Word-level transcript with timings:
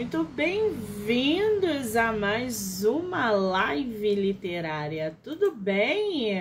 Muito 0.00 0.24
bem-vindos 0.24 1.94
a 1.94 2.10
mais 2.10 2.84
uma 2.84 3.30
live 3.30 4.14
literária. 4.14 5.14
Tudo 5.22 5.52
bem? 5.54 6.40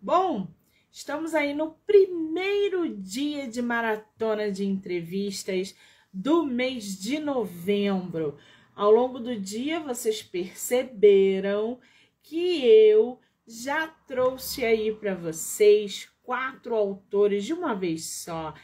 Bom, 0.00 0.48
estamos 0.90 1.34
aí 1.34 1.52
no 1.52 1.72
primeiro 1.86 2.88
dia 2.96 3.46
de 3.46 3.60
maratona 3.60 4.50
de 4.50 4.64
entrevistas 4.64 5.76
do 6.10 6.46
mês 6.46 6.98
de 6.98 7.18
novembro. 7.18 8.38
Ao 8.74 8.90
longo 8.90 9.18
do 9.18 9.38
dia, 9.38 9.78
vocês 9.78 10.22
perceberam 10.22 11.78
que 12.22 12.64
eu 12.64 13.20
já 13.46 13.86
trouxe 13.86 14.64
aí 14.64 14.94
para 14.94 15.14
vocês 15.14 16.08
quatro 16.22 16.74
autores 16.74 17.44
de 17.44 17.52
uma 17.52 17.74
vez 17.74 18.06
só. 18.06 18.54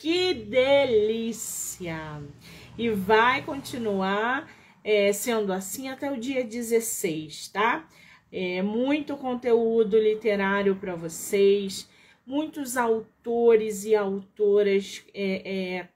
Que 0.00 0.32
delícia! 0.32 2.22
E 2.80 2.88
vai 2.88 3.42
continuar 3.42 4.50
é, 4.82 5.12
sendo 5.12 5.52
assim 5.52 5.90
até 5.90 6.10
o 6.10 6.18
dia 6.18 6.42
16, 6.42 7.48
tá? 7.48 7.86
É, 8.32 8.62
muito 8.62 9.18
conteúdo 9.18 9.98
literário 9.98 10.74
para 10.74 10.94
vocês, 10.94 11.86
muitos 12.26 12.78
autores 12.78 13.84
e 13.84 13.94
autoras 13.94 15.04
é, 15.12 15.42
é, 15.44 15.88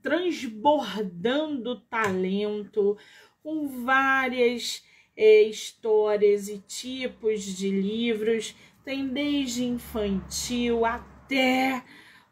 transbordando 0.00 1.80
talento, 1.80 2.96
com 3.42 3.66
várias 3.84 4.84
é, 5.16 5.42
histórias 5.42 6.48
e 6.48 6.58
tipos 6.58 7.42
de 7.42 7.68
livros, 7.68 8.54
tem 8.84 9.08
desde 9.08 9.64
infantil 9.64 10.84
até 10.84 11.82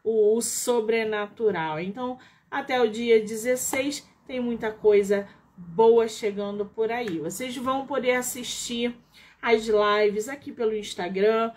o, 0.01 0.39
sobrenatural. 0.39 1.77
Então, 1.77 2.17
até 2.49 2.81
o 2.81 2.89
dia 2.89 3.19
16 3.19 4.07
tem 4.27 4.39
muita 4.39 4.71
coisa 4.71 5.27
boa 5.55 6.07
chegando 6.07 6.65
por 6.65 6.91
aí. 6.91 7.19
Vocês 7.19 7.55
vão 7.57 7.85
poder 7.85 8.11
assistir 8.11 8.95
as 9.41 9.67
lives 9.67 10.29
aqui 10.29 10.51
pelo 10.51 10.75
Instagram, 10.75 11.51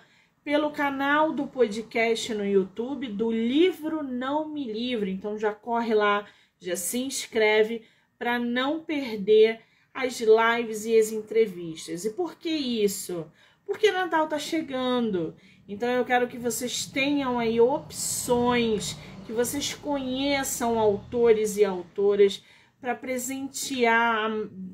pelo 0.44 0.70
canal 0.70 1.32
do 1.32 1.46
podcast 1.46 2.34
no 2.34 2.44
YouTube 2.44 3.08
do 3.08 3.30
Livro 3.30 4.02
Não 4.02 4.48
Me 4.48 4.70
Livre. 4.70 5.10
Então 5.10 5.38
já 5.38 5.52
corre 5.52 5.94
lá, 5.94 6.26
já 6.58 6.76
se 6.76 6.98
inscreve 6.98 7.82
para 8.18 8.38
não 8.38 8.80
perder 8.80 9.60
as 9.94 10.20
lives 10.20 10.84
e 10.84 10.98
as 10.98 11.12
entrevistas. 11.12 12.04
E 12.04 12.10
por 12.10 12.36
que 12.36 12.50
isso? 12.50 13.30
Porque 13.66 13.90
Natal 13.90 14.26
tá 14.26 14.38
chegando. 14.38 15.34
Então 15.68 15.88
eu 15.88 16.04
quero 16.04 16.26
que 16.26 16.38
vocês 16.38 16.86
tenham 16.86 17.38
aí 17.38 17.60
opções 17.60 18.96
que 19.22 19.32
vocês 19.32 19.74
conheçam 19.74 20.78
autores 20.78 21.56
e 21.56 21.64
autoras 21.64 22.42
para 22.80 22.94
presentear 22.94 24.30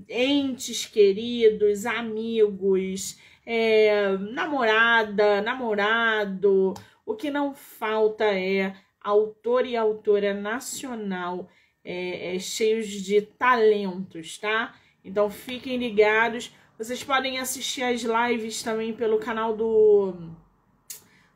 entes 0.08 0.86
queridos, 0.86 1.84
amigos, 1.84 3.18
é, 3.44 4.16
namorada, 4.18 5.42
namorado. 5.42 6.74
O 7.04 7.14
que 7.14 7.30
não 7.30 7.54
falta 7.54 8.24
é 8.24 8.74
autor 9.00 9.66
e 9.66 9.76
autora 9.76 10.32
nacional 10.34 11.48
é, 11.84 12.34
é, 12.34 12.38
cheios 12.38 12.88
de 12.88 13.22
talentos, 13.22 14.38
tá? 14.38 14.74
Então 15.04 15.30
fiquem 15.30 15.76
ligados. 15.76 16.52
Vocês 16.76 17.02
podem 17.02 17.38
assistir 17.38 17.82
as 17.82 18.02
lives 18.02 18.62
também 18.62 18.92
pelo 18.92 19.18
canal 19.18 19.56
do 19.56 20.14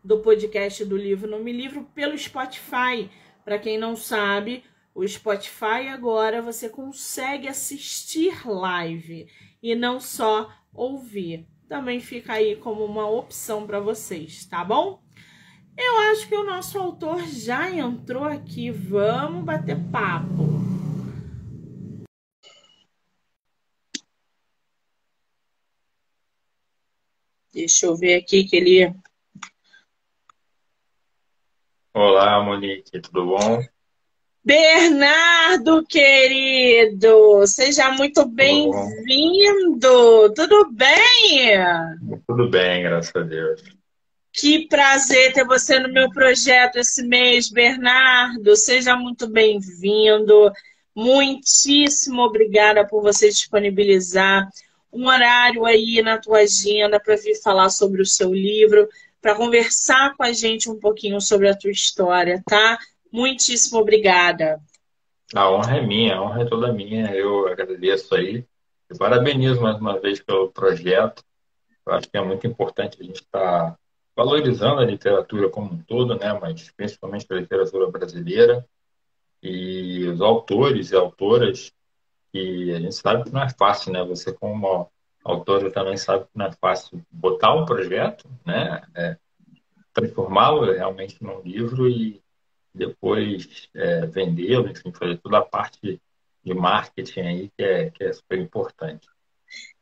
do 0.03 0.19
podcast 0.19 0.85
do 0.85 0.97
livro 0.97 1.31
no 1.31 1.39
Me 1.39 1.53
Livro 1.53 1.85
pelo 1.95 2.17
Spotify. 2.17 3.11
Para 3.45 3.59
quem 3.59 3.79
não 3.79 3.97
sabe, 3.97 4.65
o 4.95 5.07
Spotify 5.07 5.89
agora 5.89 6.43
você 6.43 6.69
consegue 6.69 7.49
assistir 7.49 8.47
live 8.47 9.27
e 9.63 9.75
não 9.75 10.01
só 10.01 10.53
ouvir. 10.73 11.47
Também 11.69 12.01
fica 12.01 12.35
aí 12.35 12.57
como 12.57 12.85
uma 12.85 13.09
opção 13.09 13.67
para 13.67 13.81
vocês, 13.81 14.45
tá 14.45 14.65
bom? 14.65 15.03
Eu 15.77 15.97
acho 16.11 16.29
que 16.29 16.35
o 16.35 16.45
nosso 16.45 16.79
autor 16.79 17.27
já 17.27 17.71
entrou 17.71 18.25
aqui. 18.25 18.71
Vamos 18.71 19.45
bater 19.45 19.79
papo. 19.91 20.53
Deixa 27.53 27.87
eu 27.87 27.97
ver 27.97 28.15
aqui 28.15 28.45
que 28.45 28.57
ele 28.57 28.95
Olá, 31.95 32.43
Monique, 32.43 33.03
tudo 33.03 33.27
bom? 33.27 33.63
Bernardo, 34.43 35.85
querido, 35.87 37.47
seja 37.47 37.91
muito 37.91 38.25
bem-vindo. 38.25 40.33
Tudo 40.35 40.71
bem? 40.73 41.59
Tudo 42.27 42.49
bem, 42.49 42.83
graças 42.83 43.15
a 43.15 43.21
Deus. 43.21 43.63
Que 44.33 44.67
prazer 44.69 45.35
ter 45.35 45.45
você 45.45 45.79
no 45.79 45.93
meu 45.93 46.11
projeto 46.11 46.77
esse 46.77 47.07
mês, 47.07 47.51
Bernardo. 47.51 48.57
Seja 48.57 48.97
muito 48.97 49.29
bem-vindo. 49.29 50.51
Muitíssimo 50.97 52.23
obrigada 52.23 52.87
por 52.87 53.03
você 53.03 53.29
disponibilizar 53.29 54.49
um 54.91 55.09
horário 55.09 55.67
aí 55.67 56.01
na 56.01 56.17
tua 56.17 56.39
agenda 56.39 56.99
para 56.99 57.17
vir 57.17 57.39
falar 57.43 57.69
sobre 57.69 58.01
o 58.01 58.07
seu 58.07 58.33
livro 58.33 58.89
para 59.23 59.37
conversar 59.37 60.17
com 60.17 60.25
a 60.25 60.33
gente 60.33 60.69
um 60.69 60.79
pouquinho 60.79 61.21
sobre 61.21 61.49
a 61.49 61.57
tua 61.57 61.71
história, 61.71 62.43
tá? 62.45 62.77
Muitíssimo 63.11 63.79
obrigada. 63.81 64.61
A 65.33 65.49
honra 65.49 65.79
é 65.79 65.87
minha, 65.87 66.17
a 66.17 66.23
honra 66.23 66.43
é 66.43 66.45
toda 66.45 66.73
minha. 66.73 67.15
Eu 67.15 67.47
agradeço 67.47 68.15
aí. 68.17 68.45
E 68.91 68.99
parabenizo 68.99 69.61
mais 69.63 69.79
uma 69.79 69.99
vez 69.99 70.21
pelo 70.21 70.51
projeto. 70.51 71.23
Eu 71.87 71.95
acho 71.95 72.11
que 72.11 72.19
é 72.19 72.23
muito 72.23 72.47
importante 72.47 72.99
a 73.01 73.05
gente 73.05 73.23
estar 73.23 73.71
tá 73.71 73.79
valorizando 74.15 74.81
a 74.81 74.85
literatura 74.85 75.49
como 75.49 75.73
um 75.73 75.83
todo, 75.83 76.19
né? 76.19 76.33
Mas 76.39 76.71
principalmente 76.73 77.27
a 77.31 77.37
literatura 77.37 77.91
brasileira 77.91 78.67
e 79.43 80.05
os 80.07 80.21
autores 80.21 80.91
e 80.91 80.97
autoras 80.97 81.73
que 82.33 82.73
a 82.73 82.81
gente 82.81 82.95
sabe 82.95 83.25
que 83.25 83.31
não 83.31 83.43
é 83.43 83.49
fácil, 83.49 83.93
né? 83.93 84.05
Você 84.05 84.33
como 84.33 84.92
autora 85.25 85.71
também 85.71 85.97
sabe 85.97 86.25
que 86.25 86.31
não 86.35 86.47
é 86.47 86.53
fácil 86.53 87.05
botar 87.11 87.55
um 87.55 87.65
projeto, 87.65 88.29
né? 88.45 88.83
É, 88.95 89.17
transformá-lo 89.93 90.73
realmente 90.73 91.23
num 91.23 91.41
livro 91.43 91.89
e 91.89 92.21
depois 92.75 93.69
é, 93.75 94.07
vendê-lo, 94.07 94.69
enfim, 94.69 94.93
fazer 94.93 95.19
toda 95.19 95.39
a 95.39 95.43
parte 95.43 96.01
de 96.45 96.55
marketing 96.55 97.21
aí 97.21 97.51
que 97.57 97.63
é, 97.63 97.91
que 97.91 98.05
é 98.05 98.13
super 98.13 98.39
importante. 98.39 99.09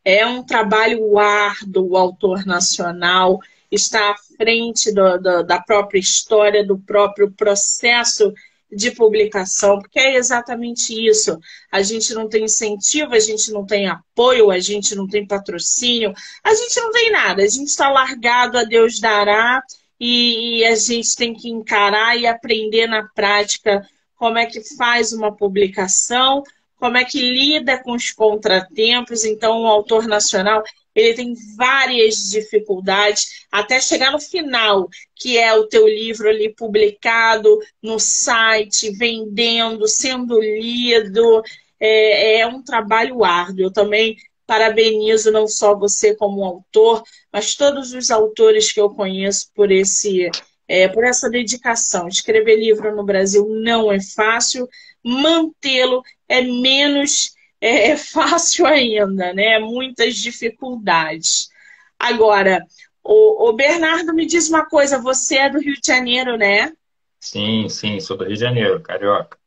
É 0.05 0.27
um 0.27 0.43
trabalho 0.43 1.19
árduo, 1.19 1.91
o 1.91 1.97
autor 1.97 2.45
nacional 2.45 3.39
está 3.71 4.11
à 4.11 4.17
frente 4.37 4.93
do, 4.93 5.19
do, 5.19 5.43
da 5.45 5.61
própria 5.61 6.01
história, 6.01 6.67
do 6.67 6.79
próprio 6.79 7.31
processo 7.31 8.33
de 8.73 8.91
publicação, 8.93 9.79
porque 9.79 9.99
é 9.99 10.17
exatamente 10.17 10.93
isso. 10.93 11.39
A 11.71 11.83
gente 11.83 12.15
não 12.15 12.29
tem 12.29 12.45
incentivo, 12.45 13.15
a 13.15 13.21
gente 13.21 13.51
não 13.51 13.67
tem 13.67 13.89
apoio, 13.89 14.51
a 14.51 14.59
gente 14.59 14.95
não 14.95 15.07
tem 15.07 15.27
patrocínio, 15.27 16.13
a 16.45 16.55
gente 16.55 16.81
não 16.81 16.93
tem 16.93 17.11
nada, 17.11 17.43
a 17.43 17.49
gente 17.49 17.69
está 17.69 17.91
largado, 17.91 18.57
a 18.59 18.65
Deus 18.65 19.01
dará, 19.01 19.63
e, 20.01 20.65
a 20.65 20.75
gente 20.75 21.15
tem 21.15 21.35
que 21.35 21.51
encarar 21.51 22.17
e 22.17 22.27
aprender 22.27 22.87
na 22.87 23.07
prática 23.15 23.87
como 24.17 24.39
é 24.39 24.47
que 24.47 24.63
faz 24.77 25.13
uma 25.13 25.35
publicação, 25.35 26.43
como 26.79 26.97
é 26.97 27.05
que 27.05 27.21
lida 27.21 27.83
com 27.83 27.93
os 27.93 28.11
contratempos. 28.11 29.25
Então, 29.25 29.63
o 29.63 29.67
autor 29.67 30.07
nacional 30.07 30.63
ele 30.95 31.15
tem 31.15 31.35
várias 31.57 32.17
dificuldades 32.31 33.47
até 33.51 33.81
chegar 33.81 34.11
no 34.11 34.21
final, 34.21 34.89
que 35.15 35.39
é 35.39 35.55
o 35.55 35.67
teu 35.67 35.87
livro 35.87 36.29
ali 36.29 36.55
publicado 36.55 37.59
no 37.83 37.99
site, 37.99 38.91
vendendo, 38.91 39.87
sendo 39.87 40.41
lido. 40.41 41.43
É, 41.79 42.41
é 42.41 42.47
um 42.47 42.63
trabalho 42.63 43.25
árduo. 43.25 43.65
Eu 43.65 43.73
também 43.73 44.17
parabenizo 44.47 45.31
não 45.31 45.47
só 45.47 45.79
você 45.79 46.15
como 46.17 46.45
autor, 46.45 47.05
mas 47.33 47.55
todos 47.55 47.93
os 47.93 48.11
autores 48.11 48.73
que 48.73 48.81
eu 48.81 48.91
conheço 48.91 49.49
por 49.55 49.71
esse 49.71 50.29
é, 50.67 50.89
por 50.89 51.05
essa 51.05 51.29
dedicação. 51.29 52.09
Escrever 52.09 52.57
livro 52.57 52.95
no 52.95 53.05
Brasil 53.05 53.47
não 53.49 53.91
é 53.91 54.01
fácil, 54.01 54.69
mantê-lo 55.05 56.03
é 56.29 56.43
menos 56.43 57.33
é, 57.61 57.91
é 57.91 57.97
fácil 57.97 58.67
ainda, 58.67 59.33
né? 59.33 59.59
Muitas 59.59 60.17
dificuldades. 60.17 61.51
Agora, 61.99 62.67
o, 63.05 63.49
o, 63.49 63.53
Bernardo 63.53 64.15
me 64.15 64.25
diz 64.25 64.49
uma 64.49 64.65
coisa, 64.65 64.99
você 64.99 65.37
é 65.37 65.51
do 65.51 65.61
Rio 65.61 65.75
de 65.75 65.87
Janeiro, 65.87 66.37
né? 66.37 66.73
Sim, 67.19 67.69
sim, 67.69 68.01
sou 68.01 68.17
do 68.17 68.25
Rio 68.25 68.35
de 68.35 68.41
Janeiro, 68.41 68.81
carioca. 68.81 69.39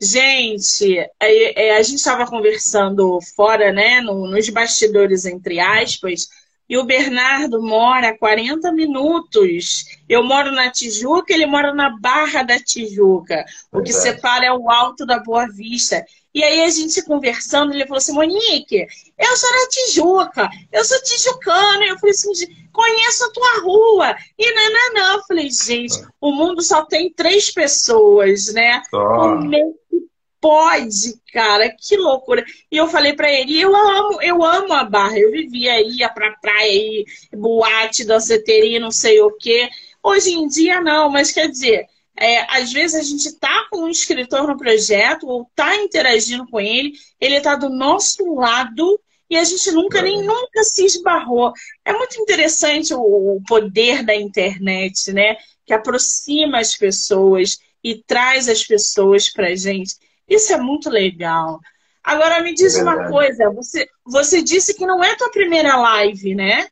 Gente, 0.00 0.98
é, 0.98 1.66
é, 1.68 1.76
a 1.76 1.82
gente 1.82 1.98
estava 1.98 2.26
conversando 2.26 3.18
fora, 3.36 3.70
né, 3.70 4.00
no, 4.00 4.26
nos 4.26 4.48
bastidores, 4.48 5.26
entre 5.26 5.60
aspas, 5.60 6.28
E 6.68 6.78
o 6.78 6.84
Bernardo 6.84 7.60
mora 7.60 8.16
40 8.16 8.72
minutos. 8.72 9.84
Eu 10.08 10.22
moro 10.22 10.52
na 10.52 10.70
Tijuca, 10.70 11.34
ele 11.34 11.44
mora 11.44 11.74
na 11.74 11.98
Barra 11.98 12.44
da 12.44 12.58
Tijuca. 12.58 13.44
O 13.72 13.82
que 13.82 13.92
separa 13.92 14.46
é 14.46 14.52
o 14.52 14.70
Alto 14.70 15.04
da 15.04 15.18
Boa 15.18 15.48
Vista. 15.48 16.02
E 16.32 16.44
aí 16.44 16.62
a 16.62 16.70
gente 16.70 17.02
conversando, 17.02 17.72
ele 17.72 17.84
falou 17.84 17.98
assim, 17.98 18.12
Monique, 18.12 18.86
eu 19.18 19.36
sou 19.36 19.50
da 19.50 19.68
Tijuca, 19.68 20.48
eu 20.72 20.84
sou 20.84 21.02
tijucana. 21.02 21.84
Eu 21.84 21.98
falei 21.98 22.12
assim, 22.12 22.30
conheço 22.72 23.24
a 23.24 23.32
tua 23.32 23.60
rua. 23.62 24.16
E 24.38 24.54
não, 24.54 24.72
não, 24.72 24.94
não. 24.94 25.16
Eu 25.16 25.22
falei, 25.24 25.50
gente, 25.50 25.94
o 26.20 26.32
mundo 26.32 26.62
só 26.62 26.84
tem 26.84 27.12
três 27.12 27.50
pessoas, 27.50 28.52
né? 28.52 28.80
Como 28.90 29.54
é 29.54 29.58
que 29.58 30.06
pode, 30.40 31.20
cara? 31.32 31.74
Que 31.76 31.96
loucura. 31.96 32.44
E 32.70 32.76
eu 32.76 32.86
falei 32.86 33.12
para 33.12 33.30
ele, 33.30 33.60
eu 33.60 33.74
amo, 33.74 34.22
eu 34.22 34.44
amo 34.44 34.72
a 34.72 34.84
Barra. 34.84 35.18
Eu 35.18 35.32
vivia, 35.32 35.80
ia 35.82 36.08
pra 36.08 36.36
praia, 36.40 36.72
ia, 36.72 37.04
boate, 37.36 38.04
danceteria, 38.04 38.78
não 38.78 38.92
sei 38.92 39.20
o 39.20 39.32
quê. 39.32 39.68
Hoje 40.02 40.30
em 40.30 40.46
dia 40.46 40.80
não, 40.80 41.10
mas 41.10 41.32
quer 41.32 41.48
dizer 41.48 41.86
é, 42.20 42.46
às 42.54 42.70
vezes 42.70 43.00
a 43.00 43.02
gente 43.02 43.26
está 43.26 43.66
com 43.70 43.84
um 43.84 43.88
escritor 43.88 44.46
no 44.46 44.58
projeto 44.58 45.26
ou 45.26 45.42
está 45.42 45.74
interagindo 45.76 46.46
com 46.46 46.60
ele, 46.60 46.92
ele 47.18 47.36
está 47.36 47.54
do 47.54 47.70
nosso 47.70 48.34
lado 48.34 49.00
e 49.30 49.38
a 49.38 49.44
gente 49.44 49.70
nunca 49.70 50.02
nem 50.02 50.22
nunca 50.22 50.62
se 50.62 50.84
esbarrou. 50.84 51.54
É 51.82 51.94
muito 51.94 52.20
interessante 52.20 52.92
o, 52.92 53.40
poder 53.48 54.04
da 54.04 54.14
internet, 54.14 55.10
né? 55.12 55.36
Que 55.64 55.72
aproxima 55.72 56.58
as 56.58 56.76
pessoas 56.76 57.58
e 57.82 57.94
traz 57.94 58.50
as 58.50 58.64
pessoas 58.64 59.30
para 59.30 59.56
gente. 59.56 59.94
Isso 60.28 60.52
é 60.52 60.58
muito 60.58 60.90
legal. 60.90 61.58
Agora 62.04 62.42
me 62.42 62.52
diz 62.52 62.76
é 62.76 62.82
uma 62.82 63.08
coisa, 63.08 63.50
você, 63.50 63.88
você 64.04 64.42
disse 64.42 64.74
que 64.74 64.84
não 64.84 65.02
é 65.02 65.16
tua 65.16 65.30
primeira 65.30 65.76
live, 65.76 66.34
né? 66.34 66.68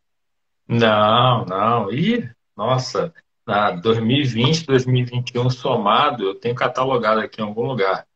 Não, 0.66 1.46
não. 1.46 1.90
Ih, 1.90 2.28
nossa, 2.54 3.14
na 3.48 3.70
2020, 3.70 4.66
2021 4.66 5.48
somado, 5.48 6.22
eu 6.22 6.34
tenho 6.34 6.54
catalogado 6.54 7.20
aqui 7.20 7.40
em 7.40 7.44
algum 7.44 7.66
lugar. 7.66 8.06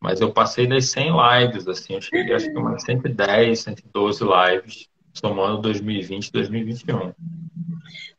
Mas 0.00 0.18
eu 0.22 0.32
passei 0.32 0.66
das 0.66 0.86
100 0.86 1.10
lives, 1.10 1.68
assim, 1.68 1.94
eu 1.94 2.00
cheguei 2.00 2.34
acho 2.34 2.50
que 2.50 2.56
umas 2.56 2.82
110, 2.84 3.60
112 3.60 4.24
lives, 4.24 4.88
somando 5.12 5.60
2020 5.60 6.28
e 6.28 6.32
2021. 6.32 7.12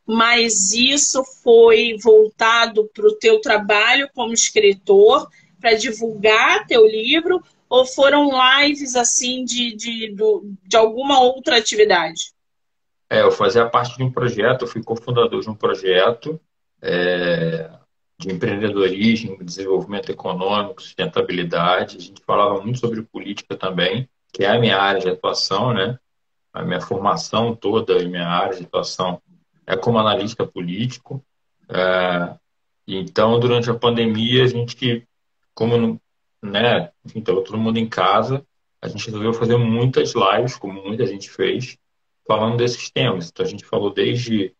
Mas 0.06 0.72
isso 0.72 1.24
foi 1.42 1.98
voltado 2.04 2.88
para 2.94 3.08
o 3.08 3.16
teu 3.16 3.42
trabalho 3.42 4.08
como 4.14 4.32
escritor, 4.32 5.28
para 5.60 5.74
divulgar 5.74 6.68
teu 6.68 6.86
livro, 6.86 7.42
ou 7.68 7.84
foram 7.84 8.30
lives 8.30 8.96
assim 8.96 9.44
de, 9.44 9.76
de, 9.76 10.14
de, 10.14 10.42
de 10.68 10.78
alguma 10.78 11.20
outra 11.20 11.58
atividade? 11.58 12.32
É, 13.10 13.24
eu 13.24 13.32
fazia 13.32 13.68
parte 13.68 13.98
de 13.98 14.04
um 14.04 14.12
projeto, 14.12 14.64
eu 14.64 14.68
fui 14.68 14.84
cofundador 14.84 15.42
de 15.42 15.50
um 15.50 15.56
projeto 15.56 16.40
é, 16.82 17.70
de 18.18 18.32
empreendedorismo, 18.32 19.44
desenvolvimento 19.44 20.12
econômico, 20.12 20.82
sustentabilidade. 20.82 21.98
A 21.98 22.02
gente 22.02 22.22
falava 22.26 22.62
muito 22.62 22.80
sobre 22.80 23.02
política 23.02 23.56
também, 23.56 24.10
que 24.34 24.44
é 24.44 24.50
a 24.50 24.60
minha 24.60 24.78
área 24.78 25.02
de 25.02 25.10
atuação, 25.10 25.74
né? 25.74 25.98
A 26.54 26.64
minha 26.64 26.82
formação 26.82 27.56
toda 27.56 28.02
e 28.02 28.08
minha 28.08 28.28
área 28.28 28.58
de 28.58 28.66
atuação 28.66 29.22
é 29.66 29.78
como 29.78 30.00
analista 30.00 30.46
político. 30.46 31.24
É, 31.70 32.36
então, 32.88 33.40
durante 33.40 33.70
a 33.70 33.76
pandemia, 33.76 34.44
a 34.44 34.48
gente, 34.48 35.08
como 35.54 36.02
né, 36.42 36.92
enfim, 37.06 37.22
todo 37.22 37.58
mundo 37.58 37.78
em 37.78 37.88
casa, 37.88 38.46
a 38.82 38.88
gente 38.88 39.06
resolveu 39.06 39.34
fazer 39.34 39.58
muitas 39.58 40.14
lives, 40.14 40.58
como 40.58 40.82
muita 40.84 41.06
gente 41.06 41.30
fez, 41.30 41.78
falando 42.28 42.58
desses 42.58 42.90
temas. 42.90 43.30
Então, 43.30 43.46
a 43.46 43.50
gente 43.50 43.66
falou 43.66 43.94
desde 43.94 44.54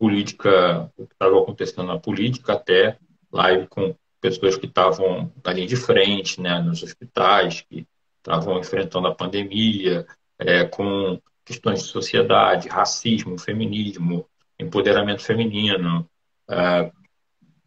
política, 0.00 0.90
o 0.96 1.06
que 1.06 1.12
estava 1.12 1.38
acontecendo 1.38 1.86
na 1.86 2.00
política, 2.00 2.54
até 2.54 2.96
live 3.30 3.66
com 3.66 3.94
pessoas 4.18 4.56
que 4.56 4.64
estavam 4.64 5.30
na 5.44 5.52
linha 5.52 5.66
de 5.66 5.76
frente, 5.76 6.40
né, 6.40 6.58
nos 6.58 6.82
hospitais, 6.82 7.60
que 7.68 7.86
estavam 8.16 8.58
enfrentando 8.58 9.08
a 9.08 9.14
pandemia, 9.14 10.06
é, 10.38 10.64
com 10.64 11.20
questões 11.44 11.82
de 11.82 11.88
sociedade, 11.88 12.68
racismo, 12.68 13.38
feminismo, 13.38 14.26
empoderamento 14.58 15.22
feminino. 15.22 16.08
É, 16.48 16.90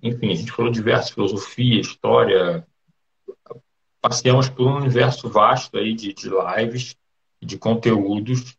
enfim, 0.02 0.32
a 0.32 0.36
gente 0.36 0.52
falou 0.52 0.72
diversas 0.72 1.12
filosofia, 1.12 1.80
história. 1.80 2.66
Passeamos 4.02 4.50
por 4.50 4.68
um 4.68 4.78
universo 4.78 5.30
vasto 5.30 5.78
aí 5.78 5.94
de, 5.94 6.14
de 6.14 6.30
lives, 6.30 6.96
de 7.40 7.58
conteúdos 7.60 8.58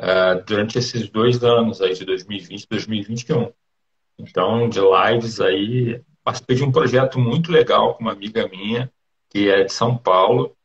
uh, 0.00 0.42
durante 0.46 0.78
esses 0.78 1.08
dois 1.08 1.42
anos 1.42 1.80
aí 1.80 1.94
de 1.94 2.04
2020 2.04 2.62
e 2.62 2.68
2021. 2.68 3.52
Então, 4.18 4.68
de 4.68 4.80
lives 4.80 5.40
aí, 5.40 6.00
participei 6.22 6.56
de 6.56 6.64
um 6.64 6.72
projeto 6.72 7.18
muito 7.18 7.50
legal 7.50 7.94
com 7.94 8.02
uma 8.02 8.12
amiga 8.12 8.48
minha, 8.48 8.90
que 9.28 9.48
é 9.48 9.64
de 9.64 9.72
São 9.72 9.96
Paulo, 9.96 10.56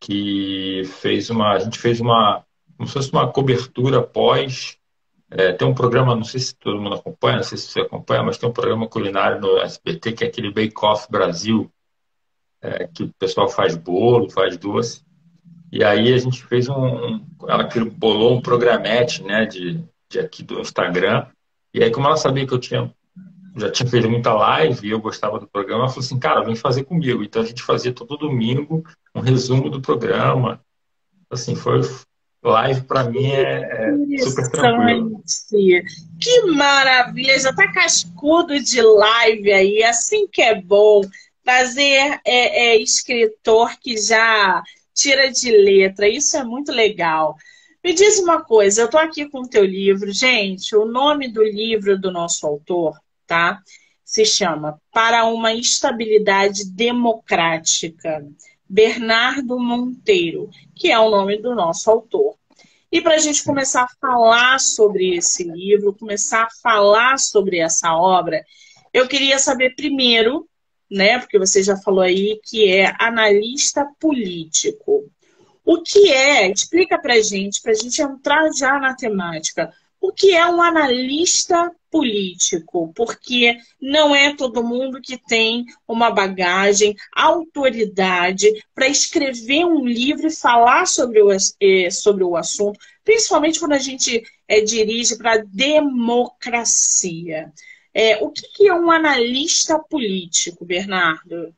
que 0.00 0.82
fez 1.00 1.30
uma, 1.30 1.52
a 1.52 1.58
gente 1.58 1.78
fez 1.78 2.00
uma, 2.00 2.44
como 2.76 2.86
se 2.86 2.94
fosse 2.94 3.12
uma 3.12 3.30
cobertura 3.30 4.02
pós, 4.02 4.78
é, 5.30 5.52
tem 5.52 5.66
um 5.66 5.74
programa, 5.74 6.14
não 6.14 6.24
sei 6.24 6.40
se 6.40 6.54
todo 6.54 6.80
mundo 6.80 6.94
acompanha, 6.94 7.36
não 7.36 7.42
sei 7.42 7.58
se 7.58 7.68
você 7.68 7.80
acompanha, 7.80 8.22
mas 8.22 8.38
tem 8.38 8.48
um 8.48 8.52
programa 8.52 8.86
culinário 8.86 9.40
no 9.40 9.58
SBT, 9.58 10.12
que 10.12 10.24
é 10.24 10.28
aquele 10.28 10.52
Bake 10.52 10.74
Off 10.84 11.10
Brasil, 11.10 11.70
é, 12.60 12.86
que 12.86 13.04
o 13.04 13.12
pessoal 13.18 13.48
faz 13.48 13.76
bolo, 13.76 14.30
faz 14.30 14.56
doce. 14.56 15.03
E 15.74 15.82
aí 15.82 16.14
a 16.14 16.18
gente 16.18 16.44
fez 16.44 16.68
um. 16.68 17.20
Ela 17.48 17.68
bolou 17.96 18.36
um 18.36 18.40
programete 18.40 19.24
né, 19.24 19.44
de, 19.44 19.82
de 20.08 20.20
aqui 20.20 20.40
do 20.44 20.60
Instagram. 20.60 21.26
E 21.74 21.82
aí, 21.82 21.90
como 21.90 22.06
ela 22.06 22.16
sabia 22.16 22.46
que 22.46 22.54
eu 22.54 22.60
tinha 22.60 22.94
já 23.56 23.70
tinha 23.70 23.88
feito 23.88 24.08
muita 24.08 24.32
live 24.32 24.86
e 24.86 24.90
eu 24.90 25.00
gostava 25.00 25.38
do 25.38 25.48
programa, 25.48 25.82
ela 25.82 25.88
falou 25.88 26.04
assim, 26.04 26.18
cara, 26.18 26.44
vem 26.44 26.54
fazer 26.54 26.84
comigo. 26.84 27.24
Então 27.24 27.42
a 27.42 27.44
gente 27.44 27.62
fazia 27.62 27.92
todo 27.92 28.16
domingo 28.16 28.84
um 29.12 29.20
resumo 29.20 29.68
do 29.68 29.80
programa. 29.80 30.60
Assim, 31.28 31.56
foi 31.56 31.80
live 32.44 32.82
para 32.82 33.04
mim 33.10 33.26
é, 33.26 33.88
é 34.14 34.18
super 34.18 34.48
tranquilo. 34.50 35.22
Que 36.20 36.42
maravilha! 36.52 37.38
Já 37.40 37.52
tá 37.52 37.72
cascudo 37.72 38.60
de 38.62 38.80
live 38.80 39.52
aí, 39.52 39.82
assim 39.82 40.28
que 40.28 40.40
é 40.40 40.54
bom. 40.60 41.00
Fazer 41.44 42.20
é, 42.24 42.74
é, 42.74 42.76
escritor 42.80 43.76
que 43.80 43.98
já 43.98 44.62
tira 44.94 45.30
de 45.30 45.50
letra. 45.50 46.08
Isso 46.08 46.36
é 46.36 46.44
muito 46.44 46.72
legal. 46.72 47.36
Me 47.82 47.92
diz 47.92 48.18
uma 48.18 48.42
coisa, 48.42 48.80
eu 48.80 48.86
estou 48.86 49.00
aqui 49.00 49.28
com 49.28 49.40
o 49.40 49.48
teu 49.48 49.64
livro. 49.64 50.10
Gente, 50.12 50.74
o 50.74 50.86
nome 50.86 51.28
do 51.28 51.42
livro 51.42 51.98
do 52.00 52.10
nosso 52.10 52.46
autor, 52.46 52.98
tá? 53.26 53.60
Se 54.04 54.24
chama 54.24 54.80
Para 54.90 55.26
uma 55.26 55.52
Estabilidade 55.52 56.64
Democrática. 56.70 58.24
Bernardo 58.66 59.58
Monteiro, 59.58 60.48
que 60.74 60.90
é 60.90 60.98
o 60.98 61.10
nome 61.10 61.36
do 61.36 61.54
nosso 61.54 61.90
autor. 61.90 62.36
E 62.90 63.00
para 63.00 63.16
a 63.16 63.18
gente 63.18 63.44
começar 63.44 63.82
a 63.82 63.96
falar 64.00 64.58
sobre 64.60 65.16
esse 65.16 65.44
livro, 65.44 65.94
começar 65.94 66.44
a 66.44 66.50
falar 66.62 67.18
sobre 67.18 67.58
essa 67.58 67.94
obra, 67.94 68.42
eu 68.92 69.06
queria 69.06 69.38
saber 69.38 69.74
primeiro 69.74 70.48
né? 70.94 71.18
Porque 71.18 71.38
você 71.38 71.62
já 71.62 71.76
falou 71.76 72.02
aí 72.02 72.40
que 72.44 72.72
é 72.72 72.94
analista 73.00 73.84
político. 73.98 75.10
O 75.64 75.82
que 75.82 76.12
é? 76.12 76.50
Explica 76.50 76.98
para 76.98 77.20
gente, 77.20 77.60
para 77.60 77.72
a 77.72 77.74
gente 77.74 78.00
entrar 78.00 78.50
já 78.52 78.78
na 78.78 78.94
temática. 78.94 79.72
O 80.00 80.12
que 80.12 80.32
é 80.32 80.46
um 80.46 80.62
analista 80.62 81.72
político? 81.90 82.92
Porque 82.94 83.56
não 83.80 84.14
é 84.14 84.36
todo 84.36 84.62
mundo 84.62 85.00
que 85.00 85.16
tem 85.16 85.64
uma 85.88 86.10
bagagem, 86.10 86.94
autoridade 87.12 88.52
para 88.74 88.86
escrever 88.86 89.64
um 89.64 89.86
livro 89.86 90.26
e 90.26 90.36
falar 90.36 90.86
sobre 90.86 91.22
o, 91.22 91.30
eh, 91.32 91.90
sobre 91.90 92.22
o 92.22 92.36
assunto, 92.36 92.78
principalmente 93.02 93.58
quando 93.58 93.72
a 93.72 93.78
gente 93.78 94.22
é, 94.46 94.60
dirige 94.60 95.16
para 95.16 95.42
democracia. 95.42 97.50
É, 97.94 98.16
o 98.16 98.30
que, 98.30 98.42
que, 98.48 98.68
é 98.68 98.74
um 98.74 98.90
analista 98.90 99.78
político, 99.78 100.64
Bernardo? 100.64 101.54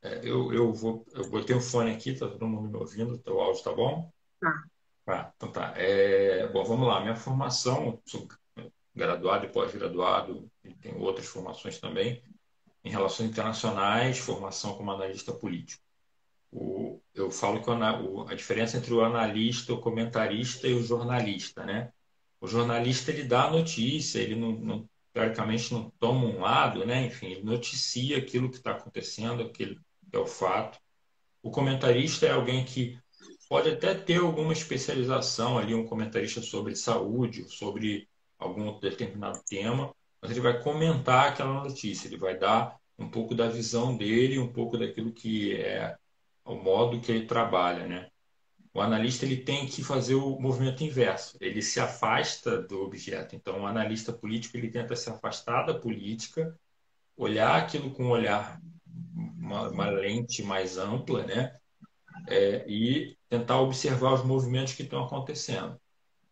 É, 0.00 0.20
eu, 0.22 0.52
eu, 0.52 0.72
vou, 0.72 1.04
eu 1.12 1.28
botei 1.28 1.56
um 1.56 1.60
fone 1.60 1.90
aqui, 1.90 2.10
está 2.10 2.28
todo 2.28 2.46
mundo 2.46 2.70
me 2.70 2.76
ouvindo, 2.76 3.14
o 3.14 3.18
teu 3.18 3.40
áudio 3.40 3.58
está 3.58 3.72
bom? 3.72 4.08
Tá. 4.40 4.64
Ah, 5.08 5.32
então 5.36 5.50
tá. 5.50 5.74
É, 5.76 6.46
bom, 6.48 6.64
vamos 6.64 6.86
lá. 6.86 7.00
Minha 7.00 7.16
formação, 7.16 8.00
sou 8.06 8.28
graduado 8.94 9.44
e 9.44 9.48
pós-graduado, 9.48 10.48
e 10.64 10.72
tenho 10.74 11.00
outras 11.00 11.26
formações 11.26 11.80
também, 11.80 12.22
em 12.84 12.90
relações 12.90 13.28
internacionais, 13.28 14.18
formação 14.18 14.74
como 14.76 14.92
analista 14.92 15.32
político. 15.32 15.82
O, 16.52 17.02
eu 17.12 17.28
falo 17.30 17.60
que 17.60 17.68
o, 17.68 18.28
a 18.28 18.34
diferença 18.34 18.78
entre 18.78 18.94
o 18.94 19.04
analista, 19.04 19.74
o 19.74 19.80
comentarista 19.80 20.68
e 20.68 20.74
o 20.74 20.82
jornalista, 20.82 21.66
né? 21.66 21.92
O 22.40 22.46
jornalista 22.46 23.10
ele 23.10 23.24
dá 23.24 23.46
a 23.46 23.50
notícia, 23.50 24.20
ele 24.20 24.36
não, 24.36 24.52
não 24.52 24.88
teoricamente 25.16 25.72
não 25.72 25.88
toma 25.98 26.26
um 26.26 26.40
lado, 26.40 26.84
né? 26.84 27.06
enfim, 27.06 27.28
ele 27.28 27.42
noticia 27.42 28.18
aquilo 28.18 28.50
que 28.50 28.58
está 28.58 28.72
acontecendo, 28.72 29.42
aquele 29.42 29.76
que 30.10 30.14
é 30.14 30.18
o 30.18 30.26
fato. 30.26 30.78
O 31.42 31.50
comentarista 31.50 32.26
é 32.26 32.32
alguém 32.32 32.62
que 32.66 32.98
pode 33.48 33.70
até 33.70 33.94
ter 33.94 34.18
alguma 34.18 34.52
especialização 34.52 35.56
ali, 35.56 35.74
um 35.74 35.86
comentarista 35.86 36.42
sobre 36.42 36.76
saúde, 36.76 37.48
sobre 37.48 38.06
algum 38.38 38.78
determinado 38.78 39.42
tema, 39.48 39.90
mas 40.20 40.32
ele 40.32 40.40
vai 40.40 40.62
comentar 40.62 41.30
aquela 41.30 41.64
notícia, 41.64 42.08
ele 42.08 42.18
vai 42.18 42.38
dar 42.38 42.76
um 42.98 43.08
pouco 43.08 43.34
da 43.34 43.48
visão 43.48 43.96
dele, 43.96 44.38
um 44.38 44.52
pouco 44.52 44.76
daquilo 44.76 45.10
que 45.12 45.54
é 45.56 45.96
o 46.44 46.56
modo 46.56 47.00
que 47.00 47.10
ele 47.10 47.24
trabalha, 47.24 47.86
né? 47.86 48.10
O 48.76 48.82
analista 48.82 49.24
ele 49.24 49.38
tem 49.38 49.66
que 49.66 49.82
fazer 49.82 50.16
o 50.16 50.38
movimento 50.38 50.84
inverso. 50.84 51.38
Ele 51.40 51.62
se 51.62 51.80
afasta 51.80 52.60
do 52.60 52.82
objeto. 52.82 53.34
Então, 53.34 53.62
o 53.62 53.66
analista 53.66 54.12
político 54.12 54.54
ele 54.54 54.68
tenta 54.70 54.94
se 54.94 55.08
afastar 55.08 55.62
da 55.62 55.72
política, 55.72 56.54
olhar 57.16 57.56
aquilo 57.56 57.90
com 57.90 58.04
um 58.04 58.10
olhar 58.10 58.60
uma, 59.14 59.70
uma 59.70 59.88
lente 59.88 60.42
mais 60.42 60.76
ampla, 60.76 61.24
né? 61.24 61.56
É, 62.28 62.66
e 62.68 63.16
tentar 63.30 63.62
observar 63.62 64.12
os 64.12 64.22
movimentos 64.22 64.74
que 64.74 64.82
estão 64.82 65.02
acontecendo. 65.02 65.80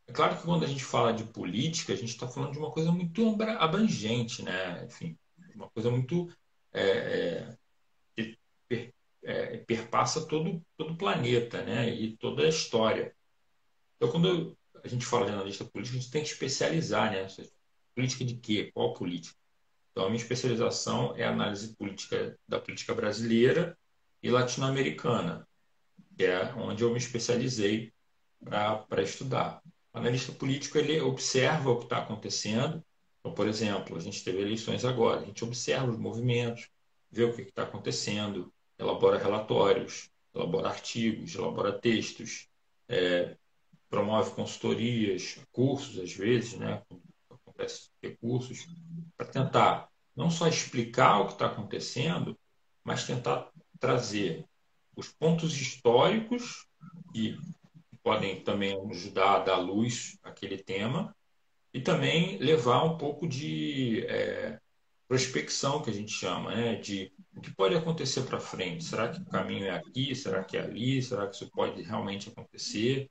É 0.07 0.13
claro 0.13 0.37
que 0.37 0.43
quando 0.43 0.65
a 0.65 0.69
gente 0.69 0.85
fala 0.85 1.15
de 1.15 1.25
política, 1.25 1.95
a 1.95 1.97
gente 1.97 2.11
está 2.11 2.29
falando 2.29 2.53
de 2.53 2.59
uma 2.59 2.71
coisa 2.71 2.93
muito 2.93 3.27
abrangente, 3.59 4.43
né? 4.43 4.85
Enfim, 4.85 5.17
uma 5.55 5.71
coisa 5.71 5.91
muito 5.91 6.29
é, 6.75 6.83
é, 6.83 7.59
é, 9.25 9.59
perpassa 9.59 10.27
todo, 10.27 10.63
todo 10.77 10.93
o 10.93 10.97
planeta, 10.97 11.63
né? 11.63 11.89
E 11.89 12.17
toda 12.17 12.45
a 12.45 12.49
história. 12.49 13.15
Então, 13.97 14.11
quando 14.11 14.57
a 14.83 14.89
gente 14.89 15.07
fala 15.07 15.27
de 15.27 15.33
analista 15.33 15.65
político, 15.65 15.97
a 15.97 16.01
gente 16.01 16.11
tem 16.11 16.23
que 16.23 16.29
especializar, 16.29 17.11
né? 17.11 17.27
Política 17.95 18.25
de 18.25 18.35
quê? 18.35 18.71
Qual 18.73 18.93
política? 18.95 19.37
Então, 19.91 20.05
a 20.05 20.11
minha 20.11 20.21
especialização 20.21 21.15
é 21.17 21.25
análise 21.25 21.75
política 21.77 22.39
da 22.49 22.61
política 22.61 22.95
brasileira 22.95 23.79
e 24.23 24.31
latino-americana, 24.31 25.47
que 26.17 26.25
é 26.25 26.53
onde 26.55 26.83
eu 26.83 26.91
me 26.91 26.99
especializei 26.99 27.93
para 28.41 29.03
estudar. 29.03 29.63
O 29.93 29.99
analista 29.99 30.33
político 30.33 30.79
ele 30.79 31.01
observa 31.01 31.71
o 31.71 31.79
que 31.79 31.85
está 31.85 31.99
acontecendo. 31.99 32.85
Então, 33.21 33.33
por 33.33 33.47
exemplo, 33.47 33.97
a 33.97 34.01
gente 34.01 34.23
teve 34.23 34.41
eleições 34.41 34.85
agora, 34.85 35.21
a 35.21 35.25
gente 35.25 35.45
observa 35.45 35.91
os 35.91 35.99
movimentos, 35.99 36.69
vê 37.11 37.25
o 37.25 37.35
que 37.35 37.43
está 37.43 37.63
acontecendo, 37.63 38.53
elabora 38.79 39.19
relatórios, 39.19 40.11
elabora 40.35 40.69
artigos, 40.69 41.35
elabora 41.35 41.73
textos, 41.73 42.49
é, 42.89 43.37
promove 43.89 44.33
consultorias, 44.33 45.39
cursos 45.53 45.99
às 45.99 46.13
vezes, 46.13 46.55
né? 46.55 46.83
Acontece 47.31 47.91
recursos 48.03 48.67
para 49.17 49.27
tentar 49.27 49.89
não 50.17 50.31
só 50.31 50.49
explicar 50.49 51.21
o 51.21 51.27
que 51.27 51.33
está 51.35 51.47
acontecendo, 51.47 52.39
mas 52.83 53.07
tentar 53.07 53.51
trazer 53.79 54.45
os 54.97 55.09
pontos 55.09 55.55
históricos 55.57 56.67
que 57.13 57.37
podem 58.03 58.41
também 58.41 58.79
ajudar 58.91 59.37
a 59.37 59.45
dar 59.45 59.57
luz 59.57 60.19
àquele 60.23 60.59
tema 60.59 61.15
e 61.73 61.81
também 61.81 62.39
levar 62.39 62.85
um 62.85 62.99
pouco 62.99 63.27
de 63.27 64.05
é, 64.07 64.61
prospecção, 65.09 65.83
que 65.83 65.91
a 65.91 65.93
gente 65.93 66.13
chama, 66.13 66.55
né? 66.55 66.77
de 66.77 67.13
o 67.37 67.41
que 67.41 67.55
pode 67.55 67.75
acontecer 67.75 68.23
para 68.23 68.41
frente. 68.41 68.85
Será 68.85 69.09
que 69.09 69.21
o 69.21 69.25
caminho 69.27 69.67
é 69.67 69.71
aqui? 69.71 70.15
Será 70.15 70.43
que 70.43 70.57
é 70.57 70.63
ali? 70.63 71.03
Será 71.03 71.27
que 71.27 71.37
isso 71.37 71.51
pode 71.51 71.83
realmente 71.83 72.29
acontecer? 72.29 73.11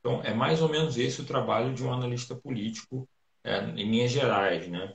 Então, 0.00 0.22
é 0.22 0.32
mais 0.32 0.62
ou 0.62 0.68
menos 0.68 0.96
esse 0.96 1.20
o 1.20 1.26
trabalho 1.26 1.74
de 1.74 1.84
um 1.84 1.92
analista 1.92 2.34
político, 2.34 3.08
é, 3.44 3.60
em 3.76 3.90
linhas 3.90 4.10
gerais, 4.10 4.66
né? 4.68 4.94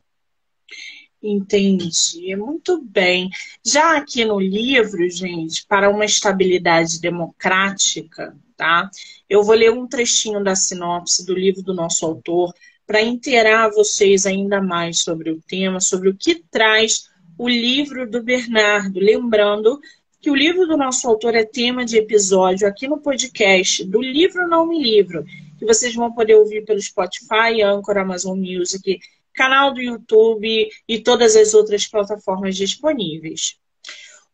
Entendi, 1.22 2.36
muito 2.36 2.84
bem. 2.84 3.30
Já 3.66 3.98
aqui 3.98 4.26
no 4.26 4.40
livro, 4.40 5.10
gente, 5.10 5.66
para 5.68 5.90
uma 5.90 6.06
estabilidade 6.06 7.00
democrática, 7.00 8.36
tá? 8.56 8.90
Eu 9.28 9.44
vou 9.44 9.56
ler 9.56 9.72
um 9.72 9.88
trechinho 9.88 10.44
da 10.44 10.56
sinopse 10.56 11.26
do 11.26 11.34
livro 11.34 11.64
do 11.64 11.74
nosso 11.74 12.06
autor 12.06 12.54
para 12.86 13.02
inteirar 13.02 13.70
vocês 13.72 14.26
ainda 14.26 14.62
mais 14.62 15.00
sobre 15.00 15.32
o 15.32 15.42
tema, 15.48 15.80
sobre 15.80 16.10
o 16.10 16.16
que 16.16 16.36
traz 16.52 17.10
o 17.38 17.50
livro 17.50 18.10
do 18.10 18.22
Bernardo. 18.22 19.00
Lembrando 19.00 19.80
que 20.22 20.32
o 20.32 20.36
livro 20.36 20.66
do 20.68 20.78
nosso 20.78 21.08
autor 21.08 21.36
é 21.36 21.44
tema 21.44 21.86
de 21.86 21.98
episódio 21.98 22.68
aqui 22.68 22.88
no 22.88 23.00
podcast 23.00 23.84
do 23.86 24.02
Livro 24.02 24.48
Não 24.48 24.68
Me 24.68 24.82
Livro, 24.82 25.26
que 25.58 25.66
vocês 25.66 25.94
vão 25.94 26.12
poder 26.14 26.36
ouvir 26.36 26.66
pelo 26.66 26.82
Spotify, 26.82 27.62
Anchor, 27.64 27.98
Amazon 27.98 28.38
Music 28.38 29.00
canal 29.36 29.74
do 29.74 29.82
YouTube 29.82 30.70
e 30.88 31.00
todas 31.00 31.36
as 31.36 31.54
outras 31.54 31.86
plataformas 31.86 32.56
disponíveis. 32.56 33.58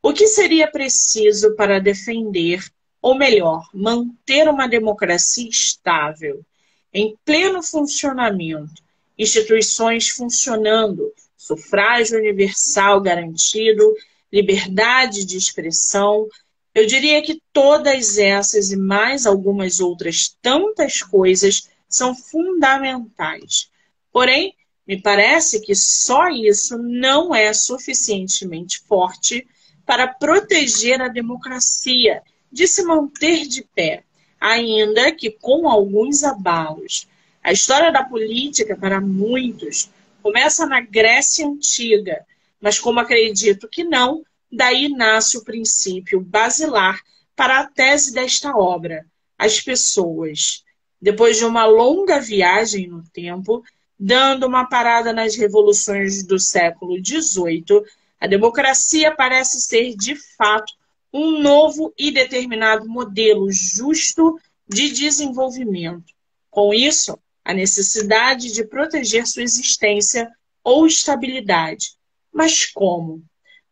O 0.02 0.14
que 0.14 0.28
seria 0.28 0.70
preciso 0.70 1.56
para 1.56 1.80
defender, 1.80 2.64
ou 3.02 3.16
melhor, 3.16 3.68
manter 3.74 4.48
uma 4.48 4.68
democracia 4.68 5.50
estável, 5.50 6.46
em 6.94 7.18
pleno 7.24 7.64
funcionamento, 7.64 8.82
instituições 9.18 10.10
funcionando, 10.10 11.14
sufrágio 11.38 12.18
universal 12.18 13.02
garantido, 13.02 13.96
liberdade 14.32 15.26
de 15.26 15.38
expressão. 15.38 16.28
Eu 16.74 16.86
diria 16.86 17.22
que 17.22 17.42
todas 17.52 18.18
essas 18.18 18.72
e 18.72 18.78
mais 18.78 19.26
algumas 19.26 19.80
outras 19.80 20.36
tantas 20.42 21.02
coisas 21.02 21.70
são 21.88 22.16
fundamentais. 22.16 23.70
Porém, 24.12 24.56
me 24.88 25.02
parece 25.02 25.62
que 25.62 25.76
só 25.76 26.30
isso 26.30 26.78
não 26.78 27.34
é 27.34 27.54
suficientemente 27.54 28.80
forte 28.82 29.48
para 29.86 30.08
proteger 30.08 31.02
a 31.02 31.08
democracia 31.08 32.22
de 32.52 32.68
se 32.68 32.84
manter 32.84 33.48
de 33.48 33.64
pé, 33.76 34.04
ainda 34.42 35.12
que 35.12 35.30
com 35.30 35.70
alguns 35.70 36.24
abalos. 36.24 37.08
A 37.44 37.52
história 37.52 37.92
da 37.92 38.04
política, 38.04 38.76
para 38.76 39.00
muitos, 39.00 39.92
começa 40.24 40.66
na 40.66 40.82
Grécia 40.82 41.46
Antiga, 41.46 42.26
mas 42.60 42.80
como 42.80 43.00
acredito 43.00 43.68
que 43.68 43.84
não, 43.84 44.24
daí 44.52 44.90
nasce 44.90 45.38
o 45.38 45.44
princípio 45.44 46.20
basilar 46.20 47.00
para 47.36 47.60
a 47.60 47.68
tese 47.68 48.12
desta 48.14 48.56
obra. 48.56 49.06
As 49.38 49.62
pessoas, 49.62 50.64
depois 51.00 51.38
de 51.38 51.46
uma 51.46 51.66
longa 51.66 52.20
viagem 52.20 52.88
no 52.88 53.04
tempo, 53.14 53.64
dando 54.00 54.48
uma 54.48 54.66
parada 54.66 55.14
nas 55.14 55.36
revoluções 55.36 56.24
do 56.24 56.40
século 56.40 56.98
XVIII, 57.04 57.84
a 58.20 58.28
democracia 58.28 59.12
parece 59.16 59.62
ser, 59.62 59.96
de 59.96 60.16
fato, 60.16 60.74
um 61.14 61.40
novo 61.42 61.94
e 61.98 62.12
determinado 62.12 62.88
modelo 62.88 63.52
justo 63.52 64.40
de 64.68 64.92
desenvolvimento. 64.92 66.14
Com 66.50 66.74
isso, 66.74 67.18
a 67.44 67.54
necessidade 67.54 68.52
de 68.52 68.66
proteger 68.66 69.28
sua 69.28 69.44
existência 69.44 70.30
ou 70.64 70.86
estabilidade. 70.86 71.94
Mas 72.32 72.66
como? 72.66 73.24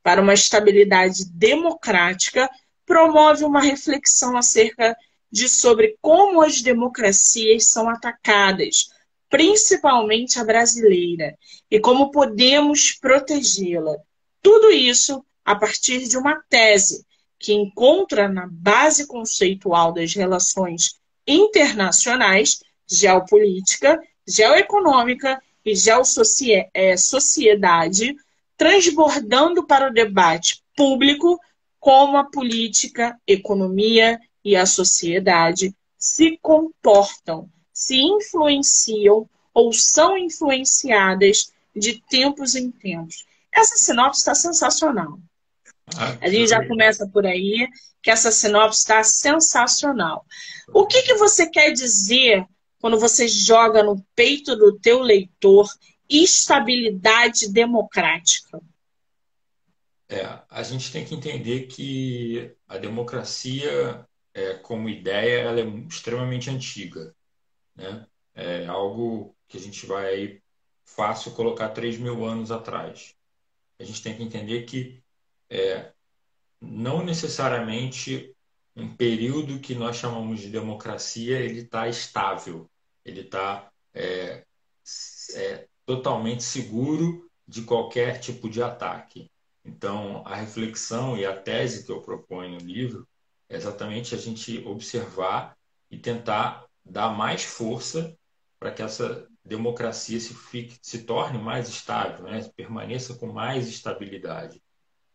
Para 0.01 0.22
uma 0.22 0.34
estabilidade 0.34 1.25
democrática, 1.31 2.50
promove 2.86 3.43
uma 3.43 3.62
reflexão 3.62 4.36
acerca 4.36 4.96
de 5.31 5.48
sobre 5.48 5.98
como 6.01 6.41
as 6.41 6.62
democracias 6.62 7.67
são 7.67 7.88
atacadas 7.89 8.89
principalmente 9.29 10.39
a 10.39 10.43
brasileira, 10.43 11.38
e 11.69 11.79
como 11.79 12.12
podemos 12.12 12.93
protegê-la. 12.93 13.96
Tudo 14.41 14.72
isso 14.72 15.24
a 15.46 15.55
partir 15.55 16.08
de 16.08 16.17
uma 16.17 16.41
tese 16.50 17.05
que 17.39 17.53
encontra 17.53 18.27
na 18.27 18.48
base 18.51 19.08
conceitual 19.08 19.93
das 19.93 20.13
relações 20.13 21.00
internacionais, 21.25 22.60
geopolítica, 22.88 24.00
geoeconômica 24.27 25.41
e 25.63 25.74
geossociedade, 25.75 28.15
transbordando 28.58 29.65
para 29.65 29.89
o 29.89 29.93
debate 29.93 30.62
público 30.75 31.39
como 31.79 32.17
a 32.17 32.25
política, 32.25 33.17
economia 33.25 34.19
e 34.43 34.55
a 34.55 34.65
sociedade 34.65 35.74
se 35.98 36.38
comportam 36.41 37.50
se 37.79 37.96
influenciam 37.96 39.29
ou 39.53 39.72
são 39.72 40.17
influenciadas 40.17 41.53
de 41.74 42.01
tempos 42.10 42.53
em 42.53 42.69
tempos. 42.69 43.25
Essa 43.50 43.77
sinopse 43.77 44.19
está 44.19 44.36
sensacional. 44.36 45.17
Ah, 45.98 46.17
a 46.22 46.29
gente 46.29 46.50
já 46.50 46.65
começa 46.67 47.08
por 47.08 47.25
aí 47.25 47.67
que 48.01 48.10
essa 48.10 48.31
sinopse 48.31 48.79
está 48.79 49.03
sensacional. 49.03 50.25
O 50.74 50.86
que, 50.86 51.01
que 51.01 51.15
você 51.15 51.50
quer 51.50 51.72
dizer 51.72 52.46
quando 52.79 53.00
você 53.00 53.27
joga 53.27 53.84
no 53.84 54.03
peito 54.15 54.55
do 54.55 54.79
teu 54.79 55.01
leitor 55.01 55.67
estabilidade 56.10 57.51
democrática? 57.51 58.60
É, 60.08 60.39
a 60.50 60.63
gente 60.63 60.91
tem 60.91 61.05
que 61.05 61.13
entender 61.13 61.67
que 61.67 62.55
a 62.67 62.77
democracia, 62.77 64.08
é, 64.34 64.55
como 64.55 64.89
ideia, 64.89 65.41
ela 65.41 65.60
é 65.60 65.65
extremamente 65.88 66.50
antiga. 66.50 67.13
Né? 67.75 68.08
É 68.34 68.65
algo 68.65 69.36
que 69.48 69.58
a 69.58 69.60
gente 69.60 69.86
vai 69.86 70.08
aí 70.08 70.41
fácil 70.84 71.31
colocar 71.34 71.69
3 71.69 72.00
mil 72.00 72.25
anos 72.25 72.51
atrás. 72.51 73.15
A 73.77 73.84
gente 73.84 74.01
tem 74.01 74.15
que 74.15 74.24
entender 74.24 74.63
que 74.63 75.01
é, 75.50 75.91
não 76.62 77.03
necessariamente 77.03 78.36
um 78.75 78.96
período 78.96 79.60
que 79.60 79.75
nós 79.75 79.98
chamamos 79.98 80.39
de 80.39 80.50
democracia, 80.50 81.39
ele 81.39 81.62
está 81.62 81.88
estável, 81.88 82.70
ele 83.03 83.22
está 83.22 83.72
é, 83.94 84.46
é, 85.34 85.68
totalmente 85.86 86.44
seguro 86.44 87.29
de 87.48 87.63
qualquer 87.63 88.20
tipo 88.20 88.50
de 88.50 88.62
ataque. 88.62 89.29
Então, 89.65 90.24
a 90.25 90.36
reflexão 90.36 91.18
e 91.18 91.25
a 91.25 91.36
tese 91.36 91.86
que 91.86 91.91
eu 91.91 92.01
proponho 92.01 92.51
no 92.51 92.65
livro 92.65 93.08
é 93.50 93.56
exatamente 93.56 94.15
a 94.15 94.18
gente 94.18 94.60
observar 94.65 95.58
e 95.89 95.98
tentar 95.98 96.65
dar 96.86 97.10
mais 97.10 97.44
força 97.44 98.15
para 98.60 98.72
que 98.72 98.82
essa 98.82 99.27
democracia 99.44 100.20
se, 100.20 100.34
fique, 100.34 100.77
se 100.82 101.03
torne 101.03 101.38
mais 101.38 101.68
estável, 101.70 102.25
né? 102.25 102.48
permaneça 102.56 103.15
com 103.15 103.27
mais 103.32 103.68
estabilidade. 103.68 104.62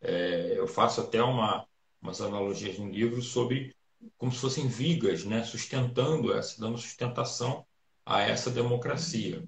É, 0.04 0.54
eu 0.56 0.66
faço 0.66 1.00
até 1.00 1.22
uma, 1.22 1.66
umas 2.00 2.20
analogias 2.20 2.78
no 2.78 2.88
livro 2.90 3.22
sobre 3.22 3.74
como 4.18 4.30
se 4.32 4.38
fossem 4.38 4.68
vigas, 4.68 5.24
né? 5.24 5.42
sustentando 5.42 6.32
essa, 6.32 6.60
dando 6.60 6.78
sustentação 6.78 7.64
a 8.04 8.20
essa 8.20 8.50
democracia. 8.50 9.42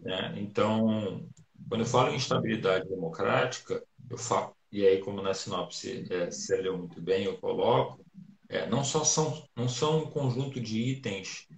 Né? 0.00 0.34
Então, 0.36 1.28
quando 1.68 1.82
eu 1.82 1.86
falo 1.86 2.10
em 2.10 2.16
estabilidade 2.16 2.88
democrática, 2.88 3.82
eu 4.08 4.16
falo, 4.16 4.54
e 4.72 4.86
aí 4.86 4.98
como 4.98 5.20
na 5.22 5.34
sinopse 5.34 6.06
é, 6.10 6.30
você 6.30 6.56
leu 6.56 6.78
muito 6.78 7.00
bem, 7.00 7.24
eu 7.24 7.36
coloco, 7.38 8.04
é, 8.48 8.66
não 8.68 8.82
só 8.84 9.04
são 9.04 9.44
não 9.56 9.68
são 9.68 10.04
um 10.04 10.10
conjunto 10.10 10.60
de 10.60 10.80
itens 10.80 11.48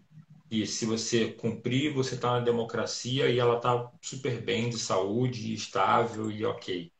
e 0.52 0.66
se 0.66 0.84
você 0.84 1.32
cumprir, 1.32 1.94
você 1.94 2.14
está 2.14 2.32
na 2.32 2.40
democracia 2.40 3.30
e 3.30 3.38
ela 3.38 3.56
está 3.56 3.90
super 4.02 4.38
bem 4.42 4.68
de 4.68 4.78
saúde, 4.78 5.54
estável 5.54 6.30
e 6.30 6.44
ok. 6.44 6.92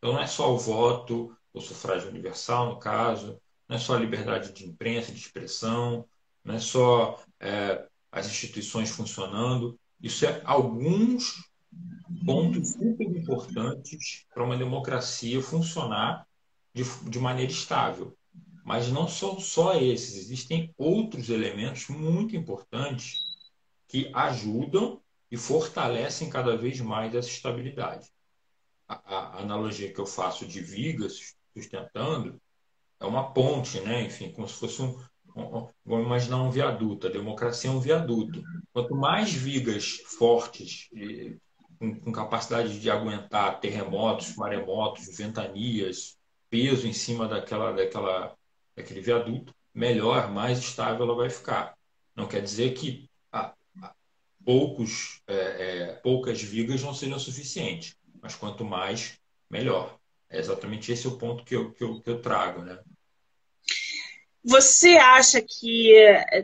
Então 0.00 0.14
não 0.14 0.20
é 0.20 0.26
só 0.26 0.52
o 0.52 0.58
voto, 0.58 1.36
o 1.52 1.60
sufrágio 1.60 2.08
universal, 2.08 2.70
no 2.70 2.78
caso, 2.78 3.38
não 3.68 3.76
é 3.76 3.78
só 3.78 3.94
a 3.94 3.98
liberdade 3.98 4.50
de 4.50 4.66
imprensa, 4.66 5.12
de 5.12 5.18
expressão, 5.18 6.08
não 6.42 6.54
é 6.54 6.58
só 6.58 7.22
é, 7.38 7.86
as 8.10 8.26
instituições 8.26 8.88
funcionando. 8.88 9.78
Isso 10.00 10.24
é 10.24 10.40
alguns 10.44 11.44
pontos 12.24 12.72
super 12.72 13.06
importantes 13.06 14.24
para 14.32 14.42
uma 14.42 14.56
democracia 14.56 15.42
funcionar 15.42 16.26
de, 16.74 16.82
de 17.08 17.18
maneira 17.18 17.52
estável. 17.52 18.16
Mas 18.64 18.88
não 18.88 19.06
são 19.06 19.38
só 19.38 19.74
esses, 19.74 20.16
existem 20.16 20.72
outros 20.78 21.28
elementos 21.28 21.88
muito 21.88 22.34
importantes 22.34 23.18
que 23.86 24.10
ajudam 24.14 25.02
e 25.30 25.36
fortalecem 25.36 26.30
cada 26.30 26.56
vez 26.56 26.80
mais 26.80 27.14
essa 27.14 27.28
estabilidade. 27.28 28.08
A, 28.90 29.36
a 29.36 29.40
analogia 29.40 29.92
que 29.92 30.00
eu 30.00 30.06
faço 30.06 30.44
de 30.44 30.60
vigas 30.60 31.36
sustentando 31.54 32.40
é 32.98 33.06
uma 33.06 33.32
ponte, 33.32 33.80
né? 33.80 34.02
enfim, 34.02 34.32
como 34.32 34.48
se 34.48 34.54
fosse 34.54 34.82
um, 34.82 34.98
um, 35.36 35.68
vamos 35.84 36.06
imaginar 36.06 36.42
um 36.42 36.50
viaduto. 36.50 37.06
A 37.06 37.10
democracia 37.10 37.70
é 37.70 37.72
um 37.72 37.80
viaduto. 37.80 38.42
Quanto 38.72 38.94
mais 38.96 39.32
vigas 39.32 40.00
fortes, 40.18 40.88
com, 41.78 42.00
com 42.00 42.12
capacidade 42.12 42.80
de 42.80 42.90
aguentar 42.90 43.60
terremotos, 43.60 44.34
maremotos, 44.34 45.16
ventanias, 45.16 46.18
peso 46.50 46.86
em 46.86 46.92
cima 46.92 47.28
daquela, 47.28 47.72
daquela 47.72 48.36
aquele 48.76 49.00
viaduto, 49.00 49.54
melhor, 49.72 50.30
mais 50.30 50.58
estável 50.58 51.04
ela 51.04 51.14
vai 51.14 51.30
ficar. 51.30 51.76
Não 52.14 52.26
quer 52.26 52.42
dizer 52.42 52.74
que 52.74 53.08
a, 53.32 53.54
a, 53.82 53.94
poucos, 54.44 55.22
é, 55.26 55.34
é, 55.34 55.92
poucas 56.02 56.42
vigas 56.42 56.82
não 56.82 56.92
sejam 56.92 57.18
suficientes, 57.18 57.96
mas 58.22 58.34
quanto 58.34 58.64
mais, 58.64 59.18
melhor. 59.48 59.98
É 60.28 60.38
exatamente 60.38 60.92
esse 60.92 61.08
o 61.08 61.18
ponto 61.18 61.44
que 61.44 61.56
eu, 61.56 61.72
que 61.72 61.82
eu, 61.82 62.00
que 62.00 62.08
eu 62.08 62.20
trago, 62.20 62.62
né? 62.62 62.78
Você 64.42 64.96
acha 64.96 65.42
que 65.42 65.92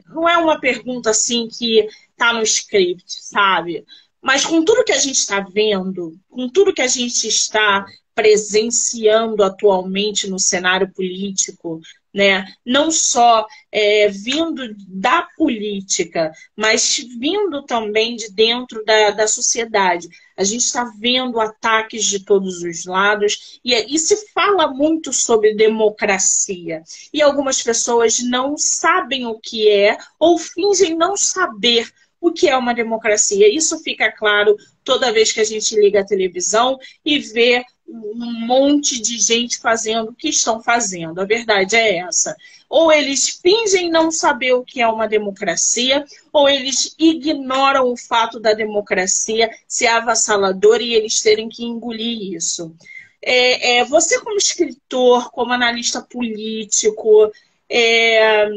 não 0.06 0.28
é 0.28 0.36
uma 0.36 0.60
pergunta 0.60 1.10
assim 1.10 1.48
que 1.48 1.88
está 2.10 2.32
no 2.32 2.42
script, 2.42 3.04
sabe? 3.06 3.84
Mas 4.20 4.44
com 4.44 4.64
tudo 4.64 4.84
que 4.84 4.92
a 4.92 4.98
gente 4.98 5.16
está 5.16 5.40
vendo, 5.40 6.18
com 6.28 6.48
tudo 6.48 6.74
que 6.74 6.82
a 6.82 6.86
gente 6.88 7.28
está 7.28 7.86
presenciando 8.14 9.44
atualmente 9.44 10.28
no 10.28 10.38
cenário 10.38 10.90
político, 10.92 11.80
né? 12.16 12.46
não 12.64 12.90
só 12.90 13.46
é, 13.70 14.08
vindo 14.08 14.74
da 14.88 15.28
política, 15.36 16.32
mas 16.56 16.96
vindo 17.20 17.62
também 17.64 18.16
de 18.16 18.32
dentro 18.32 18.82
da, 18.86 19.10
da 19.10 19.28
sociedade. 19.28 20.08
A 20.34 20.42
gente 20.42 20.62
está 20.62 20.90
vendo 20.98 21.38
ataques 21.38 22.06
de 22.06 22.24
todos 22.24 22.62
os 22.62 22.86
lados 22.86 23.60
e, 23.62 23.74
e 23.94 23.98
se 23.98 24.32
fala 24.32 24.66
muito 24.66 25.12
sobre 25.12 25.54
democracia. 25.54 26.82
E 27.12 27.20
algumas 27.20 27.62
pessoas 27.62 28.18
não 28.20 28.56
sabem 28.56 29.26
o 29.26 29.38
que 29.38 29.68
é 29.68 29.98
ou 30.18 30.38
fingem 30.38 30.96
não 30.96 31.18
saber 31.18 31.86
o 32.18 32.32
que 32.32 32.48
é 32.48 32.56
uma 32.56 32.72
democracia. 32.72 33.54
Isso 33.54 33.78
fica 33.80 34.10
claro 34.10 34.56
toda 34.82 35.12
vez 35.12 35.32
que 35.32 35.40
a 35.40 35.44
gente 35.44 35.78
liga 35.78 36.00
a 36.00 36.06
televisão 36.06 36.78
e 37.04 37.18
vê 37.18 37.62
um 37.88 38.46
monte 38.46 39.00
de 39.00 39.18
gente 39.18 39.58
fazendo 39.58 40.10
o 40.10 40.14
que 40.14 40.28
estão 40.28 40.62
fazendo. 40.62 41.20
A 41.20 41.24
verdade 41.24 41.76
é 41.76 41.98
essa. 41.98 42.36
Ou 42.68 42.90
eles 42.90 43.28
fingem 43.40 43.90
não 43.90 44.10
saber 44.10 44.54
o 44.54 44.64
que 44.64 44.80
é 44.80 44.88
uma 44.88 45.06
democracia, 45.06 46.04
ou 46.32 46.48
eles 46.48 46.94
ignoram 46.98 47.92
o 47.92 47.96
fato 47.96 48.40
da 48.40 48.52
democracia 48.52 49.50
ser 49.68 49.86
avassaladora 49.86 50.82
e 50.82 50.94
eles 50.94 51.22
terem 51.22 51.48
que 51.48 51.64
engolir 51.64 52.34
isso. 52.34 52.74
É, 53.22 53.78
é, 53.78 53.84
você, 53.84 54.20
como 54.20 54.36
escritor, 54.36 55.30
como 55.30 55.52
analista 55.52 56.02
político, 56.02 57.30
é, 57.70 58.48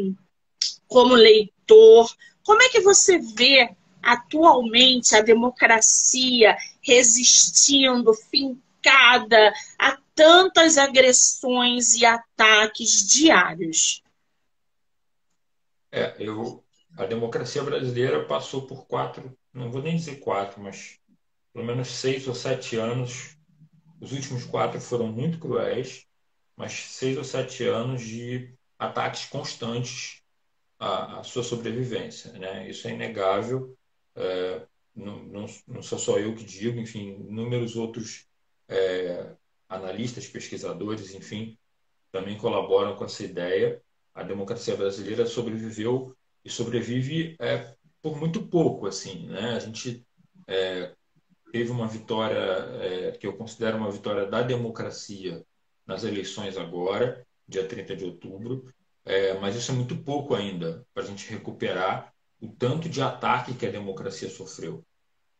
como 0.88 1.14
leitor, 1.14 2.10
como 2.44 2.62
é 2.64 2.70
que 2.70 2.82
você 2.82 3.20
vê 3.20 3.70
atualmente 4.02 5.16
a 5.16 5.22
democracia 5.22 6.58
resistindo, 6.82 8.12
fincada 8.80 9.54
a 9.78 9.98
tantas 10.16 10.78
agressões 10.78 11.94
e 11.94 12.06
ataques 12.06 13.08
diários? 13.08 14.02
É, 15.92 16.16
eu, 16.20 16.64
a 16.98 17.06
democracia 17.06 17.64
brasileira 17.64 18.26
passou 18.26 18.66
por 18.66 18.86
quatro, 18.86 19.38
não 19.54 19.72
vou 19.72 19.82
nem 19.82 19.96
dizer 19.96 20.20
quatro, 20.20 20.62
mas 20.62 21.00
pelo 21.54 21.66
menos 21.66 21.88
seis 21.90 22.28
ou 22.28 22.36
sete 22.36 22.76
anos. 22.76 23.38
Os 24.02 24.14
últimos 24.14 24.46
quatro 24.46 24.80
foram 24.80 25.08
muito 25.08 25.40
cruéis, 25.40 26.06
mas 26.56 26.72
seis 26.72 27.18
ou 27.18 27.24
sete 27.24 27.66
anos 27.66 28.02
de 28.02 28.54
ataques 28.78 29.26
constantes 29.26 30.22
a, 30.80 31.20
a 31.20 31.24
sua 31.24 31.44
sobrevivência. 31.44 32.32
Né? 32.34 32.70
Isso 32.70 32.88
é 32.88 32.92
inegável, 32.92 33.78
é, 34.16 34.62
não, 34.96 35.24
não, 35.24 35.46
não, 35.68 35.82
sou 35.82 36.00
só 36.00 36.18
eu 36.18 36.34
que 36.34 36.46
digo, 36.46 36.80
enfim, 36.80 37.26
inúmeros 37.28 37.76
outros 37.76 38.29
é, 38.70 39.36
analistas, 39.68 40.28
pesquisadores, 40.28 41.14
enfim, 41.14 41.58
também 42.12 42.38
colaboram 42.38 42.96
com 42.96 43.06
essa 43.06 43.24
ideia. 43.24 43.82
A 44.14 44.24
democracia 44.24 44.76
brasileira 44.76 45.26
sobreviveu 45.26 46.16
e 46.44 46.50
sobrevive 46.50 47.36
é, 47.40 47.76
por 48.02 48.18
muito 48.18 48.48
pouco, 48.48 48.88
assim, 48.88 49.28
né? 49.28 49.56
A 49.56 49.60
gente 49.60 50.06
é, 50.48 50.94
teve 51.52 51.72
uma 51.72 51.88
vitória 51.88 52.38
é, 52.38 53.12
que 53.12 53.28
eu 53.28 53.36
considero 53.36 53.78
uma 53.78 53.92
vitória 53.92 54.26
da 54.26 54.42
democracia 54.42 55.44
nas 55.86 56.04
eleições 56.04 56.58
agora, 56.58 57.26
dia 57.48 57.68
30 57.68 57.96
de 57.96 58.06
outubro, 58.06 58.64
é, 59.06 59.34
mas 59.40 59.56
isso 59.56 59.72
é 59.72 59.76
muito 59.76 59.98
pouco 59.98 60.36
ainda 60.36 60.86
para 60.94 61.04
a 61.04 61.06
gente 61.06 61.28
recuperar 61.30 62.14
o 62.40 62.48
tanto 62.48 62.88
de 62.88 63.02
ataque 63.02 63.54
que 63.54 63.66
a 63.66 63.72
democracia 63.72 64.30
sofreu. 64.30 64.84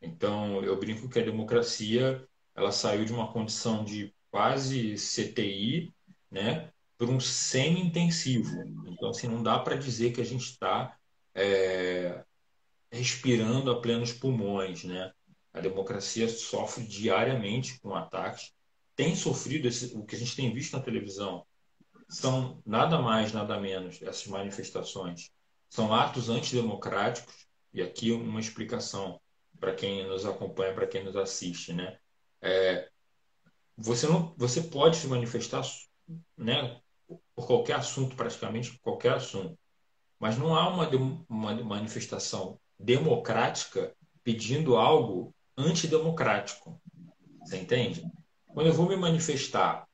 Então, 0.02 0.64
eu 0.64 0.78
brinco 0.78 1.10
que 1.10 1.20
a 1.20 1.24
democracia 1.24 2.28
ela 2.60 2.72
saiu 2.72 3.06
de 3.06 3.14
uma 3.14 3.32
condição 3.32 3.86
de 3.86 4.14
quase 4.30 4.96
CTI, 4.96 5.94
né, 6.30 6.70
para 6.98 7.08
um 7.08 7.20
semi-intensivo. 7.20 8.62
Então, 8.86 9.10
assim, 9.10 9.28
não 9.28 9.42
dá 9.42 9.58
para 9.58 9.76
dizer 9.76 10.12
que 10.12 10.20
a 10.20 10.26
gente 10.26 10.44
está 10.44 10.98
é, 11.34 12.24
respirando 12.92 13.72
a 13.72 13.82
plenos 13.82 14.12
pulmões, 14.12 14.84
né? 14.84 15.12
A 15.54 15.62
democracia 15.62 16.28
sofre 16.28 16.84
diariamente 16.84 17.80
com 17.80 17.96
ataques, 17.96 18.52
tem 18.94 19.16
sofrido 19.16 19.68
esse, 19.68 19.96
o 19.96 20.04
que 20.04 20.16
a 20.16 20.20
gente 20.20 20.36
tem 20.36 20.54
visto 20.54 20.76
na 20.76 20.84
televisão, 20.84 21.46
são 22.10 22.62
nada 22.66 23.02
mais, 23.02 23.32
nada 23.32 23.58
menos, 23.60 24.02
essas 24.02 24.28
manifestações, 24.28 25.32
são 25.70 25.94
atos 25.94 26.30
antidemocráticos, 26.30 27.48
e 27.74 27.82
aqui 27.82 28.12
uma 28.12 28.40
explicação 28.40 29.20
para 29.60 29.74
quem 29.74 30.06
nos 30.08 30.26
acompanha, 30.26 30.74
para 30.74 30.88
quem 30.88 31.04
nos 31.04 31.16
assiste, 31.16 31.72
né? 31.72 31.98
É, 32.42 32.90
você 33.78 34.08
não, 34.08 34.34
você 34.38 34.62
pode 34.62 34.98
se 34.98 35.08
manifestar, 35.08 35.64
né, 36.38 36.80
por 37.36 37.48
qualquer 37.48 37.76
assunto, 37.76 38.16
praticamente 38.16 38.78
qualquer 38.80 39.14
assunto, 39.14 39.58
mas 40.20 40.38
não 40.38 40.56
há 40.56 40.68
uma, 40.68 40.90
uma 41.30 41.54
manifestação 41.64 42.60
democrática 42.78 43.96
pedindo 44.24 44.76
algo 44.76 45.34
antidemocrático. 45.58 46.80
Você 47.42 47.58
entende? 47.58 48.06
Quando 48.48 48.68
eu 48.68 48.74
vou 48.74 48.88
me 48.88 48.96
manifestar 48.96 49.88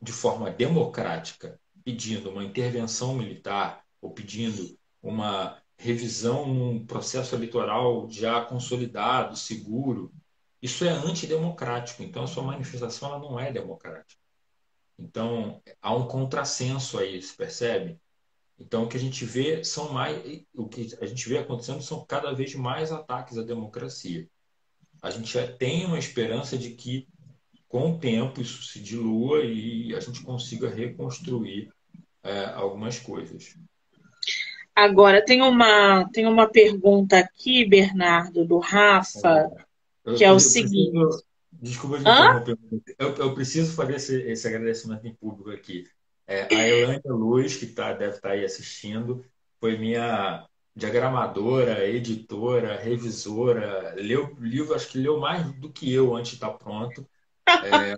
de 0.00 0.12
forma 0.12 0.50
democrática, 0.50 1.60
pedindo 1.84 2.30
uma 2.30 2.44
intervenção 2.44 3.14
militar 3.14 3.84
ou 4.00 4.12
pedindo 4.12 4.78
uma 5.02 5.60
revisão 5.76 6.46
num 6.46 6.86
processo 6.86 7.34
eleitoral 7.34 8.08
já 8.10 8.44
consolidado, 8.44 9.36
seguro, 9.36 10.12
isso 10.62 10.84
é 10.84 10.88
antidemocrático. 10.88 12.02
Então, 12.02 12.24
a 12.24 12.26
sua 12.26 12.42
manifestação 12.42 13.08
ela 13.08 13.18
não 13.18 13.38
é 13.38 13.52
democrática. 13.52 14.20
Então, 14.98 15.62
há 15.80 15.94
um 15.94 16.06
contrassenso 16.06 16.98
aí, 16.98 17.20
se 17.22 17.34
percebe? 17.34 17.98
Então, 18.58 18.84
o 18.84 18.88
que 18.88 18.96
a 18.96 19.00
gente 19.00 19.24
vê 19.24 19.64
são 19.64 19.90
mais, 19.92 20.44
o 20.54 20.68
que 20.68 20.94
a 21.00 21.06
gente 21.06 21.26
vê 21.26 21.38
acontecendo 21.38 21.80
são 21.80 22.04
cada 22.04 22.32
vez 22.32 22.54
mais 22.54 22.92
ataques 22.92 23.38
à 23.38 23.42
democracia. 23.42 24.28
A 25.02 25.10
gente 25.10 25.32
já 25.32 25.50
tem 25.50 25.86
uma 25.86 25.98
esperança 25.98 26.58
de 26.58 26.72
que, 26.72 27.08
com 27.66 27.92
o 27.92 27.98
tempo, 27.98 28.42
isso 28.42 28.62
se 28.64 28.78
dilua 28.78 29.42
e 29.42 29.94
a 29.94 30.00
gente 30.00 30.22
consiga 30.22 30.68
reconstruir 30.68 31.72
é, 32.22 32.44
algumas 32.46 32.98
coisas. 32.98 33.56
Agora, 34.74 35.24
tem 35.24 35.40
uma, 35.40 36.06
tem 36.12 36.26
uma 36.26 36.46
pergunta 36.46 37.18
aqui, 37.18 37.64
Bernardo, 37.64 38.44
do 38.44 38.58
Rafa, 38.58 39.50
é. 39.58 39.69
Que 40.16 40.24
é 40.24 40.32
o 40.32 40.40
seguinte. 40.40 40.92
Preciso, 40.92 41.24
desculpa 41.52 41.98
de 41.98 42.02
interromper. 42.02 42.58
Eu, 42.98 43.14
eu, 43.16 43.34
preciso 43.34 43.74
fazer 43.74 43.96
esse, 43.96 44.22
esse 44.22 44.46
agradecimento 44.46 45.06
em 45.06 45.14
público 45.14 45.50
aqui. 45.50 45.86
É, 46.26 46.54
a 46.54 46.68
Elânia 46.68 47.02
Luz, 47.06 47.56
que 47.56 47.66
tá, 47.66 47.92
deve 47.92 48.16
estar 48.16 48.28
tá 48.28 48.34
aí 48.34 48.44
assistindo, 48.44 49.24
foi 49.58 49.76
minha 49.76 50.46
diagramadora, 50.74 51.86
editora, 51.86 52.80
revisora, 52.80 53.94
leu 53.96 54.36
livro, 54.40 54.74
acho 54.74 54.88
que 54.88 54.98
leu 54.98 55.18
mais 55.18 55.52
do 55.58 55.70
que 55.70 55.92
eu 55.92 56.14
antes 56.14 56.30
de 56.30 56.36
estar 56.36 56.50
pronto. 56.50 57.06
É, 57.48 57.96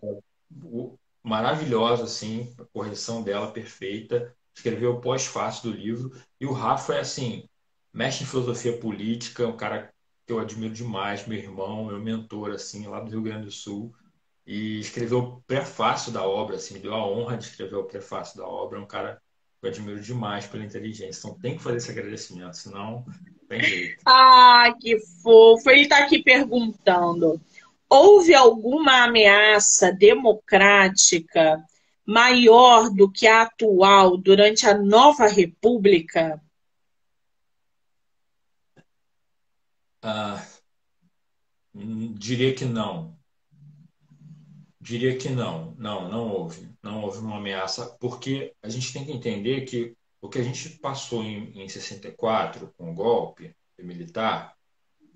maravilhosa, 1.23 2.05
assim, 2.05 2.53
a 2.59 2.65
correção 2.65 3.23
dela 3.23 3.53
perfeita. 3.53 4.35
Escreveu 4.55 4.95
o 4.95 5.01
pós-fácil 5.01 5.71
do 5.71 5.77
livro. 5.77 6.13
E 6.41 6.47
o 6.47 6.53
Rafa 6.53 6.95
é, 6.95 7.01
assim, 7.01 7.49
mexe 7.93 8.25
em 8.25 8.27
filosofia 8.27 8.77
política, 8.79 9.47
um 9.47 9.57
cara 9.57 9.93
que 10.27 10.33
eu 10.33 10.39
admiro 10.39 10.73
demais, 10.73 11.27
meu 11.27 11.39
irmão, 11.39 11.87
meu 11.87 11.99
mentor, 11.99 12.53
assim, 12.53 12.87
lá 12.87 13.01
do 13.01 13.11
Rio 13.11 13.23
Grande 13.23 13.47
do 13.47 13.53
Sul 13.53 13.93
e 14.47 14.81
escreveu 14.81 15.19
o 15.19 15.43
prefácio 15.43 16.13
da 16.13 16.27
obra, 16.27 16.57
assim, 16.57 16.75
me 16.75 16.81
deu 16.81 16.95
a 16.95 17.07
honra 17.07 17.37
de 17.37 17.45
escrever 17.45 17.77
o 17.77 17.85
prefácio 17.85 18.37
da 18.37 18.47
obra. 18.47 18.79
É 18.79 18.83
um 18.83 18.87
cara 18.87 19.21
que 19.61 19.67
eu 19.67 19.71
admiro 19.71 20.01
demais 20.01 20.47
pela 20.47 20.65
inteligência. 20.65 21.21
Então 21.21 21.39
tem 21.39 21.57
que 21.57 21.63
fazer 21.63 21.77
esse 21.77 21.91
agradecimento, 21.91 22.57
senão 22.57 23.05
não 23.07 23.49
tem 23.49 23.63
jeito. 23.63 24.03
Ah, 24.07 24.75
que 24.81 24.99
fofo! 25.23 25.71
Ele 25.71 25.83
está 25.83 25.99
aqui 25.99 26.23
perguntando: 26.23 27.41
houve 27.89 28.35
alguma 28.35 29.05
ameaça 29.05 29.93
democrática 29.93 31.63
maior 32.05 32.91
do 32.91 33.11
que 33.11 33.27
a 33.27 33.43
atual 33.43 34.17
durante 34.17 34.67
a 34.67 34.77
nova 34.77 35.29
república? 35.29 36.43
Ah, 40.03 40.45
diria 41.75 42.55
que 42.55 42.65
não. 42.65 43.17
Diria 44.81 45.17
que 45.17 45.29
não, 45.29 45.75
não, 45.79 46.09
não 46.09 46.29
houve. 46.29 46.69
Não 46.83 47.03
houve 47.03 47.19
uma 47.19 47.37
ameaça, 47.37 47.97
porque 48.01 48.55
a 48.61 48.69
gente 48.69 48.93
tem 48.93 49.05
que 49.05 49.13
entender 49.13 49.63
que 49.63 49.97
o 50.21 50.29
que 50.29 50.39
a 50.39 50.43
gente 50.43 50.71
passou 50.79 51.23
em, 51.23 51.63
em 51.63 51.69
64 51.69 52.73
com 52.77 52.91
o 52.91 52.95
golpe 52.95 53.55
militar, 53.79 54.57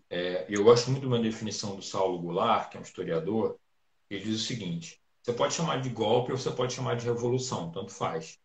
é, 0.09 0.47
eu 0.49 0.65
gosto 0.65 0.91
muito 0.91 1.03
de 1.03 1.09
uma 1.09 1.19
definição 1.19 1.77
do 1.77 1.83
Saulo 1.83 2.21
Goulart, 2.21 2.71
que 2.71 2.77
é 2.77 2.81
um 2.81 2.85
historiador, 2.85 3.59
ele 4.09 4.25
diz 4.25 4.41
o 4.41 4.45
seguinte: 4.45 5.01
você 5.23 5.33
pode 5.33 5.55
chamar 5.55 5.81
de 5.81 5.89
golpe 5.91 6.31
ou 6.31 6.39
você 6.39 6.51
pode 6.51 6.73
chamar 6.73 6.95
de 6.97 7.05
revolução, 7.05 7.71
tanto 7.73 7.93
faz. 7.93 8.39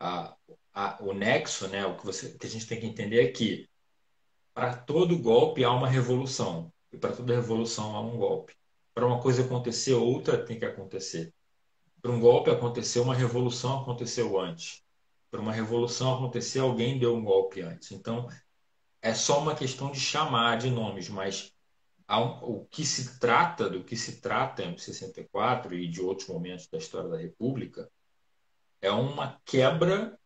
A, 0.00 0.36
a, 0.74 1.02
o 1.02 1.12
nexo, 1.14 1.68
né, 1.68 1.86
o 1.86 1.96
que, 1.96 2.04
você, 2.04 2.36
que 2.36 2.46
a 2.46 2.50
gente 2.50 2.66
tem 2.66 2.80
que 2.80 2.86
entender 2.86 3.24
é 3.24 3.32
que 3.32 3.68
para 4.56 4.74
todo 4.74 5.18
golpe 5.18 5.62
há 5.62 5.70
uma 5.70 5.86
revolução, 5.86 6.72
e 6.90 6.96
para 6.96 7.14
toda 7.14 7.34
revolução 7.34 7.94
há 7.94 8.00
um 8.00 8.16
golpe. 8.16 8.54
Para 8.94 9.06
uma 9.06 9.20
coisa 9.20 9.44
acontecer, 9.44 9.92
outra 9.92 10.42
tem 10.42 10.58
que 10.58 10.64
acontecer. 10.64 11.34
Para 12.00 12.10
um 12.10 12.18
golpe 12.18 12.50
acontecer, 12.50 13.00
uma 13.00 13.14
revolução 13.14 13.82
aconteceu 13.82 14.40
antes. 14.40 14.82
Para 15.30 15.42
uma 15.42 15.52
revolução 15.52 16.14
acontecer, 16.14 16.60
alguém 16.60 16.98
deu 16.98 17.14
um 17.14 17.22
golpe 17.22 17.60
antes. 17.60 17.92
Então, 17.92 18.30
é 19.02 19.12
só 19.12 19.42
uma 19.42 19.54
questão 19.54 19.92
de 19.92 20.00
chamar 20.00 20.56
de 20.56 20.70
nomes, 20.70 21.10
mas 21.10 21.52
o 22.40 22.64
que 22.64 22.86
se 22.86 23.18
trata, 23.18 23.68
do 23.68 23.84
que 23.84 23.94
se 23.94 24.22
trata 24.22 24.62
em 24.62 24.78
64 24.78 25.74
e 25.74 25.86
de 25.86 26.00
outros 26.00 26.28
momentos 26.28 26.66
da 26.68 26.78
história 26.78 27.10
da 27.10 27.18
República, 27.18 27.90
é 28.80 28.90
uma 28.90 29.38
quebra 29.44 30.18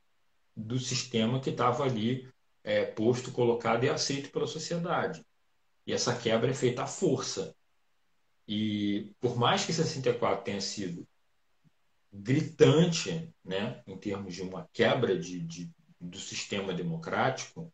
do 0.56 0.78
sistema 0.78 1.40
que 1.40 1.50
estava 1.50 1.82
ali 1.82 2.30
é, 2.62 2.84
posto, 2.84 3.32
colocado 3.32 3.84
e 3.84 3.88
aceito 3.88 4.30
pela 4.30 4.46
sociedade. 4.46 5.24
E 5.86 5.92
essa 5.92 6.16
quebra 6.16 6.50
é 6.50 6.54
feita 6.54 6.82
à 6.82 6.86
força. 6.86 7.54
E 8.46 9.12
por 9.20 9.36
mais 9.36 9.64
que 9.64 9.72
64 9.72 10.44
tenha 10.44 10.60
sido 10.60 11.06
gritante, 12.12 13.32
né, 13.44 13.82
em 13.86 13.96
termos 13.96 14.34
de 14.34 14.42
uma 14.42 14.68
quebra 14.72 15.18
de, 15.18 15.40
de 15.40 15.70
do 16.00 16.18
sistema 16.18 16.72
democrático, 16.72 17.70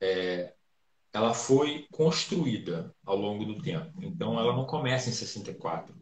é, 0.00 0.52
ela 1.12 1.32
foi 1.32 1.86
construída 1.92 2.92
ao 3.06 3.16
longo 3.16 3.44
do 3.44 3.62
tempo. 3.62 4.02
Então, 4.02 4.38
ela 4.38 4.52
não 4.52 4.66
começa 4.66 5.08
em 5.08 5.12
64. 5.12 5.94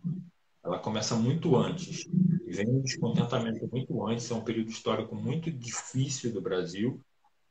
Ela 0.65 0.79
começa 0.79 1.15
muito 1.15 1.55
antes. 1.55 2.07
E 2.47 2.51
vem 2.51 2.67
um 2.67 2.81
descontentamento 2.81 3.69
muito 3.71 4.07
antes. 4.07 4.31
É 4.31 4.35
um 4.35 4.43
período 4.43 4.71
histórico 4.71 5.15
muito 5.15 5.51
difícil 5.51 6.33
do 6.33 6.41
Brasil, 6.41 6.99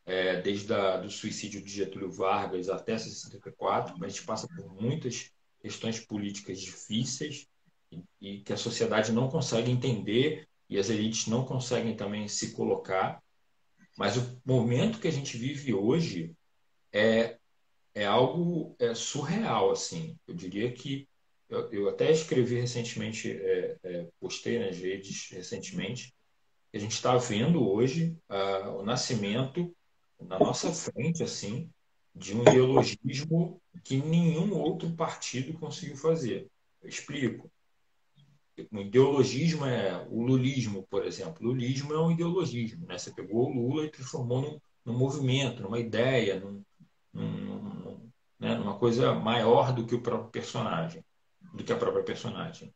é, 0.06 0.42
desde 0.42 0.74
a, 0.74 0.98
do 0.98 1.10
suicídio 1.10 1.62
de 1.62 1.72
Getúlio 1.72 2.12
Vargas 2.12 2.70
até 2.70 2.98
64. 2.98 4.04
A 4.04 4.08
gente 4.08 4.24
passa 4.24 4.48
por 4.48 4.82
muitas 4.82 5.32
questões 5.60 6.00
políticas 6.00 6.60
difíceis 6.60 7.48
e, 7.92 8.04
e 8.20 8.40
que 8.42 8.54
a 8.54 8.58
sociedade 8.58 9.12
não 9.12 9.30
consegue 9.30 9.72
entender 9.72 10.48
e 10.70 10.78
as 10.78 10.90
elites 10.90 11.28
não 11.28 11.46
conseguem 11.46 11.96
também 11.96 12.28
se 12.28 12.52
colocar. 12.54 13.22
Mas 13.98 14.18
o 14.18 14.42
momento 14.46 15.00
que 15.00 15.08
a 15.08 15.12
gente 15.12 15.38
vive 15.38 15.74
hoje 15.74 16.34
é, 16.92 17.38
é 17.94 18.06
algo 18.06 18.76
é, 18.80 18.94
surreal, 18.94 19.72
assim. 19.72 20.18
Eu 20.28 20.34
diria 20.34 20.72
que 20.72 21.08
eu, 21.50 21.70
eu 21.72 21.90
até 21.90 22.10
escrevi 22.10 22.56
recentemente, 22.56 23.30
é, 23.30 23.78
é, 23.84 24.08
postei 24.20 24.58
nas 24.58 24.78
redes 24.78 25.30
recentemente, 25.32 26.14
que 26.72 26.78
a 26.78 26.80
gente 26.80 26.94
está 26.94 27.18
vendo 27.18 27.70
hoje 27.70 28.18
uh, 28.30 28.70
o 28.80 28.84
nascimento 28.84 29.76
na 30.28 30.40
nossa 30.40 30.72
frente, 30.72 31.24
assim, 31.24 31.70
de 32.14 32.36
um 32.36 32.42
ideologismo 32.42 33.62
que 33.84 33.98
nenhum 33.98 34.54
outro 34.54 34.92
partido 34.92 35.58
conseguiu 35.58 35.96
fazer. 35.96 36.50
Eu 36.82 36.90
explico. 36.90 37.52
O 38.72 38.80
ideologismo 38.80 39.66
é 39.66 40.06
o 40.10 40.22
lulismo, 40.22 40.86
por 40.90 41.06
exemplo. 41.06 41.38
O 41.42 41.48
lulismo 41.48 41.94
é 41.94 42.00
um 42.00 42.12
ideologismo. 42.12 42.86
Né? 42.86 42.98
Você 42.98 43.12
pegou 43.12 43.50
o 43.50 43.54
Lula 43.54 43.86
e 43.86 43.92
transformou 43.92 44.42
num, 44.42 44.60
num 44.86 44.98
movimento, 44.98 45.64
numa 45.64 45.80
ideia, 45.80 46.40
num, 46.40 46.64
num, 47.14 48.12
né? 48.40 48.56
numa 48.56 48.78
coisa 48.78 49.14
maior 49.14 49.74
do 49.74 49.86
que 49.86 49.96
o 49.96 50.02
próprio 50.02 50.30
personagem, 50.30 51.04
do 51.54 51.64
que 51.64 51.74
a 51.74 51.78
própria 51.78 52.04
personagem. 52.04 52.74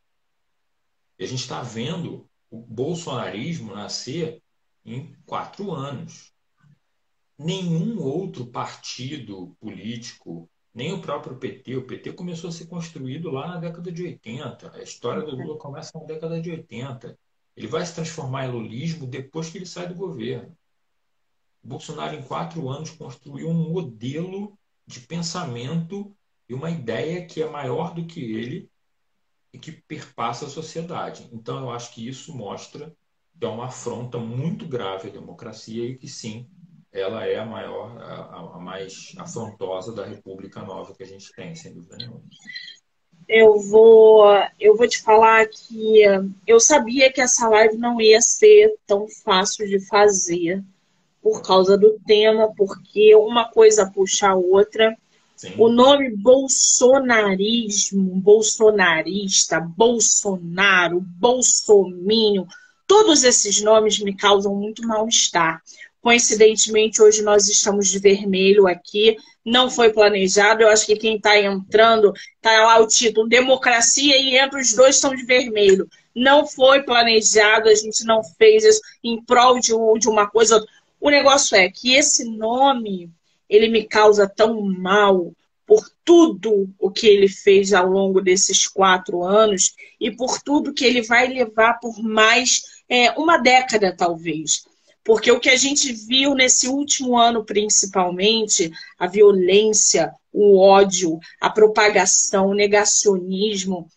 E 1.20 1.24
a 1.24 1.28
gente 1.28 1.42
está 1.42 1.62
vendo 1.62 2.28
o 2.50 2.58
bolsonarismo 2.58 3.74
nascer 3.74 4.42
em 4.84 5.16
quatro 5.26 5.72
anos 5.72 6.35
nenhum 7.38 8.02
outro 8.02 8.46
partido 8.48 9.56
político, 9.60 10.50
nem 10.74 10.94
o 10.94 11.02
próprio 11.02 11.38
PT, 11.38 11.76
o 11.76 11.86
PT 11.86 12.14
começou 12.14 12.50
a 12.50 12.54
ser 12.54 12.66
construído 12.68 13.32
lá 13.32 13.48
na 13.48 13.58
década 13.58 13.92
de 13.92 14.04
80. 14.04 14.72
A 14.76 14.82
história 14.82 15.24
do 15.24 15.36
Lula 15.36 15.58
começa 15.58 15.98
na 15.98 16.06
década 16.06 16.42
de 16.42 16.52
80. 16.52 17.18
Ele 17.56 17.68
vai 17.68 17.86
se 17.86 17.96
transformar 17.96 18.46
em 18.46 18.52
lulismo 18.52 19.08
depois 19.08 19.50
que 19.50 19.58
ele 19.58 19.66
sai 19.66 19.88
do 19.88 19.96
governo. 19.96 20.56
O 21.64 21.68
Bolsonaro, 21.68 22.16
em 22.16 22.22
quatro 22.22 22.68
anos, 22.70 22.92
construiu 22.92 23.50
um 23.50 23.72
modelo 23.72 24.58
de 24.86 25.00
pensamento 25.00 26.16
e 26.48 26.54
uma 26.54 26.70
ideia 26.70 27.26
que 27.26 27.42
é 27.42 27.50
maior 27.50 27.94
do 27.94 28.06
que 28.06 28.20
ele 28.20 28.70
e 29.52 29.58
que 29.58 29.72
perpassa 29.72 30.46
a 30.46 30.50
sociedade. 30.50 31.30
Então, 31.32 31.62
eu 31.62 31.72
acho 31.72 31.94
que 31.94 32.06
isso 32.06 32.36
mostra 32.36 32.96
que 33.38 33.46
é 33.46 33.50
uma 33.50 33.66
afronta 33.66 34.18
muito 34.18 34.66
grave 34.68 35.10
à 35.10 35.12
democracia 35.12 35.86
e 35.86 35.98
que, 35.98 36.08
sim, 36.08 36.50
ela 36.96 37.26
é 37.26 37.38
a 37.38 37.46
maior, 37.46 38.02
a, 38.02 38.56
a, 38.56 38.60
mais 38.60 39.14
afrontosa 39.18 39.92
da 39.92 40.06
República 40.06 40.62
Nova 40.62 40.96
que 40.96 41.04
a 41.04 41.06
gente 41.06 41.32
tem, 41.34 41.54
sem 41.54 41.74
dúvida 41.74 41.98
nenhuma. 41.98 42.22
Eu 43.28 43.60
vou, 43.60 44.24
eu 44.60 44.78
vou 44.78 44.88
te 44.88 45.02
falar 45.02 45.46
que 45.48 46.04
eu 46.48 46.60
sabia 46.60 47.12
que 47.12 47.20
essa 47.20 47.50
live 47.50 47.78
não 47.78 48.00
ia 48.00 48.22
ser 48.22 48.76
tão 48.86 49.08
fácil 49.24 49.68
de 49.68 49.80
fazer 49.88 50.64
por 51.22 51.42
causa 51.42 51.78
do 51.78 52.00
tema, 52.06 52.54
porque 52.56 53.16
uma 53.16 53.50
coisa 53.50 53.92
puxa 53.92 54.30
a 54.30 54.36
outra. 54.36 54.96
Sim. 55.36 55.56
O 55.58 55.68
nome 55.68 56.16
bolsonarismo, 56.16 58.22
bolsonarista, 58.22 59.60
Bolsonaro, 59.60 61.02
bolsominho, 61.02 62.48
Todos 62.88 63.24
esses 63.24 63.62
nomes 63.62 64.00
me 64.00 64.16
causam 64.16 64.56
muito 64.56 64.88
mal-estar. 64.88 65.62
Coincidentemente, 66.06 67.02
hoje 67.02 67.24
nós 67.24 67.50
estamos 67.50 67.88
de 67.88 67.98
vermelho 67.98 68.68
aqui, 68.68 69.18
não 69.44 69.72
foi 69.72 69.92
planejado. 69.92 70.62
Eu 70.62 70.70
acho 70.70 70.86
que 70.86 70.96
quem 70.96 71.16
está 71.16 71.36
entrando, 71.42 72.14
está 72.36 72.64
lá 72.64 72.80
o 72.80 72.86
título 72.86 73.28
Democracia 73.28 74.16
e 74.16 74.38
entra 74.38 74.60
os 74.60 74.72
dois 74.74 74.98
estão 74.98 75.16
de 75.16 75.26
vermelho. 75.26 75.90
Não 76.14 76.46
foi 76.46 76.84
planejado, 76.84 77.70
a 77.70 77.74
gente 77.74 78.06
não 78.06 78.24
fez 78.24 78.64
isso 78.64 78.82
em 79.04 79.20
prol 79.20 79.60
de, 79.60 79.72
de 79.98 80.08
uma 80.08 80.28
coisa. 80.28 80.64
O 81.02 81.10
negócio 81.10 81.58
é 81.58 81.72
que 81.72 81.96
esse 81.96 82.24
nome, 82.24 83.10
ele 83.50 83.68
me 83.68 83.84
causa 83.84 84.30
tão 84.30 84.62
mal 84.62 85.34
por 85.66 85.90
tudo 86.04 86.70
o 86.78 86.92
que 86.92 87.08
ele 87.08 87.28
fez 87.28 87.74
ao 87.74 87.88
longo 87.88 88.22
desses 88.22 88.68
quatro 88.68 89.24
anos 89.24 89.74
e 90.00 90.12
por 90.12 90.40
tudo 90.40 90.72
que 90.72 90.86
ele 90.86 91.02
vai 91.02 91.28
levar 91.28 91.80
por 91.80 92.00
mais 92.00 92.62
é, 92.88 93.10
uma 93.14 93.40
década, 93.40 93.92
talvez. 93.98 94.66
Porque 95.06 95.32
o 95.32 95.40
que 95.40 95.50
a 95.50 95.56
gente 95.56 95.94
viu 95.94 96.34
nesse 96.34 96.68
último 96.68 97.16
ano, 97.16 97.46
principalmente, 97.46 98.72
a 98.98 99.06
violência, 99.06 100.12
o 100.34 100.60
ódio, 100.60 101.20
a 101.40 101.48
propagação, 101.48 102.48
o 102.48 102.56
negacionismo. 102.56 103.88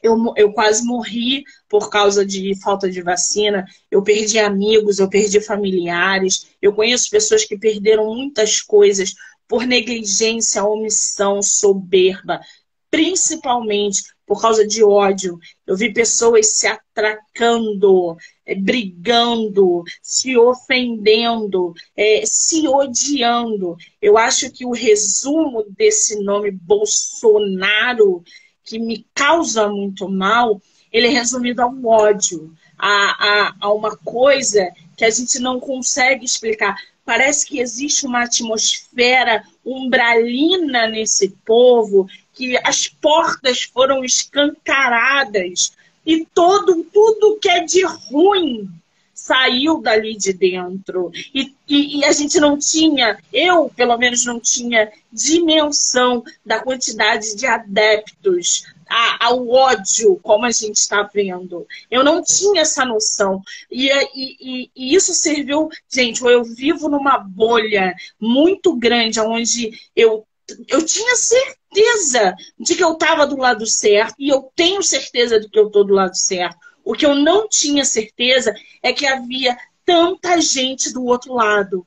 Eu, 0.00 0.16
eu 0.36 0.52
quase 0.52 0.84
morri 0.84 1.42
por 1.68 1.90
causa 1.90 2.24
de 2.24 2.54
falta 2.62 2.88
de 2.88 3.02
vacina. 3.02 3.66
Eu 3.90 4.04
perdi 4.04 4.38
amigos, 4.38 5.00
eu 5.00 5.10
perdi 5.10 5.40
familiares. 5.40 6.46
Eu 6.62 6.72
conheço 6.72 7.10
pessoas 7.10 7.44
que 7.44 7.58
perderam 7.58 8.14
muitas 8.14 8.62
coisas 8.62 9.12
por 9.48 9.66
negligência, 9.66 10.64
omissão, 10.64 11.42
soberba, 11.42 12.40
principalmente 12.90 14.02
por 14.26 14.40
causa 14.40 14.66
de 14.66 14.82
ódio. 14.84 15.38
Eu 15.66 15.76
vi 15.76 15.92
pessoas 15.92 16.54
se 16.54 16.66
atracando, 16.66 18.16
é, 18.46 18.54
brigando, 18.54 19.82
se 20.02 20.36
ofendendo, 20.36 21.74
é, 21.96 22.22
se 22.24 22.68
odiando. 22.68 23.76
Eu 24.00 24.16
acho 24.16 24.50
que 24.50 24.64
o 24.64 24.72
resumo 24.72 25.64
desse 25.76 26.22
nome 26.22 26.50
Bolsonaro, 26.50 28.22
que 28.64 28.78
me 28.78 29.04
causa 29.14 29.68
muito 29.68 30.08
mal, 30.08 30.60
ele 30.92 31.08
é 31.08 31.10
resumido 31.10 31.62
a 31.62 31.66
um 31.66 31.86
ódio, 31.86 32.52
a, 32.78 32.88
a, 32.88 33.54
a 33.60 33.72
uma 33.72 33.96
coisa 33.96 34.72
que 34.96 35.04
a 35.04 35.10
gente 35.10 35.38
não 35.38 35.58
consegue 35.58 36.24
explicar. 36.24 36.76
Parece 37.04 37.46
que 37.46 37.58
existe 37.58 38.06
uma 38.06 38.22
atmosfera 38.22 39.42
umbralina 39.64 40.86
nesse 40.86 41.30
povo 41.44 42.06
que 42.32 42.56
as 42.64 42.88
portas 42.88 43.62
foram 43.62 44.04
escancaradas 44.04 45.72
e 46.04 46.24
todo, 46.26 46.84
tudo 46.84 47.38
que 47.40 47.48
é 47.48 47.64
de 47.64 47.84
ruim 47.84 48.68
saiu 49.12 49.82
dali 49.82 50.16
de 50.16 50.32
dentro. 50.32 51.10
E, 51.34 51.54
e, 51.68 51.98
e, 51.98 52.04
a 52.04 52.12
gente 52.12 52.40
não 52.40 52.58
tinha, 52.58 53.18
eu 53.32 53.70
pelo 53.76 53.96
menos 53.98 54.24
não 54.24 54.40
tinha 54.40 54.90
dimensão 55.12 56.24
da 56.44 56.60
quantidade 56.60 57.36
de 57.36 57.46
adeptos 57.46 58.64
a, 58.88 59.26
ao 59.26 59.46
ódio, 59.48 60.18
como 60.22 60.46
a 60.46 60.50
gente 60.50 60.76
está 60.76 61.02
vendo. 61.02 61.66
Eu 61.90 62.02
não 62.02 62.22
tinha 62.22 62.62
essa 62.62 62.84
noção. 62.84 63.42
E, 63.70 63.90
e, 64.14 64.70
e, 64.74 64.94
isso 64.94 65.12
serviu, 65.12 65.68
gente, 65.88 66.24
eu 66.24 66.42
vivo 66.42 66.88
numa 66.88 67.18
bolha 67.18 67.94
muito 68.18 68.74
grande, 68.74 69.20
onde 69.20 69.78
eu 69.94 70.26
eu 70.66 70.84
tinha 70.84 71.14
certeza 71.14 71.59
de 72.58 72.74
que 72.74 72.82
eu 72.82 72.92
estava 72.92 73.26
do 73.26 73.36
lado 73.36 73.66
certo 73.66 74.14
e 74.18 74.28
eu 74.28 74.50
tenho 74.54 74.82
certeza 74.82 75.38
de 75.38 75.48
que 75.48 75.58
eu 75.58 75.66
estou 75.66 75.84
do 75.84 75.94
lado 75.94 76.16
certo. 76.16 76.58
O 76.84 76.94
que 76.94 77.06
eu 77.06 77.14
não 77.14 77.48
tinha 77.48 77.84
certeza 77.84 78.54
é 78.82 78.92
que 78.92 79.06
havia 79.06 79.56
tanta 79.84 80.40
gente 80.40 80.92
do 80.92 81.04
outro 81.04 81.34
lado. 81.34 81.86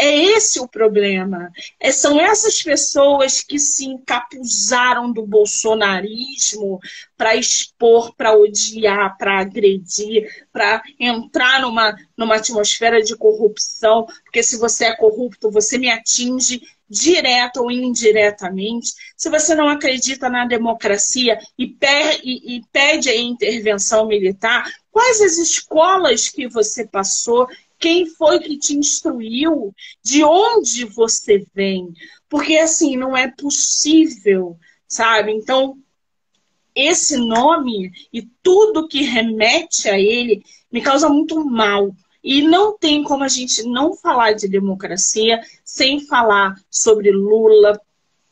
É 0.00 0.14
esse 0.14 0.60
o 0.60 0.68
problema. 0.68 1.50
É, 1.80 1.90
são 1.90 2.20
essas 2.20 2.62
pessoas 2.62 3.40
que 3.40 3.58
se 3.58 3.84
encapuzaram 3.84 5.12
do 5.12 5.26
bolsonarismo 5.26 6.78
para 7.16 7.34
expor, 7.34 8.14
para 8.14 8.32
odiar, 8.32 9.18
para 9.18 9.40
agredir, 9.40 10.46
para 10.52 10.80
entrar 11.00 11.62
numa, 11.62 11.96
numa 12.16 12.36
atmosfera 12.36 13.02
de 13.02 13.16
corrupção. 13.16 14.06
Porque 14.22 14.40
se 14.40 14.56
você 14.56 14.84
é 14.84 14.94
corrupto, 14.94 15.50
você 15.50 15.76
me 15.76 15.90
atinge 15.90 16.62
direta 16.88 17.60
ou 17.60 17.70
indiretamente, 17.70 18.92
se 19.16 19.28
você 19.28 19.54
não 19.54 19.68
acredita 19.68 20.28
na 20.28 20.46
democracia 20.46 21.38
e, 21.58 21.66
per, 21.66 22.20
e, 22.24 22.56
e 22.56 22.62
pede 22.72 23.10
a 23.10 23.16
intervenção 23.16 24.06
militar, 24.06 24.70
quais 24.90 25.20
as 25.20 25.36
escolas 25.36 26.28
que 26.28 26.48
você 26.48 26.86
passou, 26.86 27.46
quem 27.78 28.06
foi 28.06 28.40
que 28.40 28.58
te 28.58 28.76
instruiu, 28.76 29.74
de 30.02 30.24
onde 30.24 30.84
você 30.84 31.44
vem, 31.54 31.92
porque 32.28 32.56
assim 32.56 32.96
não 32.96 33.16
é 33.16 33.30
possível, 33.30 34.58
sabe? 34.88 35.32
Então 35.32 35.78
esse 36.74 37.16
nome 37.16 37.90
e 38.12 38.22
tudo 38.42 38.86
que 38.86 39.02
remete 39.02 39.88
a 39.88 39.98
ele 39.98 40.44
me 40.70 40.80
causa 40.80 41.08
muito 41.08 41.44
mal. 41.44 41.92
E 42.28 42.42
não 42.42 42.76
tem 42.76 43.02
como 43.02 43.24
a 43.24 43.28
gente 43.28 43.62
não 43.62 43.96
falar 43.96 44.32
de 44.32 44.46
democracia 44.46 45.40
sem 45.64 45.98
falar 45.98 46.60
sobre 46.70 47.10
Lula, 47.10 47.80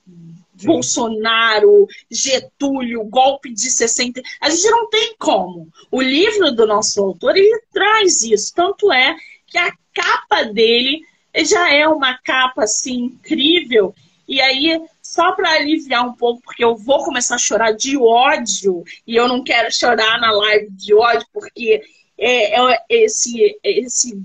Sim. 0.04 0.66
Bolsonaro, 0.66 1.88
Getúlio, 2.10 3.04
golpe 3.04 3.50
de 3.50 3.70
60. 3.70 4.20
A 4.38 4.50
gente 4.50 4.68
não 4.68 4.90
tem 4.90 5.16
como. 5.18 5.68
O 5.90 6.02
livro 6.02 6.52
do 6.52 6.66
nosso 6.66 7.02
autor 7.02 7.38
ele 7.38 7.58
traz 7.72 8.22
isso. 8.22 8.52
Tanto 8.54 8.92
é 8.92 9.16
que 9.46 9.56
a 9.56 9.72
capa 9.94 10.42
dele 10.42 11.00
já 11.34 11.72
é 11.72 11.88
uma 11.88 12.18
capa 12.18 12.64
assim 12.64 13.04
incrível. 13.04 13.94
E 14.28 14.42
aí, 14.42 14.78
só 15.00 15.32
para 15.32 15.52
aliviar 15.52 16.06
um 16.06 16.12
pouco, 16.12 16.42
porque 16.42 16.62
eu 16.62 16.76
vou 16.76 17.02
começar 17.02 17.36
a 17.36 17.38
chorar 17.38 17.72
de 17.72 17.96
ódio, 17.96 18.84
e 19.06 19.16
eu 19.16 19.26
não 19.26 19.42
quero 19.42 19.72
chorar 19.72 20.20
na 20.20 20.32
live 20.32 20.68
de 20.72 20.92
ódio, 20.92 21.26
porque 21.32 21.80
é, 22.18 22.60
é 22.60 22.84
esse, 22.88 23.58
esse 23.62 24.22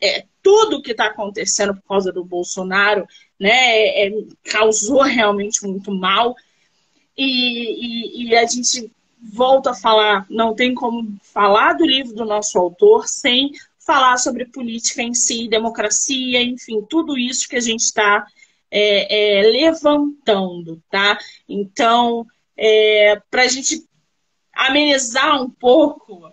é, 0.00 0.24
tudo 0.42 0.82
que 0.82 0.92
está 0.92 1.06
acontecendo 1.06 1.74
por 1.74 1.82
causa 1.82 2.12
do 2.12 2.24
Bolsonaro 2.24 3.06
né, 3.38 4.06
é, 4.06 4.10
causou 4.44 5.02
realmente 5.02 5.64
muito 5.66 5.92
mal. 5.92 6.34
E, 7.16 8.24
e, 8.24 8.28
e, 8.28 8.36
a 8.36 8.46
gente 8.46 8.90
volta 9.20 9.70
a 9.70 9.74
falar, 9.74 10.24
não 10.30 10.54
tem 10.54 10.72
como 10.72 11.18
falar 11.22 11.74
do 11.74 11.84
livro 11.84 12.14
do 12.14 12.24
nosso 12.24 12.58
autor 12.58 13.08
sem 13.08 13.52
falar 13.78 14.18
sobre 14.18 14.44
política 14.44 15.02
em 15.02 15.14
si, 15.14 15.48
democracia, 15.48 16.42
enfim, 16.42 16.82
tudo 16.88 17.18
isso 17.18 17.48
que 17.48 17.56
a 17.56 17.60
gente 17.60 17.80
está 17.80 18.26
é, 18.70 19.40
é, 19.40 19.42
levantando, 19.42 20.80
tá? 20.90 21.18
Então, 21.48 22.26
é, 22.56 23.20
para 23.30 23.42
a 23.42 23.48
gente 23.48 23.84
amenizar 24.52 25.42
um 25.42 25.48
pouco 25.48 26.32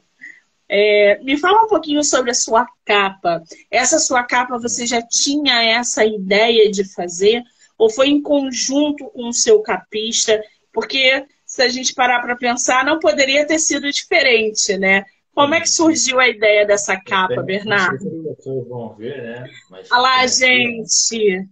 é, 0.67 1.19
me 1.23 1.37
fala 1.37 1.63
um 1.63 1.67
pouquinho 1.67 2.03
sobre 2.03 2.31
a 2.31 2.35
sua 2.35 2.67
capa. 2.83 3.43
Essa 3.69 3.99
sua 3.99 4.23
capa 4.23 4.57
você 4.57 4.85
já 4.85 5.01
tinha 5.01 5.63
essa 5.63 6.03
ideia 6.05 6.69
de 6.71 6.83
fazer? 6.93 7.43
Ou 7.77 7.89
foi 7.89 8.07
em 8.07 8.21
conjunto 8.21 9.05
com 9.09 9.27
o 9.27 9.33
seu 9.33 9.61
capista? 9.61 10.41
Porque 10.73 11.25
se 11.45 11.61
a 11.61 11.67
gente 11.67 11.93
parar 11.93 12.21
para 12.21 12.35
pensar, 12.35 12.83
não 12.83 12.99
poderia 12.99 13.45
ter 13.45 13.59
sido 13.59 13.91
diferente, 13.91 14.77
né? 14.77 15.05
Como 15.33 15.53
é 15.53 15.59
que 15.59 15.69
surgiu 15.69 16.19
a 16.19 16.29
ideia 16.29 16.65
dessa 16.65 16.99
capa, 16.99 17.43
Bernardo? 17.43 18.23
Vocês 18.23 18.67
vão 18.67 18.95
ver, 18.95 19.21
né? 19.21 19.49
Mas, 19.69 19.91
Olha 19.91 20.01
lá, 20.01 20.27
gente! 20.27 21.47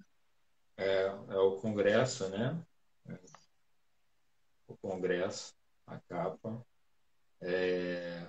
É, 0.78 1.12
é 1.30 1.38
o 1.38 1.58
Congresso, 1.58 2.30
né? 2.30 2.58
O 4.68 4.76
Congresso, 4.78 5.54
a 5.86 6.00
capa. 6.08 6.66
É, 7.42 8.22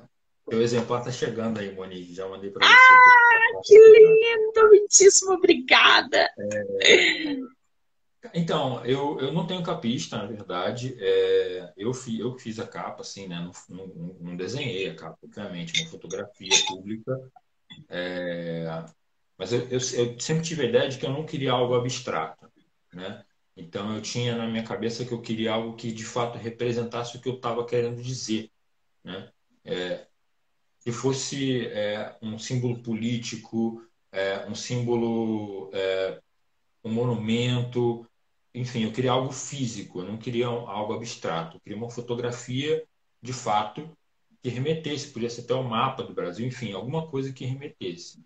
o 0.46 0.54
exemplar 0.60 1.00
está 1.00 1.10
chegando 1.10 1.58
aí, 1.58 1.74
Monique. 1.74 2.14
Já 2.14 2.28
mandei 2.28 2.50
para 2.50 2.66
você. 2.66 2.72
Ah, 2.72 3.60
que 3.64 3.78
lindo! 3.78 4.68
Muitíssimo 4.68 5.32
obrigada. 5.32 6.28
É... 6.82 7.36
Então, 8.32 8.84
eu, 8.84 9.18
eu 9.20 9.32
não 9.32 9.46
tenho 9.46 9.62
capista, 9.62 10.16
na 10.16 10.26
verdade. 10.26 10.96
É, 10.98 11.72
eu, 11.76 11.92
fi, 11.92 12.20
eu 12.20 12.38
fiz 12.38 12.58
a 12.58 12.66
capa, 12.66 13.02
assim, 13.02 13.28
né? 13.28 13.50
Não, 13.68 13.86
não, 13.86 14.16
não 14.20 14.36
desenhei 14.36 14.88
a 14.88 14.94
capa, 14.94 15.18
obviamente, 15.22 15.80
uma 15.80 15.90
fotografia 15.90 16.50
pública. 16.66 17.30
É, 17.88 18.84
mas 19.36 19.52
eu, 19.52 19.60
eu, 19.64 19.78
eu, 19.78 20.20
sempre 20.20 20.42
tive 20.42 20.62
a 20.62 20.68
ideia 20.68 20.88
de 20.88 20.98
que 20.98 21.04
eu 21.04 21.12
não 21.12 21.26
queria 21.26 21.52
algo 21.52 21.74
abstrato, 21.74 22.50
né? 22.92 23.24
Então, 23.56 23.94
eu 23.94 24.00
tinha 24.00 24.36
na 24.36 24.46
minha 24.46 24.64
cabeça 24.64 25.04
que 25.04 25.12
eu 25.12 25.20
queria 25.20 25.52
algo 25.52 25.76
que, 25.76 25.92
de 25.92 26.04
fato, 26.04 26.38
representasse 26.38 27.16
o 27.16 27.20
que 27.20 27.28
eu 27.28 27.34
estava 27.34 27.64
querendo 27.66 28.02
dizer, 28.02 28.50
né? 29.02 29.30
É, 29.64 30.06
que 30.84 30.92
fosse 30.92 31.66
é, 31.68 32.14
um 32.20 32.38
símbolo 32.38 32.82
político, 32.82 33.82
é, 34.12 34.46
um 34.46 34.54
símbolo, 34.54 35.70
é, 35.72 36.20
um 36.84 36.92
monumento, 36.92 38.06
enfim, 38.54 38.84
eu 38.84 38.92
queria 38.92 39.12
algo 39.12 39.32
físico, 39.32 40.00
eu 40.00 40.04
não 40.04 40.18
queria 40.18 40.46
algo 40.46 40.92
abstrato, 40.92 41.56
eu 41.56 41.60
queria 41.60 41.78
uma 41.78 41.90
fotografia 41.90 42.84
de 43.20 43.32
fato 43.32 43.90
que 44.42 44.50
remetesse, 44.50 45.10
podia 45.10 45.30
ser 45.30 45.40
até 45.40 45.54
o 45.54 45.64
mapa 45.64 46.02
do 46.02 46.12
Brasil, 46.12 46.46
enfim, 46.46 46.72
alguma 46.72 47.08
coisa 47.08 47.32
que 47.32 47.46
remetesse. 47.46 48.22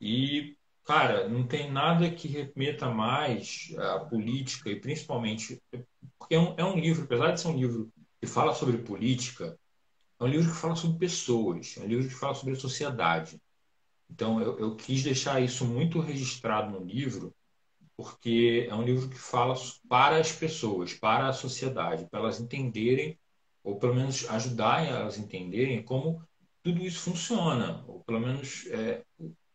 E, 0.00 0.56
cara, 0.84 1.28
não 1.28 1.46
tem 1.46 1.70
nada 1.70 2.10
que 2.10 2.26
remeta 2.26 2.88
mais 2.88 3.74
à 3.76 4.00
política, 4.00 4.70
e 4.70 4.80
principalmente, 4.80 5.62
porque 6.18 6.34
é 6.34 6.40
um, 6.40 6.54
é 6.56 6.64
um 6.64 6.78
livro, 6.78 7.04
apesar 7.04 7.32
de 7.32 7.40
ser 7.42 7.48
um 7.48 7.56
livro 7.56 7.92
que 8.18 8.26
fala 8.26 8.54
sobre 8.54 8.78
política, 8.78 9.58
é 10.20 10.24
um 10.24 10.28
livro 10.28 10.50
que 10.52 10.58
fala 10.58 10.76
sobre 10.76 10.98
pessoas, 10.98 11.76
é 11.78 11.80
um 11.80 11.86
livro 11.86 12.08
que 12.08 12.14
fala 12.14 12.34
sobre 12.34 12.54
a 12.54 12.60
sociedade. 12.60 13.40
Então, 14.10 14.40
eu, 14.40 14.58
eu 14.58 14.76
quis 14.76 15.02
deixar 15.02 15.40
isso 15.40 15.64
muito 15.64 16.00
registrado 16.00 16.70
no 16.70 16.84
livro, 16.84 17.34
porque 17.96 18.66
é 18.68 18.74
um 18.74 18.82
livro 18.82 19.08
que 19.08 19.18
fala 19.18 19.54
para 19.88 20.18
as 20.18 20.32
pessoas, 20.32 20.92
para 20.94 21.28
a 21.28 21.32
sociedade, 21.32 22.06
para 22.10 22.20
elas 22.20 22.40
entenderem, 22.40 23.18
ou 23.64 23.78
pelo 23.78 23.94
menos 23.94 24.28
ajudarem 24.28 24.90
elas 24.90 25.16
a 25.16 25.20
entenderem 25.20 25.82
como 25.82 26.22
tudo 26.62 26.82
isso 26.82 27.00
funciona, 27.00 27.84
ou 27.86 28.00
pelo 28.04 28.20
menos 28.20 28.66
é, 28.66 29.02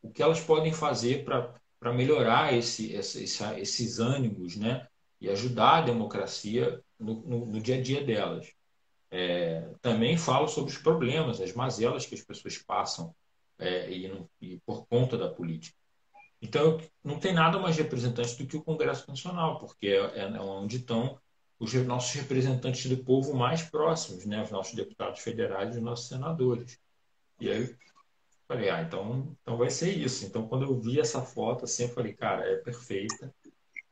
o 0.01 0.11
que 0.11 0.23
elas 0.23 0.41
podem 0.41 0.73
fazer 0.73 1.23
para 1.23 1.93
melhorar 1.93 2.53
esse, 2.53 2.93
esses 2.93 3.99
ânimos, 3.99 4.55
né? 4.55 4.87
E 5.21 5.29
ajudar 5.29 5.77
a 5.77 5.81
democracia 5.81 6.81
no, 6.99 7.21
no, 7.21 7.45
no 7.45 7.61
dia 7.61 7.77
a 7.77 7.81
dia 7.81 8.03
delas. 8.03 8.51
É, 9.11 9.69
também 9.81 10.17
falo 10.17 10.47
sobre 10.47 10.71
os 10.71 10.77
problemas, 10.77 11.39
as 11.39 11.53
mazelas 11.53 12.05
que 12.05 12.15
as 12.15 12.21
pessoas 12.21 12.57
passam 12.57 13.15
é, 13.57 13.89
e, 13.89 14.27
e, 14.41 14.59
por 14.65 14.85
conta 14.87 15.17
da 15.17 15.29
política. 15.29 15.77
Então, 16.41 16.79
não 17.03 17.19
tem 17.19 17.33
nada 17.33 17.57
mais 17.57 17.77
representante 17.77 18.35
do 18.37 18.47
que 18.47 18.57
o 18.57 18.63
Congresso 18.63 19.07
Nacional, 19.07 19.59
porque 19.59 19.87
é, 19.87 20.19
é 20.19 20.41
onde 20.41 20.77
estão 20.77 21.19
os 21.57 21.73
nossos 21.73 22.13
representantes 22.13 22.89
do 22.89 23.03
povo 23.03 23.33
mais 23.33 23.63
próximos, 23.63 24.25
né? 24.25 24.43
os 24.43 24.51
nossos 24.51 24.73
deputados 24.73 25.21
federais 25.21 25.75
e 25.75 25.77
os 25.77 25.83
nossos 25.83 26.07
senadores. 26.07 26.77
E 27.39 27.49
aí 27.49 27.75
falei, 28.47 28.69
ah, 28.69 28.81
então, 28.81 29.35
então 29.41 29.57
vai 29.57 29.69
ser 29.69 29.91
isso. 29.91 30.25
Então, 30.25 30.47
quando 30.47 30.63
eu 30.63 30.79
vi 30.79 30.99
essa 30.99 31.21
foto, 31.21 31.65
assim, 31.65 31.83
eu 31.83 31.89
falei, 31.89 32.13
cara, 32.13 32.45
é 32.47 32.57
perfeita. 32.57 33.33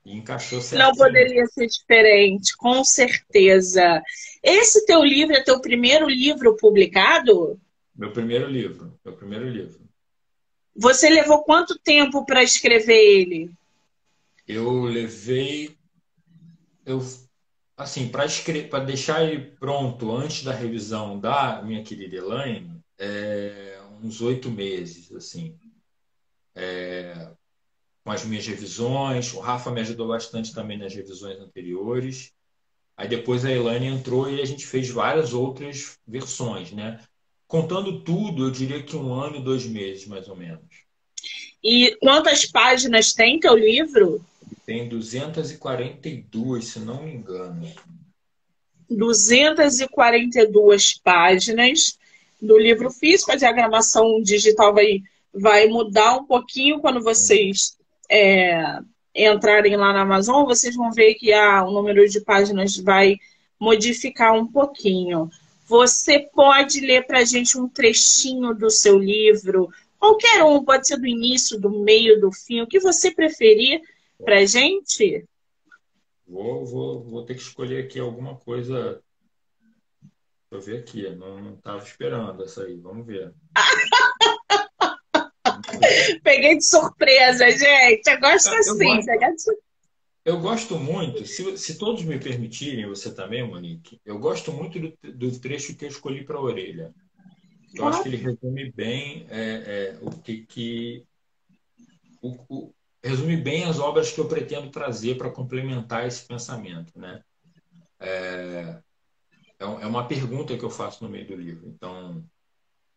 E 0.06 0.16
encaixou 0.16 0.62
certinho. 0.62 0.90
Não 0.90 0.96
poderia 0.96 1.46
ser 1.48 1.68
diferente, 1.68 2.56
com 2.58 2.84
certeza. 2.84 4.02
Esse 4.42 4.86
teu 4.86 5.04
livro 5.04 5.36
é 5.36 5.42
teu 5.42 5.62
primeiro 5.62 6.10
livro 6.10 6.58
publicado? 6.58 7.60
Meu 7.96 8.12
primeiro 8.12 8.48
livro, 8.48 9.00
meu 9.04 9.16
primeiro 9.16 9.48
livro. 9.48 9.82
Você 10.76 11.10
levou 11.10 11.44
quanto 11.44 11.80
tempo 11.80 12.26
para 12.26 12.44
escrever 12.44 12.98
ele? 12.98 13.52
Eu 14.48 14.82
levei 14.84 15.78
eu 16.86 17.02
assim, 17.78 18.10
para 18.10 18.26
escrever, 18.26 18.70
para 18.70 18.84
deixar 18.84 19.24
ele 19.24 19.52
pronto 19.60 20.12
antes 20.16 20.44
da 20.44 20.54
revisão 20.54 21.20
da 21.20 21.62
minha 21.62 21.84
querida 21.84 22.16
Elaine, 22.16 22.82
é, 22.98 23.80
uns 24.02 24.22
oito 24.22 24.50
meses, 24.50 25.12
assim. 25.12 25.58
É, 26.56 27.32
com 28.04 28.12
as 28.12 28.26
minhas 28.26 28.46
revisões. 28.46 29.34
O 29.34 29.40
Rafa 29.40 29.72
me 29.72 29.82
ajudou 29.82 30.08
bastante 30.08 30.54
também 30.54 30.78
nas 30.78 30.94
revisões 30.94 31.40
anteriores. 31.40 32.32
Aí 32.96 33.08
depois 33.08 33.44
a 33.44 33.52
Elaine 33.52 33.88
entrou 33.88 34.30
e 34.30 34.40
a 34.42 34.46
gente 34.46 34.68
fez 34.68 34.88
várias 34.90 35.34
outras 35.34 35.98
versões, 36.06 36.72
né? 36.72 37.00
Contando 37.48 38.04
tudo, 38.04 38.46
eu 38.46 38.52
diria 38.52 38.84
que 38.84 38.96
um 38.96 39.12
ano 39.14 39.38
e 39.38 39.44
dois 39.44 39.66
meses, 39.66 40.06
mais 40.08 40.28
ou 40.28 40.36
menos. 40.36 40.84
E 41.64 41.96
quantas 42.02 42.46
páginas 42.46 43.14
tem 43.14 43.40
teu 43.40 43.56
livro? 43.56 44.24
Tem 44.66 44.90
242, 44.90 46.66
se 46.66 46.80
não 46.80 47.04
me 47.04 47.14
engano. 47.14 47.72
242 48.90 51.00
páginas 51.00 51.98
do 52.42 52.58
livro 52.58 52.90
físico. 52.90 53.32
A 53.32 53.36
diagramação 53.36 54.20
digital 54.22 54.74
vai, 54.74 55.04
vai 55.34 55.68
mudar 55.68 56.18
um 56.18 56.26
pouquinho 56.26 56.80
quando 56.80 57.02
vocês 57.02 57.78
é, 58.14 58.80
entrarem 59.16 59.76
lá 59.76 59.92
na 59.92 60.02
Amazon. 60.02 60.46
Vocês 60.46 60.76
vão 60.76 60.92
ver 60.92 61.16
que 61.16 61.34
ah, 61.34 61.66
o 61.66 61.72
número 61.72 62.08
de 62.08 62.22
páginas 62.22 62.78
vai 62.78 63.18
modificar 63.60 64.34
um 64.34 64.46
pouquinho. 64.46 65.30
Você 65.66 66.20
pode 66.20 66.80
ler 66.80 67.08
para 67.08 67.20
a 67.20 67.26
gente 67.26 67.58
um 67.58 67.68
trechinho 67.68 68.54
do 68.54 68.70
seu 68.70 69.00
livro, 69.00 69.70
qualquer 69.98 70.44
um, 70.44 70.64
pode 70.64 70.88
ser 70.88 70.98
do 70.98 71.08
início, 71.08 71.60
do 71.60 71.70
meio, 71.70 72.20
do 72.20 72.32
fim, 72.32 72.62
o 72.62 72.68
que 72.68 72.80
você 72.80 73.10
preferir 73.10 73.82
para 74.24 74.40
a 74.40 74.46
gente? 74.46 75.26
Vou, 76.28 76.66
vou, 76.66 77.04
vou 77.04 77.26
ter 77.26 77.36
que 77.36 77.42
escolher 77.42 77.86
aqui 77.86 78.00
alguma 78.00 78.36
coisa. 78.36 79.02
Deixa 80.52 80.52
eu 80.52 80.62
ver 80.62 80.80
aqui, 80.80 81.10
não 81.16 81.54
estava 81.56 81.82
esperando 81.82 82.44
essa 82.44 82.64
aí, 82.64 82.78
vamos 82.78 83.08
ver. 83.08 83.34
Peguei 86.24 86.58
de 86.58 86.66
surpresa, 86.66 87.50
gente. 87.50 88.08
Eu 88.10 88.20
gosto 88.20 88.50
eu 88.50 88.60
assim. 88.60 88.96
Gosto... 88.96 89.64
Eu 90.26 90.40
gosto 90.40 90.80
muito, 90.80 91.26
se, 91.26 91.58
se 91.58 91.78
todos 91.78 92.02
me 92.04 92.18
permitirem, 92.18 92.88
você 92.88 93.14
também, 93.14 93.46
Monique, 93.46 94.00
eu 94.06 94.18
gosto 94.18 94.54
muito 94.54 94.80
do, 94.80 94.98
do 95.14 95.40
trecho 95.40 95.76
que 95.76 95.84
eu 95.84 95.90
escolhi 95.90 96.24
para 96.24 96.38
a 96.38 96.42
orelha. 96.42 96.94
Eu 97.76 97.88
acho 97.88 98.04
que 98.04 98.10
ele 98.10 98.18
resume 98.18 98.72
bem 98.72 99.26
é, 99.30 99.40
é, 99.40 99.98
o 100.02 100.12
que. 100.12 100.46
que 100.46 101.06
o, 102.22 102.38
o, 102.48 102.74
resume 103.04 103.36
bem 103.36 103.66
as 103.66 103.80
obras 103.80 104.12
que 104.12 104.22
eu 104.22 104.28
pretendo 104.28 104.70
trazer 104.70 105.18
para 105.18 105.30
complementar 105.30 106.08
esse 106.08 106.26
pensamento. 106.26 106.98
Né? 106.98 107.22
É, 108.00 108.80
é, 109.60 109.64
é 109.64 109.88
uma 109.88 110.08
pergunta 110.08 110.58
que 110.58 110.64
eu 110.64 110.70
faço 110.70 111.04
no 111.04 111.10
meio 111.10 111.28
do 111.28 111.36
livro. 111.36 111.68
Então, 111.68 112.24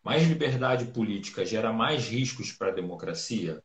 mais 0.07 0.23
liberdade 0.23 0.85
política 0.93 1.45
gera 1.45 1.73
mais 1.73 2.07
riscos 2.07 2.53
para 2.53 2.69
a 2.69 2.75
democracia? 2.75 3.61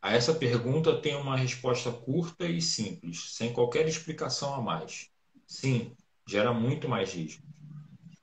A 0.00 0.14
essa 0.14 0.32
pergunta 0.32 0.98
tem 0.98 1.14
uma 1.16 1.36
resposta 1.36 1.92
curta 1.92 2.46
e 2.46 2.62
simples, 2.62 3.34
sem 3.34 3.52
qualquer 3.52 3.86
explicação 3.86 4.54
a 4.54 4.62
mais. 4.62 5.10
Sim, 5.46 5.94
gera 6.26 6.50
muito 6.50 6.88
mais 6.88 7.12
risco. 7.12 7.42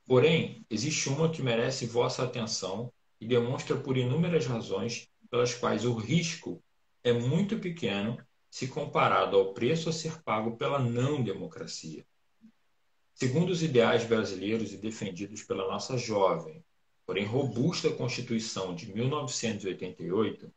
Porém, 0.04 0.66
existe 0.68 1.08
uma 1.08 1.30
que 1.30 1.40
merece 1.40 1.86
vossa 1.86 2.24
atenção 2.24 2.92
e 3.20 3.26
demonstra 3.28 3.76
por 3.76 3.96
inúmeras 3.96 4.46
razões 4.46 5.08
pelas 5.30 5.54
quais 5.54 5.84
o 5.84 5.94
risco 5.94 6.60
é 7.04 7.12
muito 7.12 7.56
pequeno 7.60 8.18
se 8.50 8.66
comparado 8.66 9.36
ao 9.36 9.54
preço 9.54 9.88
a 9.88 9.92
ser 9.92 10.20
pago 10.24 10.56
pela 10.56 10.80
não 10.80 11.22
democracia. 11.22 12.04
Segundo 13.14 13.50
os 13.50 13.62
ideais 13.62 14.04
brasileiros 14.04 14.72
e 14.72 14.76
defendidos 14.76 15.44
pela 15.44 15.68
nossa 15.68 15.96
jovem, 15.96 16.64
porém 17.12 17.26
robusta 17.26 17.90
Constituição 17.90 18.74
de 18.74 18.90
1988, 18.90 20.50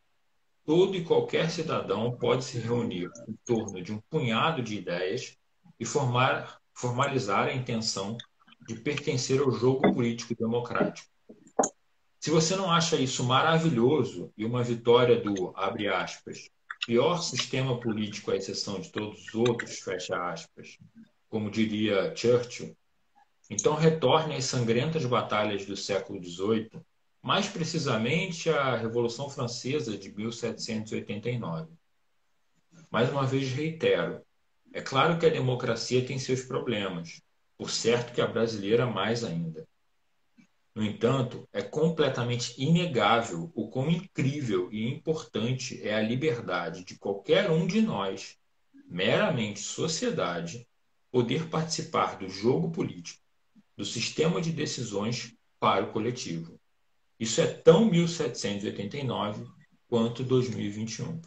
todo 0.63 0.95
e 0.95 1.03
qualquer 1.03 1.51
cidadão 1.51 2.17
pode 2.17 2.45
se 2.45 2.57
reunir 2.57 3.09
em 3.27 3.37
torno 3.43 3.81
de 3.81 3.91
um 3.91 3.99
punhado 4.09 4.63
de 4.63 4.77
ideias 4.77 5.35
e 5.77 5.83
formar, 5.83 6.61
formalizar 6.73 7.49
a 7.49 7.53
intenção 7.53 8.17
de 8.65 8.75
pertencer 8.75 9.41
ao 9.41 9.51
jogo 9.51 9.93
político 9.93 10.33
democrático. 10.33 11.09
Se 12.21 12.29
você 12.29 12.55
não 12.55 12.71
acha 12.71 12.95
isso 12.95 13.25
maravilhoso 13.25 14.31
e 14.37 14.45
uma 14.45 14.63
vitória 14.63 15.19
do, 15.19 15.51
abre 15.57 15.89
aspas, 15.89 16.49
pior 16.85 17.17
sistema 17.17 17.77
político 17.81 18.31
à 18.31 18.37
exceção 18.37 18.79
de 18.79 18.93
todos 18.93 19.27
os 19.27 19.35
outros, 19.35 19.79
fecha 19.79 20.15
aspas, 20.31 20.77
como 21.27 21.51
diria 21.51 22.15
Churchill, 22.15 22.73
então 23.49 23.75
retorne 23.75 24.35
às 24.35 24.45
sangrentas 24.45 25.05
batalhas 25.05 25.65
do 25.65 25.75
século 25.75 26.23
XVIII 26.23 26.71
mais 27.25 27.47
precisamente 27.47 28.51
a 28.51 28.75
Revolução 28.75 29.27
Francesa 29.31 29.97
de 29.97 30.13
1789. 30.13 31.71
Mais 32.91 33.09
uma 33.09 33.25
vez 33.25 33.51
reitero, 33.51 34.21
é 34.71 34.79
claro 34.79 35.17
que 35.17 35.25
a 35.25 35.29
democracia 35.29 36.05
tem 36.05 36.19
seus 36.19 36.43
problemas, 36.43 37.21
por 37.57 37.71
certo 37.71 38.13
que 38.13 38.21
a 38.21 38.27
brasileira 38.27 38.85
mais 38.85 39.23
ainda. 39.23 39.67
No 40.75 40.83
entanto, 40.83 41.49
é 41.51 41.63
completamente 41.63 42.53
inegável 42.61 43.51
o 43.55 43.69
quão 43.69 43.89
incrível 43.89 44.71
e 44.71 44.87
importante 44.87 45.81
é 45.81 45.95
a 45.95 46.03
liberdade 46.03 46.83
de 46.83 46.95
qualquer 46.95 47.49
um 47.49 47.65
de 47.65 47.81
nós, 47.81 48.37
meramente 48.85 49.61
sociedade, 49.61 50.67
poder 51.09 51.49
participar 51.49 52.19
do 52.19 52.29
jogo 52.29 52.69
político, 52.69 53.24
do 53.77 53.83
sistema 53.83 54.41
de 54.41 54.51
decisões 54.51 55.33
para 55.59 55.85
o 55.85 55.91
coletivo. 55.91 56.59
Isso 57.19 57.41
é 57.41 57.47
tão 57.47 57.85
1789 57.85 59.45
quanto 59.87 60.23
2021. 60.23 61.21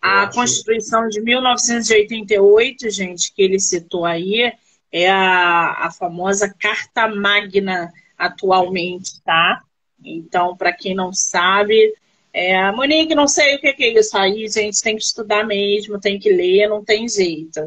A. 0.00 0.28
Constituição 0.28 1.08
de 1.08 1.20
1988, 1.20 2.88
gente, 2.88 3.32
que 3.32 3.42
ele 3.42 3.60
citou 3.60 4.06
aí, 4.06 4.50
é 4.90 5.10
a, 5.10 5.86
a 5.86 5.90
famosa 5.90 6.52
Carta 6.58 7.06
Magna 7.06 7.92
atualmente, 8.16 9.20
tá? 9.22 9.62
Então, 10.02 10.56
para 10.56 10.72
quem 10.72 10.94
não 10.94 11.12
sabe, 11.12 11.94
é, 12.32 12.70
Monique, 12.72 13.14
não 13.14 13.28
sei 13.28 13.56
o 13.56 13.60
que 13.60 13.68
é 13.68 13.98
isso 13.98 14.16
aí, 14.16 14.48
gente, 14.48 14.80
tem 14.80 14.96
que 14.96 15.02
estudar 15.02 15.44
mesmo, 15.44 16.00
tem 16.00 16.18
que 16.18 16.30
ler, 16.30 16.68
não 16.68 16.82
tem 16.82 17.08
jeito. 17.08 17.60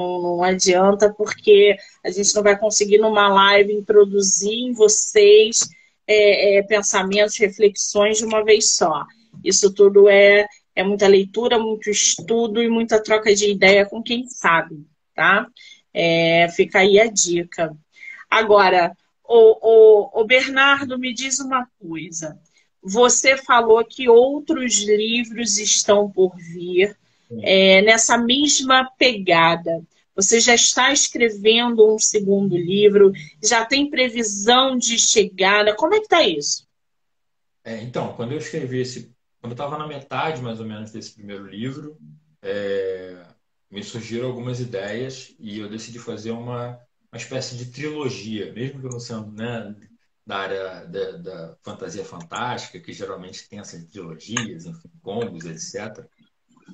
Não, 0.00 0.22
não 0.22 0.42
adianta, 0.42 1.12
porque 1.12 1.76
a 2.02 2.10
gente 2.10 2.34
não 2.34 2.42
vai 2.42 2.58
conseguir 2.58 2.98
numa 2.98 3.28
live 3.28 3.74
introduzir 3.74 4.52
em 4.52 4.72
vocês 4.72 5.68
é, 6.06 6.58
é, 6.58 6.62
pensamentos, 6.62 7.36
reflexões 7.38 8.18
de 8.18 8.24
uma 8.24 8.42
vez 8.42 8.76
só. 8.76 9.04
Isso 9.44 9.72
tudo 9.74 10.08
é, 10.08 10.46
é 10.74 10.82
muita 10.82 11.06
leitura, 11.06 11.58
muito 11.58 11.90
estudo 11.90 12.62
e 12.62 12.68
muita 12.68 13.02
troca 13.02 13.34
de 13.34 13.50
ideia 13.50 13.84
com 13.84 14.02
quem 14.02 14.26
sabe, 14.26 14.86
tá? 15.14 15.46
É, 15.92 16.48
fica 16.48 16.78
aí 16.78 16.98
a 16.98 17.06
dica. 17.06 17.76
Agora, 18.30 18.96
o, 19.24 20.16
o, 20.16 20.20
o 20.22 20.24
Bernardo, 20.24 20.98
me 20.98 21.12
diz 21.12 21.40
uma 21.40 21.68
coisa. 21.78 22.38
Você 22.82 23.36
falou 23.36 23.84
que 23.84 24.08
outros 24.08 24.80
livros 24.80 25.58
estão 25.58 26.10
por 26.10 26.34
vir 26.36 26.96
é, 27.42 27.82
nessa 27.82 28.18
mesma 28.18 28.90
pegada. 28.98 29.82
Você 30.14 30.40
já 30.40 30.54
está 30.54 30.92
escrevendo 30.92 31.94
um 31.94 31.98
segundo 31.98 32.56
livro? 32.56 33.12
Já 33.42 33.64
tem 33.64 33.88
previsão 33.88 34.76
de 34.76 34.98
chegada? 34.98 35.74
Como 35.74 35.94
é 35.94 35.98
que 35.98 36.04
está 36.04 36.22
isso? 36.22 36.68
É, 37.64 37.80
então, 37.82 38.12
quando 38.14 38.32
eu 38.32 38.38
escrevi 38.38 38.80
esse, 38.80 39.14
quando 39.40 39.52
eu 39.52 39.54
estava 39.54 39.78
na 39.78 39.86
metade 39.86 40.42
mais 40.42 40.60
ou 40.60 40.66
menos 40.66 40.90
desse 40.90 41.14
primeiro 41.14 41.46
livro, 41.46 41.96
é, 42.42 43.22
me 43.70 43.82
surgiram 43.82 44.26
algumas 44.26 44.60
ideias 44.60 45.34
e 45.38 45.58
eu 45.58 45.68
decidi 45.68 45.98
fazer 45.98 46.32
uma, 46.32 46.78
uma 47.12 47.16
espécie 47.16 47.56
de 47.56 47.66
trilogia, 47.66 48.52
mesmo 48.52 48.80
que 48.80 48.86
eu 48.86 48.90
não 48.90 49.00
sendo 49.00 49.30
né, 49.32 49.74
da 50.26 50.38
área 50.38 50.84
da, 50.86 51.10
da, 51.12 51.56
fantasia 51.62 52.04
fantástica, 52.04 52.80
que 52.80 52.92
geralmente 52.92 53.48
tem 53.48 53.58
essas 53.58 53.84
trilogias, 53.84 54.66
enfim, 54.66 54.90
combos, 55.00 55.44
etc 55.44 56.04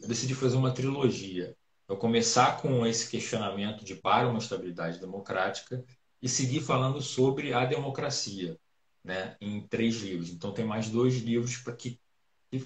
decidi 0.06 0.34
fazer 0.34 0.56
uma 0.56 0.72
trilogia. 0.72 1.56
Eu 1.88 1.96
começar 1.96 2.60
com 2.60 2.84
esse 2.86 3.08
questionamento 3.08 3.84
de 3.84 3.94
para 3.94 4.28
uma 4.28 4.38
estabilidade 4.38 4.98
democrática 4.98 5.84
e 6.20 6.28
seguir 6.28 6.60
falando 6.60 7.00
sobre 7.00 7.52
a 7.52 7.64
democracia, 7.64 8.58
né, 9.04 9.36
em 9.40 9.66
três 9.68 9.96
livros. 10.02 10.30
Então 10.30 10.52
tem 10.52 10.64
mais 10.64 10.88
dois 10.88 11.16
livros 11.16 11.58
para 11.58 11.74
que, 11.74 12.00
que 12.50 12.64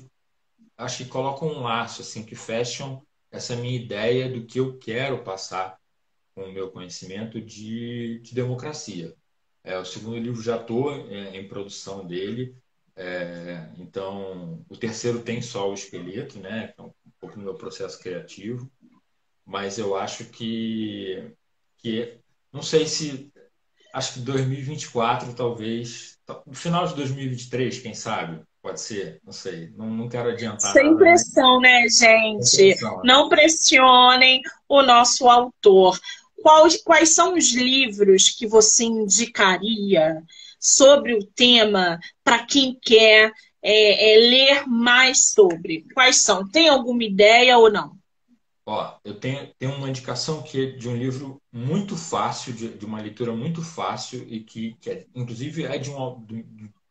acho 0.76 1.04
que 1.04 1.10
colocam 1.10 1.48
um 1.48 1.60
laço 1.60 2.00
assim 2.00 2.24
que 2.24 2.34
fecham 2.34 3.02
essa 3.30 3.54
minha 3.54 3.76
ideia 3.76 4.28
do 4.28 4.46
que 4.46 4.58
eu 4.58 4.78
quero 4.78 5.22
passar 5.22 5.78
com 6.34 6.44
o 6.44 6.52
meu 6.52 6.70
conhecimento 6.70 7.40
de, 7.40 8.20
de 8.20 8.34
democracia. 8.34 9.14
É, 9.62 9.78
o 9.78 9.84
segundo 9.84 10.18
livro 10.18 10.42
já 10.42 10.56
estou 10.56 10.92
é, 10.92 11.36
em 11.36 11.46
produção 11.46 12.06
dele, 12.06 12.56
é, 13.02 13.66
então 13.78 14.62
o 14.68 14.76
terceiro 14.76 15.22
tem 15.22 15.40
só 15.40 15.70
o 15.70 15.74
esqueleto, 15.74 16.38
né? 16.38 16.68
Que 16.68 16.82
é 16.82 16.84
um 16.84 16.92
pouco 17.18 17.38
no 17.38 17.44
meu 17.44 17.54
processo 17.54 17.98
criativo, 17.98 18.70
mas 19.42 19.78
eu 19.78 19.96
acho 19.96 20.26
que, 20.26 21.32
que 21.78 22.18
não 22.52 22.60
sei 22.60 22.86
se 22.86 23.32
acho 23.94 24.12
que 24.14 24.20
2024 24.20 25.32
talvez, 25.32 26.18
no 26.46 26.54
final 26.54 26.86
de 26.86 26.94
2023, 26.94 27.78
quem 27.78 27.94
sabe, 27.94 28.42
pode 28.60 28.82
ser, 28.82 29.18
não 29.24 29.32
sei, 29.32 29.72
não, 29.74 29.88
não 29.88 30.06
quero 30.06 30.28
adiantar. 30.28 30.70
Sem 30.70 30.84
nada, 30.84 30.98
pressão, 30.98 31.58
né, 31.58 31.88
gente? 31.88 32.54
Pressão, 32.54 32.96
né? 32.98 33.02
Não 33.04 33.30
pressionem 33.30 34.42
o 34.68 34.82
nosso 34.82 35.26
autor. 35.26 35.98
Quais, 36.42 36.82
quais 36.82 37.14
são 37.14 37.34
os 37.34 37.54
livros 37.54 38.28
que 38.28 38.46
você 38.46 38.84
indicaria 38.84 40.22
sobre 40.60 41.14
o 41.14 41.24
tema 41.24 41.98
para 42.22 42.44
quem 42.44 42.78
quer 42.80 43.32
é, 43.62 44.12
é, 44.12 44.16
ler 44.18 44.68
mais 44.68 45.32
sobre? 45.32 45.86
Quais 45.94 46.16
são? 46.16 46.46
Tem 46.46 46.68
alguma 46.68 47.02
ideia 47.02 47.58
ou 47.58 47.70
não? 47.72 47.98
Ó, 48.66 48.98
eu 49.04 49.18
tenho, 49.18 49.52
tenho 49.58 49.74
uma 49.74 49.88
indicação 49.88 50.42
que 50.42 50.62
é 50.62 50.70
de 50.72 50.88
um 50.88 50.96
livro 50.96 51.42
muito 51.50 51.96
fácil, 51.96 52.52
de, 52.52 52.68
de 52.76 52.86
uma 52.86 53.00
leitura 53.00 53.34
muito 53.34 53.62
fácil 53.62 54.24
e 54.28 54.40
que, 54.40 54.74
que 54.74 54.90
é, 54.90 55.06
inclusive 55.14 55.64
é 55.64 55.78
de 55.78 55.90
um 55.90 56.20
do, 56.20 56.44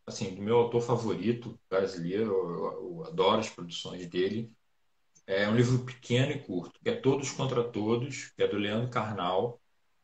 assim, 0.06 0.34
do 0.34 0.42
meu 0.42 0.58
autor 0.58 0.82
favorito 0.82 1.58
brasileiro, 1.70 2.32
eu, 2.32 3.00
eu 3.00 3.04
adoro 3.06 3.40
as 3.40 3.50
produções 3.50 4.06
dele. 4.08 4.52
É 5.26 5.48
um 5.48 5.56
livro 5.56 5.86
pequeno 5.86 6.32
e 6.32 6.40
curto, 6.40 6.80
que 6.84 6.90
é 6.90 6.96
Todos 6.96 7.32
contra 7.32 7.64
Todos, 7.64 8.32
que 8.36 8.42
é 8.42 8.48
do 8.48 8.58
Leandro 8.58 8.90
Carnal. 8.90 9.62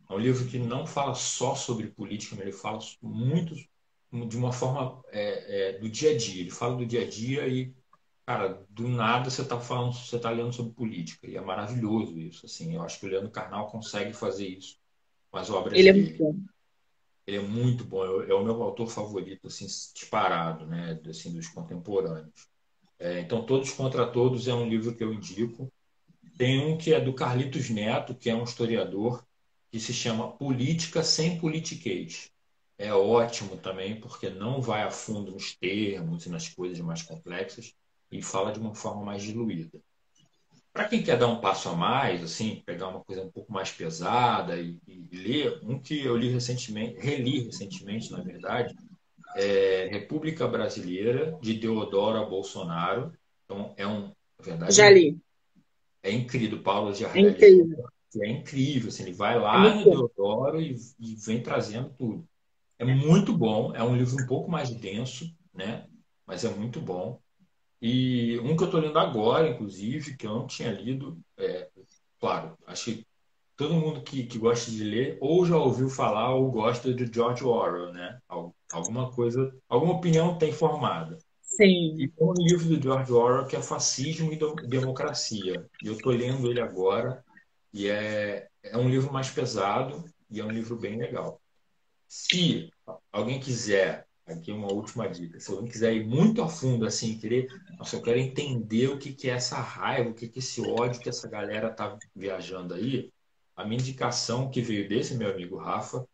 É 0.10 0.14
um 0.14 0.20
livro 0.20 0.45
que 0.45 0.60
não 0.60 0.86
fala 0.86 1.16
só 1.16 1.56
sobre 1.56 1.88
política, 1.88 2.36
mas 2.36 2.45
ele 2.45 2.56
fala 2.56 2.80
muito 3.01 3.56
de 4.12 4.38
uma 4.38 4.51
forma 4.51 5.03
é, 5.12 5.72
é, 5.72 5.80
do 5.80 5.89
dia 5.89 6.12
a 6.12 6.18
dia. 6.18 6.41
Ele 6.41 6.51
fala 6.51 6.76
do 6.76 6.86
dia 6.86 7.01
a 7.01 7.10
dia 7.10 7.47
e, 7.47 7.74
cara, 8.26 8.66
do 8.70 8.88
nada 8.88 9.30
você 9.30 9.41
está 9.41 9.60
falando, 9.60 9.93
você 9.93 10.16
está 10.16 10.30
lendo 10.30 10.53
sobre 10.53 10.74
política. 10.74 11.28
E 11.28 11.36
é 11.36 11.41
maravilhoso 11.41 12.20
isso. 12.20 12.45
Assim, 12.45 12.76
eu 12.76 12.84
acho 12.84 12.99
que 12.99 13.06
o 13.06 13.10
Leandro 13.10 13.32
Carnal 13.32 13.68
consegue 13.68 14.14
fazer 14.14 14.47
isso 14.47 14.78
com 15.32 15.38
as 15.38 15.49
obras 15.49 15.78
Ele 15.78 15.91
dele. 15.91 15.99
é 15.99 16.01
muito 16.01 16.18
bom. 16.18 16.39
Ele 17.28 17.38
é 17.38 17.41
muito 17.41 17.84
bom. 17.84 18.06
É 18.24 18.34
o 18.34 18.43
meu 18.43 18.62
autor 18.62 18.88
favorito, 18.88 19.47
assim, 19.47 19.66
disparado, 19.66 20.68
né? 20.68 20.99
Assim, 21.10 21.34
dos 21.34 21.47
contemporâneos. 21.47 22.47
É, 22.99 23.20
então, 23.20 23.45
Todos 23.45 23.72
contra 23.72 24.06
Todos 24.06 24.47
é 24.47 24.53
um 24.53 24.70
livro 24.70 24.95
que 24.95 25.03
eu 25.03 25.12
indico. 25.12 25.72
Tem 26.38 26.60
um 26.60 26.78
que 26.78 26.93
é 26.93 27.01
do 27.01 27.14
Carlitos 27.14 27.70
Neto, 27.70 28.14
que 28.14 28.30
é 28.30 28.36
um 28.36 28.43
historiador, 28.43 29.26
que 29.76 29.80
se 29.82 29.92
chama 29.92 30.32
Política 30.32 31.04
sem 31.04 31.38
Politiquês 31.38 32.32
é 32.78 32.94
ótimo 32.94 33.58
também, 33.58 34.00
porque 34.00 34.30
não 34.30 34.62
vai 34.62 34.84
a 34.84 34.90
fundo 34.90 35.34
nos 35.34 35.54
termos 35.54 36.26
e 36.26 36.30
nas 36.30 36.48
coisas 36.48 36.80
mais 36.80 37.02
complexas 37.02 37.74
e 38.10 38.22
fala 38.22 38.54
de 38.54 38.60
uma 38.62 38.74
forma 38.74 39.04
mais 39.04 39.22
diluída. 39.22 39.78
Para 40.72 40.86
quem 40.88 41.04
quer 41.04 41.18
dar 41.18 41.28
um 41.28 41.42
passo 41.42 41.68
a 41.68 41.76
mais, 41.76 42.24
assim, 42.24 42.64
pegar 42.66 42.88
uma 42.88 43.02
coisa 43.02 43.22
um 43.22 43.30
pouco 43.30 43.52
mais 43.52 43.70
pesada 43.70 44.58
e, 44.58 44.78
e 44.88 45.10
ler, 45.12 45.60
um 45.62 45.78
que 45.78 46.06
eu 46.06 46.16
li 46.16 46.30
recentemente, 46.30 46.98
reli 46.98 47.42
recentemente, 47.42 48.14
na 48.14 48.22
verdade, 48.22 48.74
é 49.36 49.90
República 49.92 50.48
Brasileira, 50.48 51.38
de 51.42 51.54
Deodoro 51.54 52.30
Bolsonaro. 52.30 53.12
Então, 53.44 53.74
é 53.76 53.86
um. 53.86 54.04
Na 54.40 54.46
verdade, 54.46 54.74
Já 54.74 54.90
li. 54.90 55.18
É 56.02 56.14
incrível, 56.14 56.64
Paulo 56.64 56.94
Giardelli. 56.94 57.28
É 57.28 57.32
incrível. 57.32 57.95
É 58.22 58.30
incrível, 58.30 58.89
assim, 58.89 59.03
ele 59.03 59.13
vai 59.13 59.39
lá 59.39 59.68
é 59.68 59.76
no 59.76 59.84
Deodoro 59.84 60.61
e, 60.61 60.76
e 60.99 61.16
vem 61.16 61.41
trazendo 61.41 61.89
tudo. 61.97 62.28
É 62.78 62.86
muito 62.86 63.36
bom, 63.36 63.74
é 63.74 63.84
um 63.84 63.95
livro 63.95 64.22
um 64.22 64.28
pouco 64.28 64.49
mais 64.49 64.70
denso, 64.70 65.34
né? 65.53 65.86
Mas 66.26 66.43
é 66.43 66.49
muito 66.49 66.82
bom. 66.82 67.20
E 67.82 68.39
um 68.39 68.55
que 68.55 68.63
eu 68.63 68.68
estou 68.68 68.80
lendo 68.80 68.97
agora, 68.97 69.49
inclusive, 69.49 70.16
que 70.16 70.26
eu 70.26 70.34
não 70.34 70.47
tinha 70.47 70.72
lido, 70.72 71.18
é, 71.38 71.70
claro, 72.20 72.57
acho 72.66 72.86
que 72.86 73.05
todo 73.55 73.74
mundo 73.74 74.01
que, 74.01 74.24
que 74.26 74.38
gosta 74.38 74.70
de 74.70 74.84
ler 74.84 75.18
ou 75.22 75.45
já 75.45 75.57
ouviu 75.57 75.89
falar 75.89 76.34
ou 76.34 76.51
gosta 76.51 76.93
de 76.93 77.11
George 77.11 77.43
Orwell, 77.43 77.93
né? 77.93 78.20
Alguma 78.72 79.11
coisa, 79.11 79.53
alguma 79.70 79.93
opinião 79.93 80.38
tem 80.38 80.51
formada. 80.51 81.18
Sim. 81.41 81.95
E 81.97 82.09
tem 82.09 82.28
um 82.28 82.34
livro 82.34 82.68
do 82.68 82.82
George 82.82 83.11
Orwell 83.11 83.47
que 83.47 83.55
é 83.55 83.61
Fascismo 83.61 84.34
e 84.34 84.68
Democracia. 84.68 85.66
E 85.82 85.88
eu 85.88 85.93
estou 85.93 86.11
lendo 86.11 86.49
ele 86.49 86.59
agora 86.59 87.24
e 87.76 87.90
é, 87.90 88.48
é 88.64 88.78
um 88.78 88.88
livro 88.88 89.12
mais 89.12 89.30
pesado 89.30 90.06
e 90.32 90.40
é 90.40 90.46
um 90.46 90.50
livro 90.50 90.78
bem 90.78 90.98
legal. 90.98 91.42
Se 92.08 92.72
alguém 93.12 93.38
quiser, 93.38 94.08
aqui 94.26 94.50
uma 94.50 94.72
última 94.72 95.10
dica, 95.10 95.42
se 95.42 95.52
alguém 95.52 95.70
quiser 95.70 95.94
ir 95.94 96.06
muito 96.06 96.42
a 96.42 96.48
fundo, 96.48 96.86
assim, 96.86 97.18
querer, 97.18 97.50
nossa, 97.78 97.98
eu 97.98 98.02
quero 98.02 98.18
entender 98.18 98.88
o 98.88 98.98
que, 98.98 99.12
que 99.12 99.30
é 99.30 99.34
essa 99.34 99.58
raiva, 99.58 100.10
o 100.10 100.14
que, 100.14 100.30
que 100.30 100.40
é 100.40 100.42
esse 100.42 100.62
ódio 100.62 101.02
que 101.02 101.10
essa 101.10 101.28
galera 101.28 101.70
tá 101.70 102.00
viajando 102.16 102.76
aí, 102.76 103.12
a 103.58 103.66
minha 103.66 103.82
indicação 103.82 104.50
que 104.50 104.62
veio 104.62 104.88
desse 104.88 105.14
meu 105.14 105.30
amigo 105.30 105.58
Rafa 105.58 106.08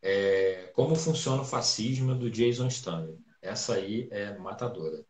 é 0.00 0.70
Como 0.72 0.94
Funciona 0.94 1.42
o 1.42 1.44
Fascismo 1.44 2.14
do 2.14 2.30
Jason 2.30 2.68
Stanley. 2.68 3.18
Essa 3.42 3.74
aí 3.74 4.06
é 4.12 4.38
matadora. 4.38 5.04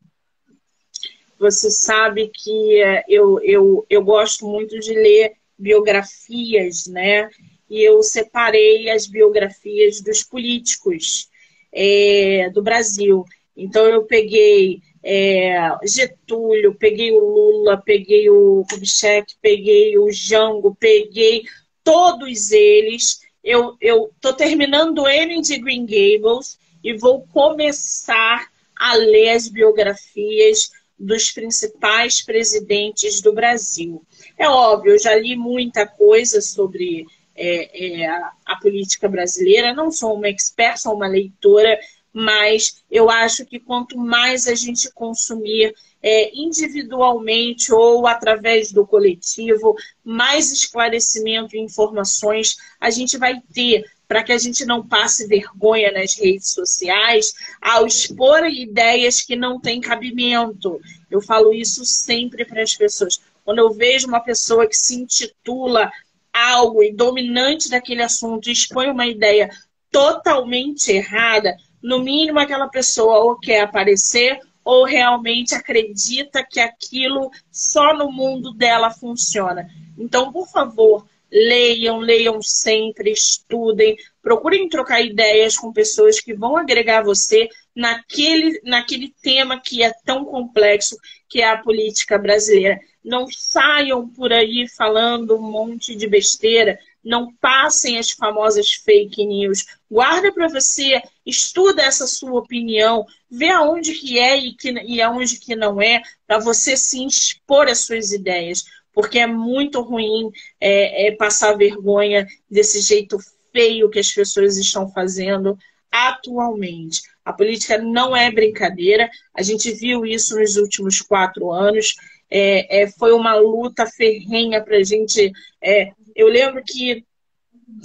Você 1.38 1.70
sabe 1.70 2.28
que 2.28 2.80
é, 2.80 3.04
eu, 3.06 3.38
eu, 3.40 3.86
eu 3.90 4.02
gosto 4.02 4.46
muito 4.46 4.78
de 4.80 4.94
ler 4.94 5.36
biografias, 5.58 6.86
né? 6.86 7.28
e 7.70 7.82
eu 7.82 8.02
separei 8.02 8.88
as 8.90 9.06
biografias 9.06 10.00
dos 10.00 10.22
políticos 10.22 11.28
é, 11.72 12.50
do 12.50 12.62
Brasil. 12.62 13.24
Então 13.56 13.86
eu 13.86 14.04
peguei 14.04 14.80
é, 15.02 15.70
Getúlio, 15.84 16.74
peguei 16.74 17.12
o 17.12 17.18
Lula, 17.18 17.76
peguei 17.76 18.30
o 18.30 18.64
Kubitschek, 18.70 19.34
peguei 19.40 19.98
o 19.98 20.10
Jango, 20.10 20.76
peguei 20.78 21.44
todos 21.84 22.50
eles. 22.52 23.20
Eu 23.44 23.76
estou 23.80 24.32
terminando 24.32 25.06
ele 25.06 25.40
de 25.40 25.58
Green 25.58 25.86
Gables 25.86 26.58
e 26.82 26.94
vou 26.94 27.26
começar 27.32 28.48
a 28.78 28.94
ler 28.94 29.30
as 29.30 29.48
biografias 29.48 30.70
dos 30.98 31.30
principais 31.30 32.22
presidentes 32.22 33.20
do 33.20 33.32
Brasil. 33.32 34.02
É 34.36 34.48
óbvio, 34.48 34.92
eu 34.92 34.98
já 34.98 35.14
li 35.14 35.36
muita 35.36 35.86
coisa 35.86 36.40
sobre 36.40 37.06
é, 37.34 38.02
é, 38.02 38.06
a, 38.08 38.56
política 38.60 39.08
brasileira. 39.08 39.72
Não 39.72 39.90
sou 39.90 40.14
uma 40.14 40.28
expert, 40.28 40.78
sou 40.78 40.94
uma 40.94 41.06
leitora, 41.06 41.78
mas 42.12 42.82
eu 42.90 43.08
acho 43.08 43.46
que 43.46 43.60
quanto 43.60 43.96
mais 43.96 44.48
a 44.48 44.54
gente 44.54 44.92
consumir 44.92 45.72
é, 46.02 46.30
individualmente 46.34 47.72
ou 47.72 48.06
através 48.06 48.72
do 48.72 48.86
coletivo, 48.86 49.76
mais 50.04 50.50
esclarecimento 50.50 51.54
e 51.54 51.60
informações 51.60 52.56
a 52.80 52.90
gente 52.90 53.16
vai 53.16 53.40
ter 53.52 53.84
para 54.08 54.22
que 54.22 54.32
a 54.32 54.38
gente 54.38 54.64
não 54.64 54.84
passe 54.84 55.26
vergonha 55.26 55.92
nas 55.92 56.18
redes 56.18 56.50
sociais 56.52 57.34
ao 57.60 57.86
expor 57.86 58.46
ideias 58.46 59.20
que 59.20 59.36
não 59.36 59.60
têm 59.60 59.82
cabimento. 59.82 60.80
Eu 61.10 61.20
falo 61.20 61.52
isso 61.52 61.84
sempre 61.84 62.46
para 62.46 62.62
as 62.62 62.74
pessoas. 62.74 63.20
Quando 63.44 63.58
eu 63.58 63.70
vejo 63.70 64.08
uma 64.08 64.20
pessoa 64.20 64.66
que 64.66 64.74
se 64.74 64.94
intitula 64.94 65.92
algo 66.32 66.82
e 66.82 66.92
dominante 66.92 67.68
daquele 67.68 68.02
assunto 68.02 68.48
e 68.48 68.52
expõe 68.52 68.88
uma 68.90 69.06
ideia 69.06 69.50
totalmente 69.90 70.90
errada, 70.90 71.54
no 71.82 72.00
mínimo 72.00 72.38
aquela 72.38 72.68
pessoa 72.68 73.18
ou 73.18 73.38
quer 73.38 73.60
aparecer 73.60 74.38
ou 74.64 74.84
realmente 74.84 75.54
acredita 75.54 76.44
que 76.44 76.60
aquilo 76.60 77.30
só 77.50 77.94
no 77.94 78.10
mundo 78.10 78.52
dela 78.52 78.90
funciona. 78.90 79.68
Então, 79.96 80.30
por 80.30 80.46
favor, 80.46 81.06
leiam, 81.30 81.98
leiam 81.98 82.40
sempre, 82.40 83.10
estudem, 83.12 83.96
procurem 84.22 84.68
trocar 84.68 85.00
ideias 85.00 85.56
com 85.56 85.72
pessoas 85.72 86.20
que 86.20 86.34
vão 86.34 86.56
agregar 86.56 87.02
você 87.02 87.48
naquele, 87.74 88.60
naquele 88.64 89.14
tema 89.22 89.60
que 89.60 89.82
é 89.82 89.92
tão 90.04 90.24
complexo, 90.24 90.96
que 91.28 91.40
é 91.40 91.48
a 91.48 91.58
política 91.58 92.18
brasileira. 92.18 92.78
Não 93.04 93.26
saiam 93.30 94.08
por 94.08 94.32
aí 94.32 94.66
falando 94.76 95.36
um 95.36 95.50
monte 95.50 95.94
de 95.94 96.06
besteira, 96.06 96.78
não 97.04 97.32
passem 97.40 97.98
as 97.98 98.10
famosas 98.10 98.72
fake 98.72 99.24
news. 99.24 99.64
Guarda 99.90 100.32
para 100.32 100.48
você, 100.48 101.00
estuda 101.24 101.82
essa 101.82 102.06
sua 102.06 102.38
opinião, 102.38 103.06
vê 103.30 103.48
aonde 103.48 103.94
que 103.94 104.18
é 104.18 104.36
e, 104.36 104.54
que, 104.54 104.70
e 104.70 105.00
aonde 105.00 105.38
que 105.38 105.54
não 105.54 105.80
é, 105.80 106.02
para 106.26 106.38
você 106.38 106.76
se 106.76 107.04
expor 107.06 107.68
as 107.68 107.78
suas 107.78 108.12
ideias. 108.12 108.64
Porque 108.98 109.20
é 109.20 109.28
muito 109.28 109.80
ruim 109.80 110.28
é, 110.60 111.06
é 111.06 111.12
passar 111.12 111.56
vergonha 111.56 112.26
desse 112.50 112.80
jeito 112.80 113.16
feio 113.52 113.88
que 113.88 114.00
as 114.00 114.10
pessoas 114.10 114.56
estão 114.56 114.90
fazendo 114.90 115.56
atualmente. 115.88 117.02
A 117.24 117.32
política 117.32 117.78
não 117.78 118.16
é 118.16 118.28
brincadeira, 118.28 119.08
a 119.32 119.40
gente 119.40 119.70
viu 119.70 120.04
isso 120.04 120.36
nos 120.36 120.56
últimos 120.56 121.00
quatro 121.00 121.52
anos. 121.52 121.94
É, 122.28 122.82
é, 122.82 122.88
foi 122.88 123.12
uma 123.12 123.36
luta 123.36 123.86
ferrenha 123.86 124.60
para 124.62 124.78
a 124.78 124.82
gente 124.82 125.32
é, 125.62 125.92
eu 126.16 126.26
lembro 126.26 126.60
que 126.66 127.04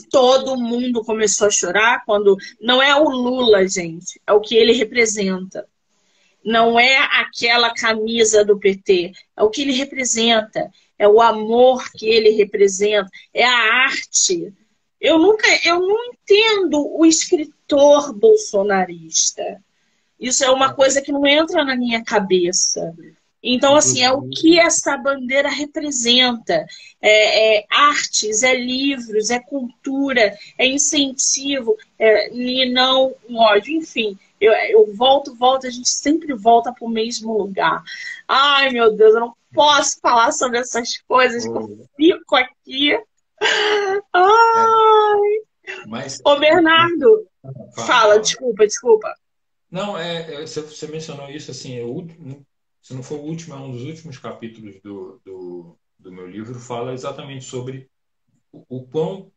todo 0.10 0.58
mundo 0.58 1.04
começou 1.04 1.46
a 1.46 1.52
chorar 1.52 2.04
quando 2.04 2.36
não 2.60 2.82
é 2.82 2.96
o 2.96 3.08
Lula, 3.08 3.68
gente, 3.68 4.20
é 4.26 4.34
o 4.34 4.42
que 4.42 4.56
ele 4.56 4.74
representa. 4.74 5.68
Não 6.44 6.80
é 6.80 6.98
aquela 6.98 7.72
camisa 7.76 8.44
do 8.44 8.60
PT, 8.60 9.14
é 9.38 9.44
o 9.44 9.52
que 9.52 9.62
ele 9.62 9.74
representa, 9.74 10.72
é 10.98 11.08
o 11.08 11.22
amor 11.22 11.92
que 11.92 12.08
ele 12.08 12.30
representa, 12.32 13.10
é 13.34 13.44
a 13.44 13.86
arte. 13.86 14.54
Eu 15.00 15.20
nunca, 15.20 15.48
eu 15.66 15.80
não 15.80 15.98
entendo 16.06 16.88
o 16.96 17.06
escritor 17.06 18.14
bolsonarista. 18.14 19.62
Isso 20.20 20.44
é 20.46 20.50
uma 20.50 20.74
coisa 20.74 21.02
que 21.02 21.12
não 21.12 21.26
entra 21.26 21.66
na 21.66 21.76
minha 21.76 22.04
cabeça. 22.04 22.94
Então, 23.44 23.76
assim, 23.76 24.02
é 24.02 24.10
o 24.10 24.22
que 24.30 24.58
essa 24.58 24.96
bandeira 24.96 25.50
representa. 25.50 26.66
É, 27.02 27.58
é 27.58 27.66
artes, 27.70 28.42
é 28.42 28.56
livros, 28.56 29.30
é 29.30 29.40
cultura, 29.40 30.38
é 30.58 30.66
incentivo, 30.66 31.76
é, 32.00 32.34
e 32.34 32.72
não 32.72 33.14
um 33.28 33.38
ódio. 33.38 33.76
Enfim, 33.76 34.18
eu, 34.44 34.54
eu 34.54 34.94
volto, 34.94 35.36
volto, 35.36 35.68
a 35.68 35.70
gente 35.70 35.90
sempre 35.90 36.34
volta 36.34 36.74
para 36.74 36.86
o 36.86 36.90
mesmo 36.90 37.38
lugar. 37.38 37.84
Ai, 38.28 38.70
meu 38.72 38.96
Deus, 38.96 39.14
eu 39.14 39.22
não 39.22 39.36
posso 39.54 40.00
falar 40.00 40.32
sobre 40.32 40.60
essas 40.60 40.98
coisas, 41.08 41.44
que 41.44 41.50
eu 41.50 41.88
fico 41.96 42.36
aqui. 42.36 43.00
Ai. 44.14 45.86
Mas... 45.88 46.20
Ô, 46.26 46.38
Bernardo, 46.38 47.28
fala, 47.76 47.88
fala, 47.88 48.20
desculpa, 48.20 48.66
desculpa. 48.66 49.14
Não, 49.72 49.98
é, 49.98 50.44
é 50.44 50.46
você 50.46 50.88
mencionou 50.88 51.30
isso, 51.30 51.52
assim, 51.52 51.80
é 51.80 51.84
o 51.84 52.08
se 52.84 52.94
não 52.94 53.02
for 53.02 53.18
o 53.18 53.24
último, 53.24 53.56
é 53.56 53.58
um 53.58 53.72
dos 53.72 53.84
últimos 53.84 54.18
capítulos 54.18 54.80
do, 54.82 55.22
do, 55.24 55.80
do 55.98 56.12
meu 56.12 56.28
livro, 56.28 56.60
fala 56.60 56.94
exatamente 56.94 57.46
sobre 57.46 57.90
o, 58.52 58.66
o, 58.68 58.86
quão 58.86 59.32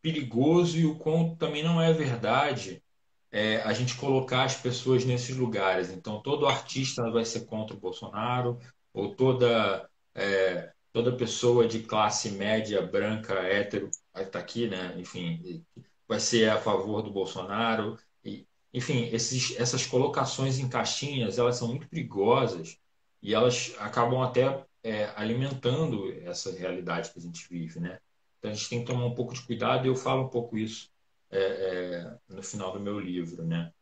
perigoso 0.00 0.78
e 0.78 0.86
o 0.86 0.96
quão 0.96 1.36
também 1.36 1.62
não 1.62 1.80
é 1.82 1.92
verdade 1.92 2.82
é, 3.30 3.60
a 3.62 3.72
gente 3.72 3.96
colocar 3.96 4.44
as 4.44 4.56
pessoas 4.56 5.04
nesses 5.04 5.36
lugares. 5.36 5.90
Então, 5.90 6.20
todo 6.22 6.46
artista 6.46 7.10
vai 7.10 7.24
ser 7.24 7.46
contra 7.46 7.76
o 7.76 7.80
Bolsonaro, 7.80 8.58
ou 8.92 9.14
toda, 9.14 9.88
é, 10.14 10.72
toda 10.92 11.16
pessoa 11.16 11.66
de 11.66 11.80
classe 11.80 12.30
média, 12.30 12.82
branca, 12.82 13.34
hétero, 13.34 13.90
está 14.16 14.38
aqui, 14.38 14.68
né? 14.68 14.94
enfim, 14.98 15.64
vai 16.06 16.20
ser 16.20 16.50
a 16.50 16.60
favor 16.60 17.02
do 17.02 17.10
Bolsonaro. 17.10 17.98
E, 18.24 18.46
enfim, 18.72 19.08
esses, 19.12 19.58
essas 19.58 19.86
colocações 19.86 20.58
em 20.58 20.68
caixinhas, 20.68 21.38
elas 21.38 21.56
são 21.56 21.68
muito 21.68 21.88
perigosas 21.88 22.78
e 23.22 23.34
elas 23.34 23.74
acabam 23.78 24.22
até 24.22 24.64
é, 24.82 25.12
alimentando 25.16 26.12
essa 26.22 26.50
realidade 26.56 27.10
que 27.12 27.18
a 27.18 27.22
gente 27.22 27.46
vive, 27.48 27.80
né? 27.80 27.98
Então 28.38 28.50
a 28.50 28.54
gente 28.54 28.68
tem 28.68 28.80
que 28.80 28.86
tomar 28.86 29.04
um 29.04 29.14
pouco 29.14 29.34
de 29.34 29.42
cuidado 29.42 29.84
e 29.84 29.88
eu 29.88 29.96
falo 29.96 30.24
um 30.24 30.28
pouco 30.28 30.56
isso 30.56 30.90
é, 31.30 31.38
é, 31.38 32.18
no 32.28 32.42
final 32.42 32.72
do 32.72 32.80
meu 32.80 32.98
livro, 32.98 33.44
né? 33.44 33.72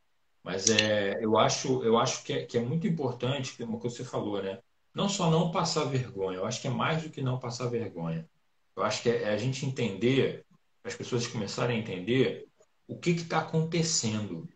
Mas 0.43 0.69
é, 0.71 1.15
eu 1.25 1.37
acho, 1.39 1.83
eu 1.83 1.99
acho 1.99 2.23
que 2.25 2.33
é, 2.33 2.47
que 2.47 2.57
é 2.57 2.61
muito 2.61 2.87
importante, 2.87 3.57
como 3.57 3.79
você 3.79 4.05
falou, 4.05 4.43
né? 4.43 4.61
Não 4.95 5.09
só 5.09 5.31
não 5.31 5.51
passar 5.51 5.85
vergonha, 5.85 6.39
eu 6.39 6.47
acho 6.47 6.61
que 6.61 6.69
é 6.69 6.71
mais 6.71 7.03
do 7.03 7.11
que 7.11 7.23
não 7.23 7.39
passar 7.39 7.69
vergonha. 7.69 8.29
Eu 8.77 8.83
acho 8.83 9.03
que 9.03 9.11
é, 9.11 9.25
é 9.25 9.29
a 9.31 9.37
gente 9.37 9.67
entender, 9.67 10.45
as 10.85 10.95
pessoas 10.95 11.27
começarem 11.27 11.79
a 11.79 11.81
entender 11.81 12.47
o 12.87 12.99
que 12.99 13.11
está 13.11 13.41
acontecendo. 13.41 14.49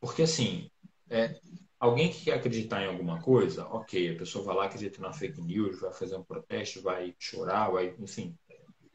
Porque, 0.00 0.22
assim, 0.22 0.70
é, 1.10 1.38
alguém 1.78 2.10
que 2.10 2.24
quer 2.24 2.34
acreditar 2.34 2.82
em 2.82 2.88
alguma 2.88 3.20
coisa, 3.20 3.66
ok, 3.68 4.14
a 4.14 4.18
pessoa 4.18 4.44
vai 4.44 4.56
lá, 4.56 4.64
acredita 4.66 5.00
na 5.00 5.12
fake 5.12 5.40
news, 5.42 5.80
vai 5.80 5.92
fazer 5.92 6.16
um 6.16 6.24
protesto, 6.24 6.82
vai 6.82 7.14
chorar, 7.18 7.70
vai, 7.70 7.94
enfim, 7.98 8.36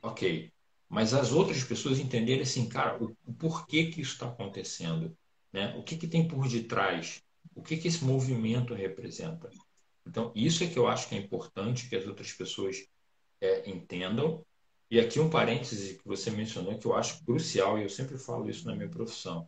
ok. 0.01 0.51
Mas 0.89 1.13
as 1.13 1.31
outras 1.31 1.63
pessoas 1.63 1.99
entenderem 1.99 2.41
assim, 2.41 2.67
cara, 2.67 3.01
o, 3.01 3.15
o 3.25 3.33
porquê 3.33 3.85
que 3.91 4.01
isso 4.01 4.13
está 4.13 4.27
acontecendo, 4.27 5.15
né? 5.53 5.75
O 5.77 5.83
que, 5.83 5.97
que 5.97 6.07
tem 6.07 6.27
por 6.27 6.47
detrás? 6.47 7.21
O 7.55 7.61
que, 7.61 7.77
que 7.77 7.87
esse 7.87 8.03
movimento 8.03 8.73
representa? 8.73 9.49
Então, 10.05 10.31
isso 10.35 10.63
é 10.63 10.67
que 10.67 10.77
eu 10.79 10.87
acho 10.87 11.07
que 11.07 11.15
é 11.15 11.19
importante 11.19 11.87
que 11.87 11.95
as 11.95 12.05
outras 12.07 12.33
pessoas 12.33 12.87
é, 13.41 13.69
entendam. 13.69 14.45
E 14.91 14.99
aqui 14.99 15.19
um 15.19 15.29
parêntese 15.29 15.97
que 15.97 16.07
você 16.07 16.31
mencionou 16.31 16.77
que 16.79 16.87
eu 16.87 16.95
acho 16.95 17.23
crucial, 17.23 17.77
e 17.77 17.83
eu 17.83 17.89
sempre 17.89 18.17
falo 18.17 18.49
isso 18.49 18.65
na 18.65 18.75
minha 18.75 18.89
profissão. 18.89 19.47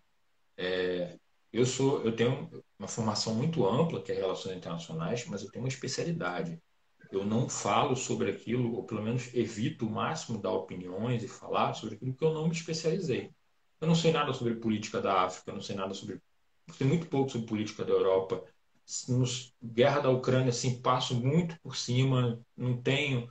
É, 0.58 1.18
eu 1.52 1.66
sou, 1.66 2.04
eu 2.04 2.16
tenho 2.16 2.50
uma 2.78 2.88
formação 2.88 3.36
muito 3.36 3.68
ampla 3.68 4.02
que 4.02 4.12
é 4.12 4.16
relações 4.16 4.58
internacionais, 4.58 5.26
mas 5.26 5.44
eu 5.44 5.52
tenho 5.52 5.66
uma 5.66 5.70
especialidade. 5.70 6.62
Eu 7.12 7.26
não 7.26 7.50
falo 7.50 7.96
sobre 7.96 8.32
aquilo, 8.32 8.74
ou 8.76 8.84
pelo 8.84 9.04
menos 9.04 9.34
evito 9.34 9.86
o 9.86 9.90
máximo 9.92 10.42
dar 10.42 10.52
opiniões 10.52 11.24
e 11.24 11.28
falar 11.28 11.74
sobre 11.74 11.96
aquilo 11.96 12.14
que 12.14 12.24
eu 12.24 12.34
não 12.34 12.48
me 12.48 12.54
especializei. 12.54 13.32
Eu 13.80 13.88
não 13.88 13.96
sei 13.96 14.12
nada 14.12 14.34
sobre 14.34 14.56
política 14.56 15.02
da 15.02 15.24
África, 15.24 15.52
não 15.52 15.62
sei 15.62 15.76
nada 15.76 15.94
sobre, 15.94 16.22
sei 16.74 16.88
muito 16.88 17.08
pouco 17.08 17.30
sobre 17.32 17.48
política 17.48 17.84
da 17.84 17.92
Europa. 17.92 18.44
Nos, 19.10 19.54
guerra 19.64 20.02
da 20.02 20.10
Ucrânia, 20.10 20.50
assim, 20.50 20.82
passo 20.82 21.16
muito 21.16 21.60
por 21.62 21.76
cima, 21.76 22.40
não 22.56 22.82
tenho, 22.82 23.30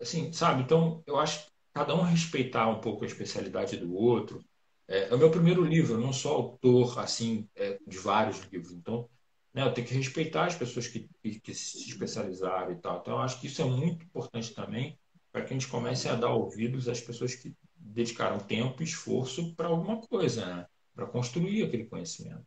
assim, 0.00 0.32
sabe? 0.32 0.62
Então, 0.62 1.02
eu 1.06 1.18
acho 1.18 1.46
que 1.46 1.52
cada 1.74 1.94
um 1.94 2.02
respeitar 2.02 2.68
um 2.68 2.80
pouco 2.80 3.04
a 3.04 3.06
especialidade 3.06 3.76
do 3.76 3.94
outro, 3.94 4.44
é, 4.88 5.08
é, 5.08 5.14
o 5.14 5.18
meu 5.18 5.30
primeiro 5.30 5.64
livro, 5.64 5.94
eu 5.94 6.00
não 6.00 6.12
sou 6.12 6.32
autor 6.32 6.98
assim 7.00 7.48
é, 7.54 7.78
de 7.86 7.98
vários 7.98 8.40
livros, 8.44 8.72
então 8.72 9.08
né, 9.56 9.62
eu 9.62 9.72
tenho 9.72 9.86
que 9.86 9.94
respeitar 9.94 10.44
as 10.44 10.54
pessoas 10.54 10.86
que, 10.86 11.08
que, 11.22 11.54
se 11.54 11.88
especializaram 11.88 12.72
e 12.72 12.76
tal. 12.76 13.00
Então 13.00 13.18
acho 13.18 13.40
que 13.40 13.46
isso 13.46 13.62
é 13.62 13.64
muito 13.64 14.04
importante 14.04 14.54
também 14.54 14.98
para 15.32 15.42
que 15.42 15.54
a 15.54 15.56
gente 15.56 15.68
comece 15.68 16.10
a 16.10 16.14
dar 16.14 16.34
ouvidos 16.34 16.90
às 16.90 17.00
pessoas 17.00 17.34
que 17.34 17.54
dedicaram 17.74 18.38
tempo 18.38 18.82
e 18.82 18.84
esforço 18.84 19.54
para 19.54 19.68
alguma 19.68 19.96
coisa, 19.96 20.44
né? 20.44 20.66
para 20.94 21.06
construir 21.06 21.62
aquele 21.62 21.86
conhecimento. 21.86 22.44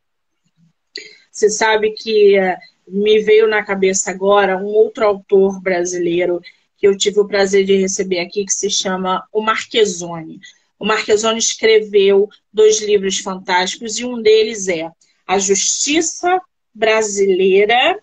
Você 1.32 1.50
sabe 1.50 1.94
que 1.94 2.40
uh, 2.40 2.56
me 2.88 3.20
veio 3.24 3.48
na 3.48 3.66
cabeça 3.66 4.12
agora 4.12 4.58
um 4.58 4.66
outro 4.66 5.04
autor 5.04 5.60
brasileiro 5.60 6.40
que 6.78 6.88
eu 6.88 6.96
tive 6.96 7.20
o 7.20 7.28
prazer 7.28 7.66
de 7.66 7.76
receber 7.76 8.20
aqui, 8.20 8.46
que 8.46 8.54
se 8.54 8.70
chama 8.70 9.28
o 9.34 9.42
Marquesone. 9.42 10.40
O 10.78 10.86
Marquesone 10.86 11.40
escreveu 11.40 12.30
dois 12.54 12.82
livros 12.82 13.18
fantásticos 13.18 13.98
e 13.98 14.06
um 14.06 14.22
deles 14.22 14.68
é 14.68 14.92
A 15.26 15.40
Justiça 15.40 16.40
Brasileira, 16.74 18.00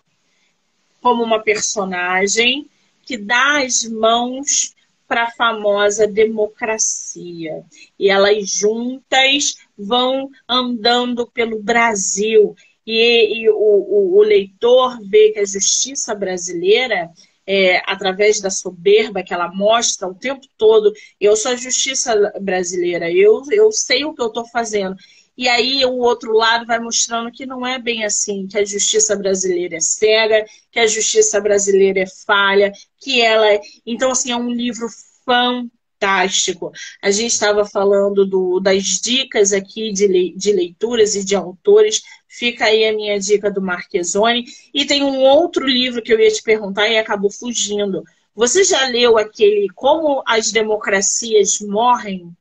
como 1.01 1.23
uma 1.23 1.41
personagem 1.41 2.69
que 3.03 3.17
dá 3.17 3.61
as 3.63 3.83
mãos 3.85 4.75
para 5.07 5.23
a 5.23 5.31
famosa 5.31 6.05
democracia. 6.05 7.63
E 7.97 8.09
elas 8.09 8.49
juntas 8.49 9.55
vão 9.77 10.29
andando 10.47 11.25
pelo 11.27 11.63
Brasil. 11.63 12.55
E, 12.85 13.41
e 13.41 13.49
o, 13.49 13.55
o, 13.55 14.17
o, 14.17 14.21
leitor 14.21 14.99
vê 15.07 15.31
que 15.31 15.39
a 15.39 15.45
justiça 15.45 16.13
brasileira, 16.13 17.09
é, 17.45 17.81
através 17.85 18.41
da 18.41 18.49
soberba 18.49 19.23
que 19.23 19.33
ela 19.33 19.49
mostra 19.53 20.07
o 20.07 20.15
tempo 20.15 20.45
todo, 20.57 20.91
eu 21.19 21.35
sou 21.35 21.51
a 21.51 21.55
justiça 21.55 22.13
brasileira, 22.41 23.11
eu, 23.11 23.41
eu 23.51 23.71
sei 23.71 24.03
o 24.05 24.13
que 24.13 24.21
eu 24.21 24.27
estou 24.27 24.45
fazendo. 24.45 24.95
E 25.37 25.47
aí 25.47 25.85
o 25.85 25.97
outro 25.97 26.33
lado 26.33 26.65
vai 26.65 26.79
mostrando 26.79 27.31
que 27.31 27.45
não 27.45 27.65
é 27.65 27.77
bem 27.77 28.03
assim, 28.03 28.47
que 28.47 28.57
a 28.57 28.65
justiça 28.65 29.15
brasileira 29.15 29.75
é 29.75 29.79
cega, 29.79 30.43
que 30.71 30.79
a 30.79 30.87
justiça 30.87 31.39
brasileira 31.39 31.99
é 31.99 32.07
falha, 32.25 32.71
que 32.99 33.21
ela 33.21 33.47
é... 33.53 33.61
Então, 33.85 34.11
assim, 34.11 34.31
é 34.31 34.35
um 34.35 34.49
livro 34.49 34.87
fantástico. 35.23 36.71
A 37.01 37.11
gente 37.11 37.31
estava 37.31 37.65
falando 37.65 38.25
do, 38.25 38.59
das 38.59 38.83
dicas 38.99 39.53
aqui 39.53 39.91
de, 39.91 40.07
le, 40.07 40.33
de 40.35 40.51
leituras 40.51 41.15
e 41.15 41.23
de 41.23 41.35
autores. 41.35 42.01
Fica 42.27 42.65
aí 42.65 42.85
a 42.85 42.93
minha 42.93 43.19
dica 43.19 43.51
do 43.51 43.61
Marquezone. 43.61 44.45
E 44.73 44.85
tem 44.85 45.03
um 45.03 45.19
outro 45.19 45.67
livro 45.67 46.01
que 46.01 46.11
eu 46.11 46.19
ia 46.19 46.31
te 46.31 46.41
perguntar 46.41 46.89
e 46.89 46.97
acabou 46.97 47.31
fugindo. 47.31 48.03
Você 48.33 48.63
já 48.63 48.87
leu 48.87 49.17
aquele 49.17 49.67
Como 49.75 50.23
as 50.25 50.51
Democracias 50.51 51.59
Morrem? 51.59 52.35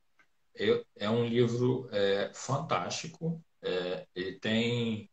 É 0.97 1.11
um 1.11 1.25
livro 1.25 1.89
é, 1.93 2.33
fantástico. 2.35 3.43
É, 3.63 4.07
ele 4.15 4.39
tem 4.39 5.11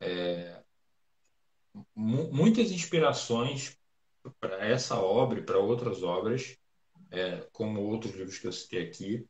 é, 0.00 0.62
muitas 1.94 2.70
inspirações 2.70 3.76
para 4.38 4.66
essa 4.66 4.98
obra 5.00 5.38
e 5.38 5.42
para 5.42 5.58
outras 5.58 6.02
obras, 6.02 6.56
é, 7.10 7.48
como 7.52 7.80
outros 7.80 8.14
livros 8.14 8.38
que 8.38 8.46
eu 8.46 8.52
citei 8.52 8.86
aqui. 8.86 9.26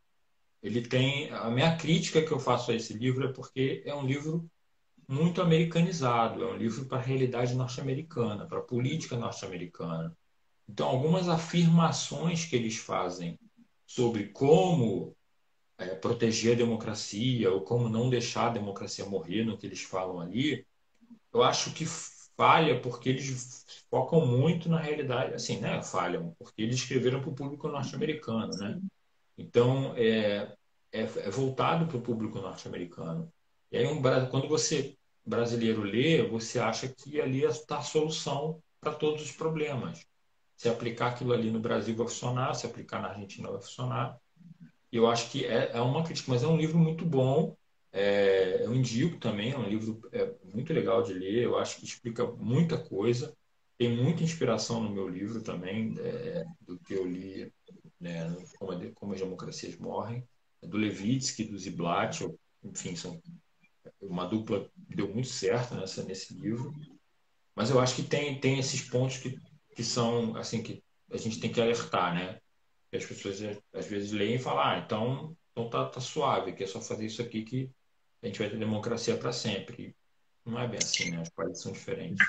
Ele 0.62 0.82
tem 0.82 1.30
a 1.30 1.50
minha 1.50 1.76
crítica 1.76 2.22
que 2.22 2.32
eu 2.32 2.38
faço 2.38 2.70
a 2.70 2.74
esse 2.74 2.92
livro 2.92 3.26
é 3.26 3.32
porque 3.32 3.82
é 3.86 3.94
um 3.94 4.06
livro 4.06 4.50
muito 5.08 5.42
americanizado, 5.42 6.44
é 6.44 6.46
um 6.46 6.56
livro 6.56 6.86
para 6.86 6.98
a 6.98 7.02
realidade 7.02 7.54
norte-americana, 7.54 8.46
para 8.46 8.58
a 8.58 8.62
política 8.62 9.16
norte-americana. 9.16 10.16
Então, 10.68 10.86
algumas 10.86 11.28
afirmações 11.28 12.44
que 12.44 12.54
eles 12.54 12.76
fazem 12.76 13.38
sobre 13.86 14.28
como 14.28 15.16
é, 15.80 15.94
proteger 15.94 16.52
a 16.54 16.56
democracia 16.58 17.50
ou 17.50 17.62
como 17.62 17.88
não 17.88 18.10
deixar 18.10 18.48
a 18.48 18.50
democracia 18.50 19.04
morrer 19.06 19.44
no 19.44 19.58
que 19.58 19.66
eles 19.66 19.82
falam 19.82 20.20
ali, 20.20 20.66
eu 21.32 21.42
acho 21.42 21.72
que 21.72 21.86
falha 22.36 22.80
porque 22.80 23.08
eles 23.08 23.64
focam 23.90 24.26
muito 24.26 24.68
na 24.68 24.78
realidade, 24.80 25.34
assim, 25.34 25.58
né? 25.60 25.82
Falham 25.82 26.34
porque 26.38 26.62
eles 26.62 26.76
escreveram 26.76 27.20
para 27.20 27.30
o 27.30 27.34
público 27.34 27.68
norte-americano, 27.68 28.50
né? 28.58 28.80
Então 29.38 29.94
é, 29.96 30.54
é, 30.92 31.02
é 31.02 31.30
voltado 31.30 31.86
para 31.86 31.96
o 31.96 32.02
público 32.02 32.40
norte-americano. 32.40 33.32
E 33.72 33.78
aí 33.78 33.86
um, 33.86 34.02
quando 34.30 34.48
você 34.48 34.96
brasileiro 35.24 35.82
lê, 35.82 36.22
você 36.22 36.58
acha 36.58 36.88
que 36.88 37.20
ali 37.20 37.44
está 37.44 37.78
a 37.78 37.82
solução 37.82 38.62
para 38.80 38.92
todos 38.92 39.22
os 39.22 39.32
problemas. 39.32 40.06
Se 40.56 40.68
aplicar 40.68 41.08
aquilo 41.08 41.32
ali 41.32 41.50
no 41.50 41.60
Brasil 41.60 41.94
vai 41.96 42.06
funcionar, 42.06 42.54
se 42.54 42.66
aplicar 42.66 43.00
na 43.00 43.08
Argentina 43.08 43.50
vai 43.50 43.60
funcionar. 43.60 44.18
Eu 44.92 45.06
acho 45.06 45.30
que 45.30 45.44
é, 45.44 45.72
é 45.72 45.80
uma 45.80 46.02
crítica, 46.04 46.30
mas 46.30 46.42
é 46.42 46.46
um 46.48 46.56
livro 46.56 46.78
muito 46.78 47.04
bom. 47.04 47.56
É, 47.92 48.64
eu 48.64 48.74
indico 48.74 49.18
também, 49.18 49.52
é 49.52 49.58
um 49.58 49.68
livro 49.68 50.00
é, 50.12 50.32
muito 50.52 50.72
legal 50.72 51.02
de 51.02 51.12
ler. 51.12 51.44
Eu 51.44 51.58
acho 51.58 51.76
que 51.78 51.84
explica 51.84 52.26
muita 52.26 52.78
coisa. 52.78 53.36
Tem 53.78 53.88
muita 53.88 54.22
inspiração 54.22 54.82
no 54.82 54.90
meu 54.90 55.08
livro 55.08 55.42
também, 55.42 55.94
é, 55.98 56.44
do 56.60 56.78
que 56.80 56.94
eu 56.94 57.06
li, 57.06 57.52
né, 57.98 58.36
como, 58.58 58.92
como, 58.92 59.12
as 59.14 59.20
Democracias 59.20 59.76
Morrem, 59.76 60.26
do 60.62 60.76
Levitsky, 60.76 61.44
do 61.44 61.58
Ziblatt. 61.58 62.26
Enfim, 62.62 62.94
são 62.94 63.20
uma 64.00 64.26
dupla 64.26 64.70
deu 64.76 65.08
muito 65.08 65.28
certo 65.28 65.74
nessa, 65.74 66.02
nesse 66.04 66.34
livro. 66.34 66.72
Mas 67.54 67.70
eu 67.70 67.80
acho 67.80 67.96
que 67.96 68.02
tem, 68.02 68.38
tem 68.38 68.58
esses 68.58 68.82
pontos 68.82 69.18
que, 69.18 69.36
que 69.74 69.84
são, 69.84 70.36
assim, 70.36 70.62
que 70.62 70.82
a 71.10 71.16
gente 71.16 71.40
tem 71.40 71.52
que 71.52 71.60
alertar, 71.60 72.14
né? 72.14 72.40
E 72.92 72.96
as 72.96 73.04
pessoas 73.04 73.40
às 73.72 73.86
vezes 73.86 74.12
leem 74.12 74.34
e 74.34 74.38
falam, 74.38 74.64
ah, 74.64 74.82
então, 74.84 75.36
então 75.52 75.68
tá, 75.68 75.86
tá 75.86 76.00
suave, 76.00 76.52
que 76.52 76.64
é 76.64 76.66
só 76.66 76.80
fazer 76.80 77.06
isso 77.06 77.22
aqui 77.22 77.42
que 77.42 77.70
a 78.22 78.26
gente 78.26 78.38
vai 78.38 78.50
ter 78.50 78.58
democracia 78.58 79.16
para 79.16 79.32
sempre. 79.32 79.94
Não 80.44 80.60
é 80.60 80.66
bem 80.66 80.78
assim, 80.78 81.10
né? 81.10 81.22
Os 81.22 81.28
países 81.28 81.62
são 81.62 81.72
diferentes. 81.72 82.26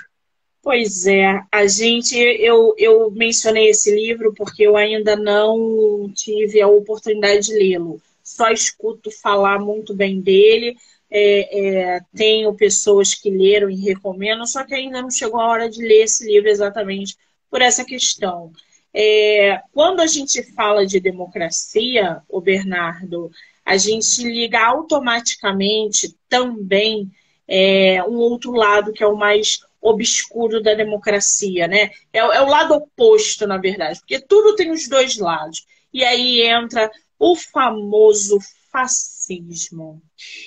Pois 0.62 1.06
é, 1.06 1.42
a 1.50 1.66
gente, 1.66 2.16
eu, 2.16 2.74
eu 2.78 3.10
mencionei 3.10 3.68
esse 3.68 3.92
livro 3.92 4.32
porque 4.32 4.62
eu 4.62 4.76
ainda 4.76 5.16
não 5.16 6.08
tive 6.14 6.60
a 6.60 6.68
oportunidade 6.68 7.46
de 7.46 7.54
lê-lo. 7.54 8.00
Só 8.22 8.48
escuto 8.48 9.10
falar 9.10 9.58
muito 9.58 9.92
bem 9.92 10.20
dele. 10.20 10.76
É, 11.10 11.96
é, 11.96 12.00
tenho 12.14 12.54
pessoas 12.54 13.12
que 13.12 13.28
leram 13.28 13.68
e 13.68 13.74
recomendam, 13.74 14.46
só 14.46 14.64
que 14.64 14.72
ainda 14.72 15.02
não 15.02 15.10
chegou 15.10 15.40
a 15.40 15.48
hora 15.48 15.68
de 15.68 15.82
ler 15.82 16.04
esse 16.04 16.24
livro 16.24 16.48
exatamente 16.48 17.18
por 17.50 17.60
essa 17.60 17.84
questão. 17.84 18.52
É, 18.94 19.62
quando 19.72 20.00
a 20.00 20.06
gente 20.06 20.42
fala 20.52 20.86
de 20.86 21.00
democracia, 21.00 22.22
o 22.28 22.40
Bernardo, 22.40 23.30
a 23.64 23.76
gente 23.76 24.22
liga 24.22 24.64
automaticamente 24.64 26.14
também 26.28 27.10
é, 27.48 28.02
um 28.04 28.16
outro 28.16 28.52
lado 28.52 28.92
que 28.92 29.02
é 29.02 29.06
o 29.06 29.16
mais 29.16 29.60
obscuro 29.80 30.62
da 30.62 30.74
democracia, 30.74 31.66
né? 31.66 31.90
É, 32.12 32.18
é, 32.18 32.40
o 32.40 32.46
lado 32.46 32.74
oposto, 32.74 33.46
na 33.46 33.58
verdade, 33.58 33.98
porque 33.98 34.20
tudo 34.20 34.54
tem 34.54 34.70
os 34.70 34.88
dois 34.88 35.16
lados. 35.16 35.66
E 35.92 36.04
aí 36.04 36.42
entra 36.42 36.90
o 37.18 37.34
famoso 37.34 38.38
fascismo. 38.70 40.00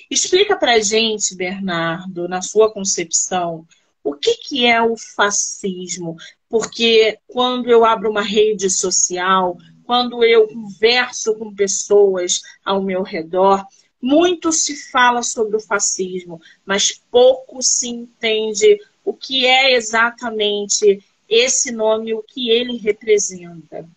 Explica 0.10 0.58
pra 0.58 0.80
gente, 0.80 1.36
Bernardo, 1.36 2.28
na 2.28 2.42
sua 2.42 2.72
concepção, 2.72 3.68
o 4.06 4.14
que, 4.14 4.38
que 4.38 4.66
é 4.68 4.80
o 4.80 4.96
fascismo? 4.96 6.16
Porque 6.48 7.18
quando 7.26 7.72
eu 7.72 7.84
abro 7.84 8.12
uma 8.12 8.22
rede 8.22 8.70
social, 8.70 9.58
quando 9.84 10.24
eu 10.24 10.48
converso 10.48 11.36
com 11.36 11.54
pessoas 11.54 12.40
ao 12.64 12.84
meu 12.84 13.02
redor, 13.02 13.66
muito 14.00 14.52
se 14.52 14.76
fala 14.92 15.24
sobre 15.24 15.58
o 15.58 15.60
fascismo, 15.60 16.40
mas 16.64 16.92
pouco 17.10 17.64
se 17.64 17.90
entende 17.90 18.80
o 19.04 19.12
que 19.12 19.48
é 19.48 19.74
exatamente 19.74 21.04
esse 21.28 21.72
nome, 21.72 22.14
o 22.14 22.22
que 22.22 22.52
ele 22.52 22.78
representa. 22.78 23.90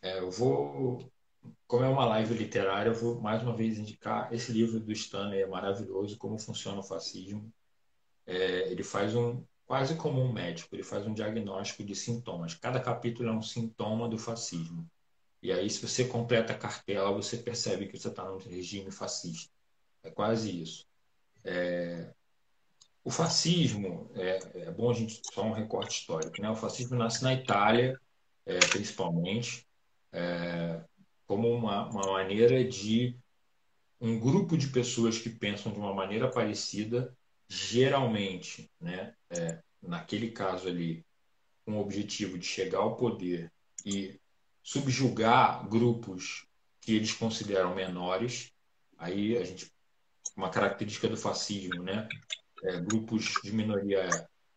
É, 0.00 0.20
eu 0.20 0.30
vou, 0.30 1.04
como 1.66 1.84
é 1.84 1.88
uma 1.88 2.06
live 2.06 2.32
literária, 2.32 2.88
eu 2.88 2.94
vou 2.94 3.20
mais 3.20 3.42
uma 3.42 3.54
vez 3.54 3.78
indicar 3.78 4.32
esse 4.32 4.50
livro 4.50 4.80
do 4.80 4.90
Stanley, 4.90 5.42
é 5.42 5.46
maravilhoso, 5.46 6.16
Como 6.16 6.38
Funciona 6.38 6.80
o 6.80 6.82
Fascismo 6.82 7.52
é, 8.26 8.70
ele 8.70 8.82
faz 8.82 9.14
um 9.14 9.44
quase 9.70 9.94
como 9.94 10.20
um 10.20 10.32
médico, 10.32 10.74
ele 10.74 10.82
faz 10.82 11.06
um 11.06 11.14
diagnóstico 11.14 11.84
de 11.84 11.94
sintomas. 11.94 12.54
Cada 12.54 12.80
capítulo 12.80 13.28
é 13.28 13.32
um 13.32 13.40
sintoma 13.40 14.08
do 14.08 14.18
fascismo. 14.18 14.84
E 15.40 15.52
aí, 15.52 15.70
se 15.70 15.86
você 15.86 16.04
completa 16.04 16.52
a 16.52 16.58
cartela, 16.58 17.12
você 17.12 17.36
percebe 17.36 17.86
que 17.86 17.96
você 17.96 18.08
está 18.08 18.24
num 18.24 18.36
regime 18.36 18.90
fascista. 18.90 19.52
É 20.02 20.10
quase 20.10 20.60
isso. 20.60 20.84
É... 21.44 22.12
O 23.04 23.12
fascismo, 23.12 24.10
é, 24.16 24.40
é, 24.54 24.70
bom 24.72 24.90
a 24.90 24.94
gente 24.94 25.22
só 25.32 25.44
um 25.44 25.52
recorte 25.52 26.00
histórico, 26.00 26.42
né? 26.42 26.50
O 26.50 26.56
fascismo 26.56 26.96
nasce 26.96 27.22
na 27.22 27.32
Itália, 27.32 27.96
é, 28.44 28.58
principalmente, 28.58 29.66
é, 30.12 30.82
como 31.28 31.48
uma, 31.48 31.88
uma 31.88 32.12
maneira 32.12 32.64
de 32.64 33.16
um 34.00 34.18
grupo 34.18 34.58
de 34.58 34.66
pessoas 34.66 35.16
que 35.16 35.30
pensam 35.30 35.72
de 35.72 35.78
uma 35.78 35.94
maneira 35.94 36.28
parecida 36.28 37.16
geralmente, 37.50 38.70
né, 38.80 39.12
é, 39.28 39.60
naquele 39.82 40.30
caso 40.30 40.68
ali, 40.68 41.04
com 41.64 41.72
o 41.72 41.80
objetivo 41.80 42.38
de 42.38 42.46
chegar 42.46 42.78
ao 42.78 42.96
poder 42.96 43.52
e 43.84 44.18
subjugar 44.62 45.68
grupos 45.68 46.46
que 46.80 46.94
eles 46.94 47.12
consideram 47.12 47.74
menores, 47.74 48.52
aí 48.96 49.36
a 49.36 49.44
gente 49.44 49.68
uma 50.36 50.48
característica 50.48 51.08
do 51.08 51.16
fascismo, 51.16 51.82
né, 51.82 52.08
é, 52.62 52.80
grupos 52.80 53.34
de 53.42 53.52
minoria 53.52 54.08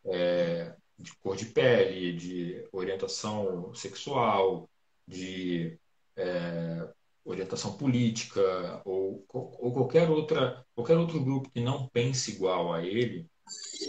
é, 0.05 0.75
de 0.97 1.15
cor 1.15 1.35
de 1.35 1.47
pele, 1.47 2.13
de 2.13 2.67
orientação 2.71 3.73
sexual, 3.73 4.69
de 5.07 5.79
é, 6.15 6.93
orientação 7.25 7.77
política 7.77 8.81
ou, 8.85 9.25
ou 9.29 9.71
qualquer 9.71 10.09
outra 10.09 10.65
qualquer 10.75 10.97
outro 10.97 11.23
grupo 11.23 11.49
que 11.49 11.61
não 11.61 11.87
pense 11.87 12.31
igual 12.31 12.73
a 12.73 12.83
ele 12.83 13.25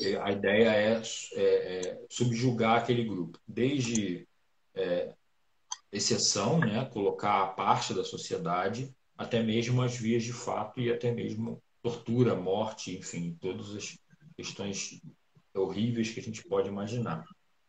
é, 0.00 0.16
a 0.16 0.30
ideia 0.30 0.68
é, 0.70 1.02
é, 1.34 1.42
é 1.42 2.02
subjugar 2.10 2.78
aquele 2.78 3.04
grupo. 3.04 3.38
Desde 3.46 4.26
é, 4.74 5.12
exceção 5.92 6.58
né 6.58 6.84
colocar 6.86 7.42
a 7.42 7.46
parte 7.46 7.94
da 7.94 8.04
sociedade 8.04 8.92
até 9.16 9.42
mesmo 9.42 9.80
as 9.82 9.96
vias 9.96 10.24
de 10.24 10.32
fato 10.32 10.80
e 10.80 10.90
até 10.90 11.12
mesmo 11.12 11.62
tortura 11.82 12.34
morte 12.34 12.96
enfim 12.96 13.36
todas 13.40 13.74
as 13.74 13.96
questões 14.36 15.00
horríveis 15.54 16.10
que 16.10 16.20
a 16.20 16.22
gente 16.22 16.42
pode 16.42 16.68
imaginar. 16.68 17.24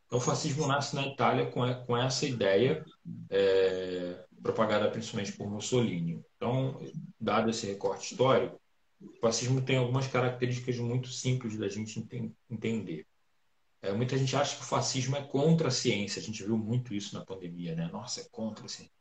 Então, 0.07 0.19
o 0.19 0.21
fascismo 0.21 0.67
nasce 0.67 0.95
na 0.95 1.07
Itália 1.07 1.45
com, 1.47 1.61
com 1.85 1.97
essa 1.97 2.25
ideia 2.25 2.83
é, 3.29 4.25
propagada 4.45 4.91
principalmente 4.91 5.31
por 5.31 5.49
Mussolini. 5.49 6.23
Então, 6.37 6.79
dado 7.19 7.49
esse 7.49 7.65
recorte 7.65 8.11
histórico, 8.11 8.61
o 9.01 9.19
fascismo 9.19 9.59
tem 9.59 9.77
algumas 9.77 10.07
características 10.07 10.77
muito 10.77 11.07
simples 11.07 11.57
da 11.57 11.67
gente 11.67 11.99
entender. 12.47 13.07
É, 13.81 13.91
muita 13.91 14.15
gente 14.15 14.35
acha 14.35 14.55
que 14.55 14.61
o 14.61 14.65
fascismo 14.65 15.15
é 15.15 15.23
contra 15.23 15.69
a 15.69 15.71
ciência. 15.71 16.19
A 16.19 16.23
gente 16.23 16.43
viu 16.43 16.59
muito 16.59 16.93
isso 16.93 17.15
na 17.15 17.25
pandemia, 17.25 17.73
né? 17.73 17.89
Nossa, 17.91 18.21
é 18.21 18.27
contra 18.31 18.65
a 18.65 18.69
ciência. 18.69 18.93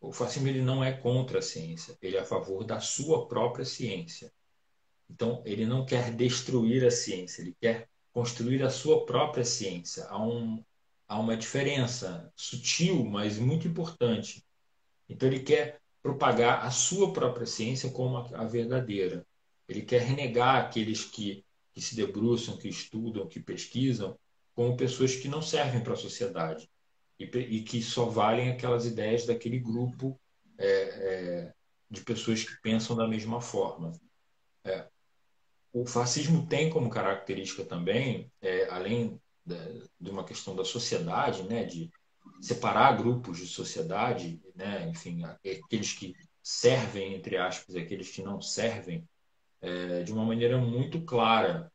O 0.00 0.12
fascismo 0.12 0.48
ele 0.48 0.62
não 0.62 0.82
é 0.82 0.92
contra 0.92 1.40
a 1.40 1.42
ciência, 1.42 1.96
ele 2.00 2.16
é 2.16 2.20
a 2.20 2.24
favor 2.24 2.64
da 2.64 2.80
sua 2.80 3.28
própria 3.28 3.66
ciência. 3.66 4.32
Então, 5.10 5.42
ele 5.44 5.66
não 5.66 5.84
quer 5.84 6.10
destruir 6.10 6.86
a 6.86 6.90
ciência, 6.90 7.42
ele 7.42 7.54
quer 7.60 7.86
construir 8.12 8.62
a 8.62 8.70
sua 8.70 9.04
própria 9.04 9.44
ciência. 9.44 10.06
Há, 10.06 10.22
um, 10.22 10.64
há 11.06 11.18
uma 11.18 11.36
diferença 11.36 12.32
sutil, 12.34 13.04
mas 13.04 13.38
muito 13.38 13.68
importante. 13.68 14.45
Então, 15.08 15.28
ele 15.28 15.40
quer 15.40 15.80
propagar 16.02 16.64
a 16.64 16.70
sua 16.70 17.12
própria 17.12 17.46
ciência 17.46 17.90
como 17.90 18.16
a, 18.16 18.44
verdadeira. 18.44 19.26
Ele 19.68 19.82
quer 19.82 20.02
renegar 20.02 20.64
aqueles 20.64 21.04
que, 21.04 21.44
que 21.72 21.80
se 21.80 21.96
debruçam, 21.96 22.56
que 22.56 22.68
estudam, 22.68 23.26
que 23.26 23.40
pesquisam, 23.40 24.16
como 24.54 24.76
pessoas 24.76 25.16
que 25.16 25.28
não 25.28 25.42
servem 25.42 25.82
para 25.82 25.94
a 25.94 25.96
sociedade 25.96 26.70
e, 27.18 27.24
e, 27.24 27.62
que 27.62 27.82
só 27.82 28.06
valem 28.06 28.50
aquelas 28.50 28.86
ideias 28.86 29.26
daquele 29.26 29.58
grupo 29.58 30.18
é, 30.56 30.66
é, 30.66 31.54
de 31.90 32.00
pessoas 32.02 32.44
que 32.44 32.60
pensam 32.62 32.96
da 32.96 33.06
mesma 33.06 33.40
forma. 33.40 33.92
É, 34.64 34.86
o 35.72 35.84
fascismo 35.86 36.46
tem 36.46 36.70
como 36.70 36.88
característica 36.88 37.64
também, 37.64 38.30
é, 38.40 38.68
além 38.70 39.20
de 40.00 40.10
uma 40.10 40.24
questão 40.24 40.56
da 40.56 40.64
sociedade, 40.64 41.42
né, 41.44 41.64
de 41.64 41.90
separar 42.40 42.96
grupos 42.96 43.38
de 43.38 43.46
sociedade, 43.46 44.40
né, 44.54 44.88
enfim, 44.88 45.22
aqueles 45.24 45.92
que 45.92 46.14
servem, 46.42 47.14
entre 47.14 47.36
aspas, 47.36 47.74
e 47.74 47.78
aqueles 47.78 48.10
que 48.10 48.22
não 48.22 48.40
servem, 48.40 49.06
é, 49.60 50.02
de 50.02 50.12
uma 50.12 50.24
maneira 50.24 50.58
muito 50.58 51.00
clara. 51.02 51.72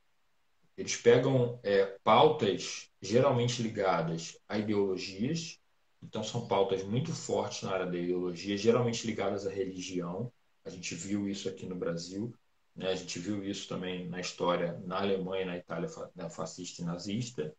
Eles 0.78 0.95
pegam 0.95 1.59
é, 1.64 1.97
pautas 2.03 2.89
geralmente 3.01 3.62
ligadas 3.62 4.38
a 4.47 4.57
ideologias, 4.57 5.59
então 6.01 6.24
são 6.24 6.47
pautas 6.47 6.84
muito 6.84 7.14
fortes 7.14 7.64
na 7.64 7.72
área 7.72 7.86
da 7.86 7.97
ideologia, 7.97 8.57
geralmente 8.57 9.05
ligadas 9.05 9.45
à 9.45 9.51
religião. 9.51 10.32
A 10.64 10.70
gente 10.70 10.95
viu 10.95 11.28
isso 11.28 11.47
aqui 11.49 11.66
no 11.66 11.76
Brasil. 11.76 12.34
Né? 12.76 12.91
A 12.91 12.95
gente 12.95 13.20
viu 13.20 13.43
isso 13.43 13.68
também 13.68 14.07
na 14.07 14.20
história 14.20 14.82
na 14.86 14.99
Alemanha 14.99 15.45
na 15.45 15.57
Itália 15.57 15.89
fascista 16.30 16.82
e 16.82 16.86
nazista. 16.86 17.53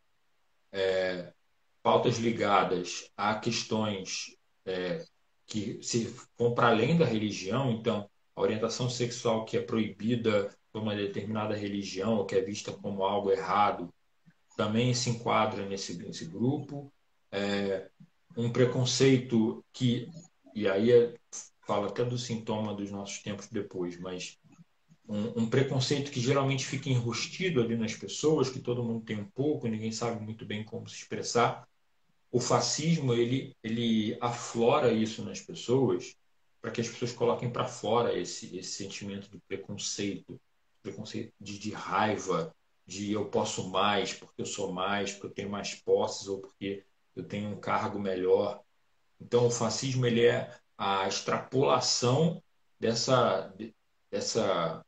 É, 0.72 1.32
pautas 1.82 2.18
ligadas 2.18 3.10
a 3.16 3.34
questões 3.34 4.36
é, 4.64 5.04
que 5.46 5.82
se 5.82 6.14
vão 6.38 6.54
para 6.54 6.68
além 6.68 6.96
da 6.96 7.04
religião, 7.04 7.70
então 7.72 8.08
a 8.34 8.40
orientação 8.40 8.88
sexual 8.88 9.44
que 9.44 9.56
é 9.56 9.62
proibida 9.62 10.54
por 10.72 10.82
uma 10.82 10.94
determinada 10.94 11.54
religião 11.54 12.16
ou 12.16 12.24
que 12.24 12.34
é 12.34 12.40
vista 12.40 12.72
como 12.72 13.04
algo 13.04 13.30
errado 13.30 13.92
também 14.56 14.94
se 14.94 15.10
enquadra 15.10 15.66
nesse, 15.66 15.96
nesse 15.98 16.26
grupo. 16.26 16.92
É, 17.30 17.90
um 18.36 18.50
preconceito 18.50 19.64
que, 19.72 20.08
e 20.54 20.68
aí 20.68 20.92
é, 20.92 21.14
fala 21.66 21.88
até 21.88 22.04
do 22.04 22.18
sintoma 22.18 22.74
dos 22.74 22.90
nossos 22.90 23.22
tempos 23.22 23.48
depois, 23.48 23.98
mas 23.98 24.38
um, 25.08 25.42
um, 25.42 25.50
preconceito 25.50 26.10
que 26.10 26.20
geralmente 26.20 26.64
fica 26.64 26.88
enrustido 26.88 27.60
ali 27.60 27.76
nas 27.76 27.94
pessoas, 27.94 28.48
que 28.48 28.60
todo 28.60 28.84
mundo 28.84 29.04
tem 29.04 29.18
um 29.18 29.26
pouco, 29.26 29.68
ninguém 29.68 29.92
sabe 29.92 30.22
muito 30.22 30.44
bem 30.46 30.64
como 30.64 30.88
se 30.88 30.96
expressar. 30.96 31.66
O 32.32 32.40
fascismo 32.40 33.12
ele, 33.12 33.54
ele 33.62 34.16
aflora 34.18 34.90
isso 34.90 35.22
nas 35.22 35.38
pessoas 35.38 36.16
para 36.62 36.70
que 36.70 36.80
as 36.80 36.88
pessoas 36.88 37.12
coloquem 37.12 37.52
para 37.52 37.66
fora 37.66 38.18
esse, 38.18 38.56
esse 38.56 38.72
sentimento 38.72 39.28
de 39.28 39.38
preconceito, 39.40 40.40
preconceito 40.82 41.34
de, 41.38 41.58
de 41.58 41.70
raiva, 41.72 42.54
de 42.86 43.12
eu 43.12 43.26
posso 43.26 43.68
mais 43.68 44.14
porque 44.14 44.40
eu 44.40 44.46
sou 44.46 44.72
mais, 44.72 45.12
porque 45.12 45.26
eu 45.26 45.30
tenho 45.30 45.50
mais 45.50 45.74
posses 45.74 46.26
ou 46.26 46.40
porque 46.40 46.86
eu 47.14 47.22
tenho 47.22 47.50
um 47.50 47.60
cargo 47.60 47.98
melhor. 47.98 48.62
Então, 49.20 49.46
o 49.46 49.50
fascismo 49.50 50.06
ele 50.06 50.24
é 50.24 50.56
a 50.78 51.06
extrapolação 51.06 52.42
dessa, 52.80 53.54
dessa 54.10 54.82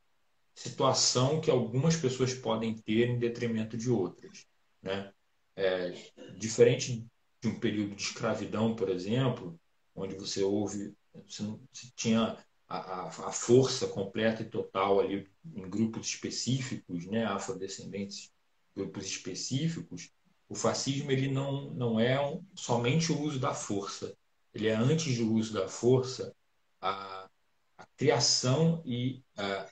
situação 0.55 1.42
que 1.42 1.51
algumas 1.51 1.95
pessoas 1.95 2.32
podem 2.32 2.74
ter 2.74 3.11
em 3.11 3.18
detrimento 3.18 3.76
de 3.76 3.90
outras. 3.90 4.47
Né? 4.82 5.12
É, 5.57 5.90
diferente 6.36 7.07
de 7.45 7.49
um 7.49 7.61
período 7.61 7.95
de 7.95 8.03
escravidão, 8.03 8.74
por 8.74 8.88
exemplo, 8.88 9.61
onde 9.95 10.14
você 10.14 10.42
ouve, 10.42 10.97
você, 11.26 11.42
não, 11.42 11.61
você 11.70 11.88
tinha 11.95 12.38
a, 12.66 13.09
a, 13.09 13.32
força 13.32 13.86
completa 13.86 14.42
e 14.42 14.49
total 14.49 14.99
ali 14.99 15.28
em 15.55 15.68
grupos 15.68 16.07
específicos, 16.09 17.05
né, 17.05 17.26
afrodescendentes, 17.26 18.32
grupos 18.74 19.05
específicos, 19.05 20.11
o 20.49 20.55
fascismo 20.55 21.12
ele 21.12 21.30
não, 21.30 21.70
não 21.74 22.01
é 22.01 22.18
um, 22.18 22.42
somente 22.55 23.12
o 23.12 23.20
uso 23.20 23.38
da 23.38 23.53
força, 23.53 24.16
ele 24.55 24.68
é 24.68 24.74
antes 24.74 25.18
do 25.18 25.30
uso 25.32 25.53
da 25.53 25.68
força 25.68 26.34
a 26.80 27.28
a 27.76 27.84
criação 27.97 28.80
e 28.86 29.20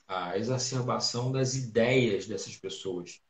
a 0.05 0.37
exacerbação 0.37 1.31
das 1.31 1.55
ideias 1.55 2.27
dessas 2.27 2.57
pessoas. 2.57 3.21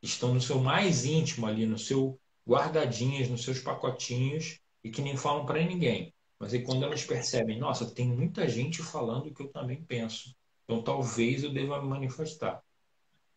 Estão 0.00 0.32
no 0.32 0.40
seu 0.40 0.58
mais 0.58 1.04
íntimo 1.04 1.46
ali, 1.46 1.66
no 1.66 1.78
seu 1.78 2.18
guardadinhas, 2.46 3.28
nos 3.28 3.44
seus 3.44 3.58
pacotinhos 3.58 4.58
e 4.82 4.90
que 4.90 5.02
nem 5.02 5.16
falam 5.16 5.46
para 5.46 5.62
ninguém. 5.62 6.12
Mas 6.38 6.52
aí 6.52 6.62
quando 6.62 6.84
elas 6.84 7.04
percebem, 7.04 7.58
nossa, 7.58 7.90
tem 7.94 8.06
muita 8.06 8.48
gente 8.48 8.82
falando 8.82 9.28
o 9.28 9.34
que 9.34 9.42
eu 9.42 9.48
também 9.48 9.82
penso, 9.82 10.34
então 10.64 10.82
talvez 10.82 11.42
eu 11.42 11.52
deva 11.52 11.80
me 11.80 11.88
manifestar. 11.88 12.62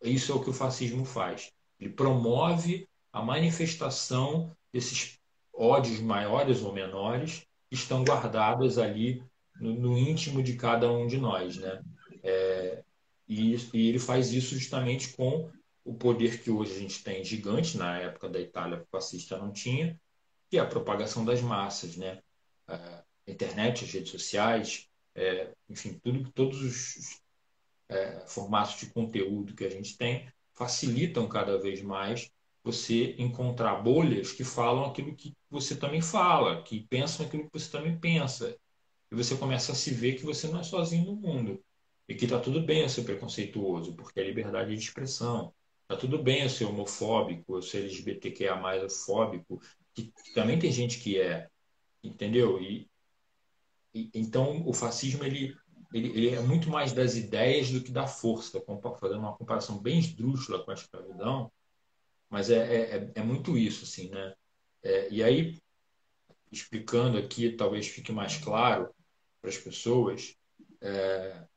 Isso 0.02 0.32
é 0.32 0.36
o 0.36 0.44
que 0.44 0.50
o 0.50 0.54
fascismo 0.54 1.06
faz. 1.06 1.52
Ele 1.80 1.92
promove 1.92 2.88
a 3.12 3.22
manifestação 3.22 4.52
desses 4.72 5.20
ódios 5.54 6.00
maiores 6.00 6.62
ou 6.62 6.74
menores 6.74 7.46
que 7.70 7.76
estão 7.76 8.04
guardados 8.04 8.78
ali 8.78 9.24
no, 9.60 9.74
no, 9.74 9.98
íntimo 9.98 10.44
de 10.44 10.56
cada 10.56 10.92
um 10.92 11.08
de 11.08 11.18
nós, 11.18 11.58
né? 11.58 11.82
É, 12.24 12.84
e, 13.28 13.56
e, 13.74 13.90
ele 13.90 14.00
faz 14.00 14.32
isso 14.32 14.56
justamente 14.56 15.14
com 15.16 15.50
o 15.88 15.94
poder 15.94 16.44
que 16.44 16.52
hoje 16.52 16.74
a 16.74 16.80
gente 16.80 17.02
tem 17.02 17.24
gigante, 17.24 17.78
na 17.78 17.98
época 17.98 18.28
da 18.28 18.40
Itália 18.40 18.86
fascista 18.92 19.38
não 19.38 19.54
tinha, 19.54 20.00
que 20.50 20.58
é 20.58 20.60
a 20.60 20.66
propagação 20.66 21.24
das 21.24 21.42
massas, 21.42 21.96
né? 21.96 22.22
A 22.68 23.04
internet, 23.26 23.86
as 23.86 23.92
redes 23.92 24.12
sociais, 24.12 24.90
é, 25.16 25.54
enfim, 25.70 25.98
tudo, 26.04 26.30
todos 26.32 26.62
os 26.62 27.22
é, 27.88 28.26
formatos 28.28 28.80
de 28.80 28.88
conteúdo 28.88 29.56
que 29.56 29.64
a 29.64 29.70
gente 29.70 29.98
tem 29.98 30.30
facilitam 30.54 31.28
cada 31.30 31.58
vez 31.58 31.82
mais 31.82 32.30
você 32.64 33.16
encontrar 33.18 33.76
bolhas 33.82 34.34
que 34.34 34.44
falam 34.44 34.86
aquilo 34.86 35.16
que 35.16 35.34
você 35.50 35.74
também 35.74 36.02
fala, 36.02 36.62
que 36.64 36.86
pensam 36.88 37.26
aquilo 37.26 37.46
que 37.50 37.60
você 37.60 37.72
também 37.72 37.98
pensa, 37.98 38.58
e 39.10 39.16
você 39.16 39.38
começa 39.38 39.72
a 39.72 39.76
se 39.76 39.92
ver 39.92 40.16
que 40.16 40.26
você 40.26 40.50
não 40.50 40.60
é 40.60 40.64
sozinho 40.64 41.06
no 41.06 41.16
mundo 41.16 41.64
e 42.10 42.16
que 42.16 42.26
está 42.26 42.40
tudo 42.40 42.62
bem 42.62 42.88
ser 42.90 43.04
preconceituoso, 43.04 43.96
porque 43.96 44.20
é 44.20 44.24
liberdade 44.24 44.76
de 44.76 44.82
expressão. 44.82 45.54
Está 45.90 45.96
tudo 45.96 46.22
bem 46.22 46.44
eu 46.44 46.50
ser 46.50 46.66
homofóbico, 46.66 47.56
eu 47.56 47.62
ser 47.62 47.78
LGBTQIA 47.78 48.60
fóbico, 48.90 49.62
que, 49.94 50.12
também 50.34 50.60
tem 50.60 50.70
gente 50.70 51.00
que 51.00 51.18
é, 51.18 51.50
entendeu? 52.04 52.62
E, 52.62 52.90
e, 53.94 54.12
então 54.14 54.68
o 54.68 54.74
fascismo 54.74 55.24
ele, 55.24 55.56
ele, 55.94 56.10
ele 56.10 56.30
é 56.36 56.42
muito 56.42 56.70
mais 56.70 56.92
das 56.92 57.16
ideias 57.16 57.72
do 57.72 57.82
que 57.82 57.90
da 57.90 58.06
força, 58.06 58.62
fazendo 59.00 59.20
uma 59.20 59.38
comparação 59.38 59.80
bem 59.80 59.98
esdrúxula 59.98 60.62
com 60.62 60.72
a 60.72 60.74
escravidão, 60.74 61.50
mas 62.30 62.50
é, 62.50 62.58
é, 62.58 62.98
é, 62.98 63.12
é 63.16 63.24
muito 63.24 63.58
isso, 63.58 63.86
assim, 63.86 64.10
né? 64.10 64.36
É, 64.84 65.10
e 65.10 65.24
aí, 65.24 65.58
explicando 66.52 67.18
aqui, 67.18 67.52
talvez 67.52 67.88
fique 67.88 68.12
mais 68.12 68.36
claro, 68.36 68.94
para 69.42 69.50
as 69.50 69.58
pessoas 69.58 70.36
é, 70.82 71.48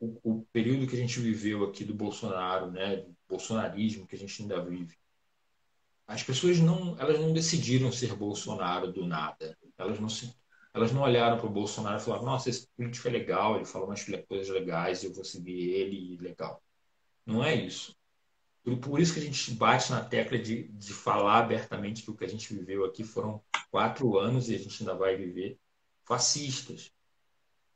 o, 0.00 0.20
o, 0.22 0.46
período 0.52 0.86
que 0.86 0.96
a 0.96 0.98
gente 0.98 1.20
viveu 1.20 1.64
aqui 1.64 1.84
do 1.84 1.94
Bolsonaro, 1.94 2.70
né, 2.70 2.96
do 2.96 3.16
bolsonarismo 3.28 4.06
que 4.06 4.16
a 4.16 4.18
gente 4.18 4.42
ainda 4.42 4.62
vive. 4.64 4.96
As 6.06 6.22
pessoas 6.22 6.58
não, 6.60 6.98
elas 6.98 7.18
não 7.18 7.32
decidiram 7.32 7.90
ser 7.90 8.14
Bolsonaro 8.14 8.92
do 8.92 9.06
nada. 9.06 9.56
Elas 9.78 9.98
não 9.98 10.08
se, 10.08 10.34
elas 10.72 10.92
não 10.92 11.02
olharam 11.02 11.38
para 11.38 11.46
o 11.46 11.52
Bolsonaro 11.52 11.98
e 11.98 12.04
falaram: 12.04 12.24
Nossa, 12.24 12.50
esse 12.50 12.68
político 12.76 13.08
é 13.08 13.10
legal, 13.10 13.56
ele 13.56 13.64
fala 13.64 13.86
umas 13.86 14.04
coisas 14.28 14.48
legais, 14.48 15.02
eu 15.02 15.12
vou 15.12 15.24
seguir 15.24 15.70
ele, 15.70 16.18
legal. 16.18 16.62
Não 17.24 17.42
é 17.42 17.54
isso. 17.54 17.96
Por, 18.62 18.78
por 18.78 19.00
isso 19.00 19.14
que 19.14 19.20
a 19.20 19.22
gente 19.22 19.52
bate 19.52 19.90
na 19.90 20.04
tecla 20.04 20.38
de, 20.38 20.68
de 20.68 20.92
falar 20.92 21.38
abertamente 21.38 22.02
que 22.02 22.10
o 22.10 22.16
que 22.16 22.24
a 22.24 22.28
gente 22.28 22.52
viveu 22.52 22.84
aqui 22.84 23.04
foram 23.04 23.42
quatro 23.70 24.18
anos 24.18 24.48
e 24.48 24.54
a 24.54 24.58
gente 24.58 24.82
ainda 24.82 24.94
vai 24.94 25.16
viver 25.16 25.58
fascistas. 26.04 26.92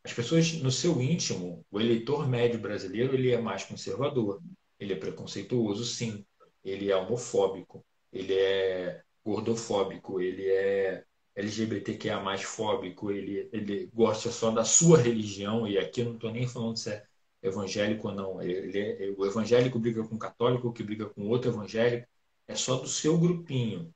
As 0.08 0.14
pessoas, 0.14 0.54
no 0.54 0.70
seu 0.70 1.02
íntimo, 1.02 1.66
o 1.70 1.78
eleitor 1.78 2.26
médio 2.26 2.58
brasileiro, 2.58 3.12
ele 3.14 3.30
é 3.30 3.38
mais 3.38 3.62
conservador, 3.64 4.40
ele 4.80 4.94
é 4.94 4.96
preconceituoso, 4.96 5.84
sim, 5.84 6.24
ele 6.64 6.90
é 6.90 6.96
homofóbico, 6.96 7.84
ele 8.10 8.32
é 8.32 9.02
gordofóbico, 9.22 10.18
ele 10.18 10.48
é 10.48 11.04
LGBTQIA 11.36 12.20
mais 12.20 12.42
fóbico, 12.42 13.10
ele, 13.10 13.50
ele 13.52 13.90
gosta 13.92 14.30
só 14.30 14.50
da 14.50 14.64
sua 14.64 14.96
religião, 14.96 15.68
e 15.68 15.76
aqui 15.76 16.00
eu 16.00 16.06
não 16.06 16.14
estou 16.14 16.32
nem 16.32 16.48
falando 16.48 16.78
se 16.78 16.90
é 16.90 17.04
evangélico 17.42 18.08
ou 18.08 18.14
não. 18.14 18.40
Ele 18.40 18.78
é, 18.78 19.14
o 19.14 19.26
evangélico 19.26 19.78
briga 19.78 20.02
com 20.08 20.14
o 20.14 20.18
católico, 20.18 20.72
que 20.72 20.82
briga 20.82 21.04
com 21.04 21.28
outro 21.28 21.50
evangélico, 21.50 22.08
é 22.46 22.54
só 22.54 22.76
do 22.76 22.88
seu 22.88 23.18
grupinho. 23.18 23.94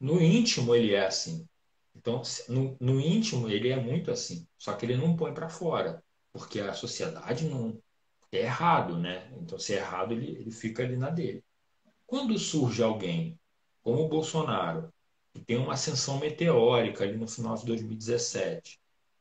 No 0.00 0.20
íntimo 0.20 0.74
ele 0.74 0.92
é 0.92 1.06
assim. 1.06 1.46
Então, 1.94 2.22
no, 2.48 2.76
no 2.80 3.00
íntimo 3.00 3.48
ele 3.48 3.68
é 3.68 3.80
muito 3.80 4.10
assim, 4.10 4.46
só 4.58 4.74
que 4.74 4.86
ele 4.86 4.96
não 4.96 5.16
põe 5.16 5.32
para 5.34 5.48
fora, 5.48 6.02
porque 6.32 6.60
a 6.60 6.74
sociedade 6.74 7.44
não 7.46 7.80
é 8.32 8.40
errado, 8.40 8.98
né? 8.98 9.30
Então, 9.40 9.58
se 9.58 9.74
é 9.74 9.78
errado, 9.78 10.12
ele, 10.12 10.30
ele 10.32 10.50
fica 10.50 10.82
ali 10.82 10.96
na 10.96 11.10
dele. 11.10 11.44
Quando 12.06 12.38
surge 12.38 12.82
alguém 12.82 13.38
como 13.82 14.04
o 14.04 14.08
Bolsonaro, 14.08 14.92
que 15.32 15.40
tem 15.40 15.56
uma 15.56 15.74
ascensão 15.74 16.18
meteórica 16.18 17.04
ali 17.04 17.16
no 17.16 17.26
final 17.26 17.56
de 17.56 17.64
2017, 17.66 18.78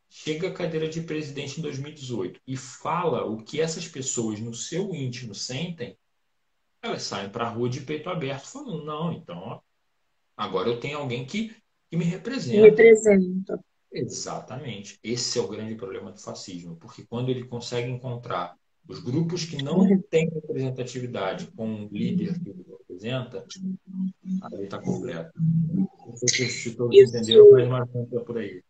chega 0.09 0.49
à 0.49 0.53
cadeira 0.53 0.89
de 0.89 1.01
presidente 1.01 1.59
em 1.59 1.63
2018 1.63 2.41
e 2.45 2.57
fala 2.57 3.25
o 3.25 3.43
que 3.43 3.61
essas 3.61 3.87
pessoas 3.87 4.39
no 4.41 4.53
seu 4.53 4.93
íntimo 4.93 5.33
sentem, 5.33 5.97
elas 6.81 7.03
saem 7.03 7.29
para 7.29 7.47
a 7.47 7.49
rua 7.49 7.69
de 7.69 7.81
peito 7.81 8.09
aberto 8.09 8.47
falando, 8.47 8.83
não, 8.83 9.13
então 9.13 9.61
agora 10.35 10.67
eu 10.67 10.79
tenho 10.79 10.97
alguém 10.97 11.25
que, 11.25 11.55
que 11.91 11.97
me 11.97 12.05
representa. 12.05 12.61
Me 12.61 12.69
representa. 12.69 13.59
Exatamente. 13.91 14.97
Esse 15.03 15.37
é 15.37 15.41
o 15.41 15.47
grande 15.49 15.75
problema 15.75 16.11
do 16.13 16.19
fascismo, 16.19 16.77
porque 16.77 17.03
quando 17.03 17.29
ele 17.29 17.43
consegue 17.43 17.91
encontrar 17.91 18.55
os 18.87 18.99
grupos 18.99 19.43
que 19.43 19.61
não 19.61 19.85
têm 20.09 20.29
representatividade 20.29 21.47
com 21.47 21.67
um 21.67 21.89
líder 21.91 22.39
que 22.41 22.49
o 22.49 22.77
representa, 22.79 23.45
aí 24.43 24.63
está 24.63 24.79
completo. 24.79 25.31
Não 25.37 26.15
sei 26.15 26.47
se 26.47 26.75
todos 26.75 26.95
Isso... 26.95 27.17
entenderam, 27.17 27.69
mas 27.69 27.69
mais 27.69 28.23
por 28.25 28.37
aí. 28.37 28.63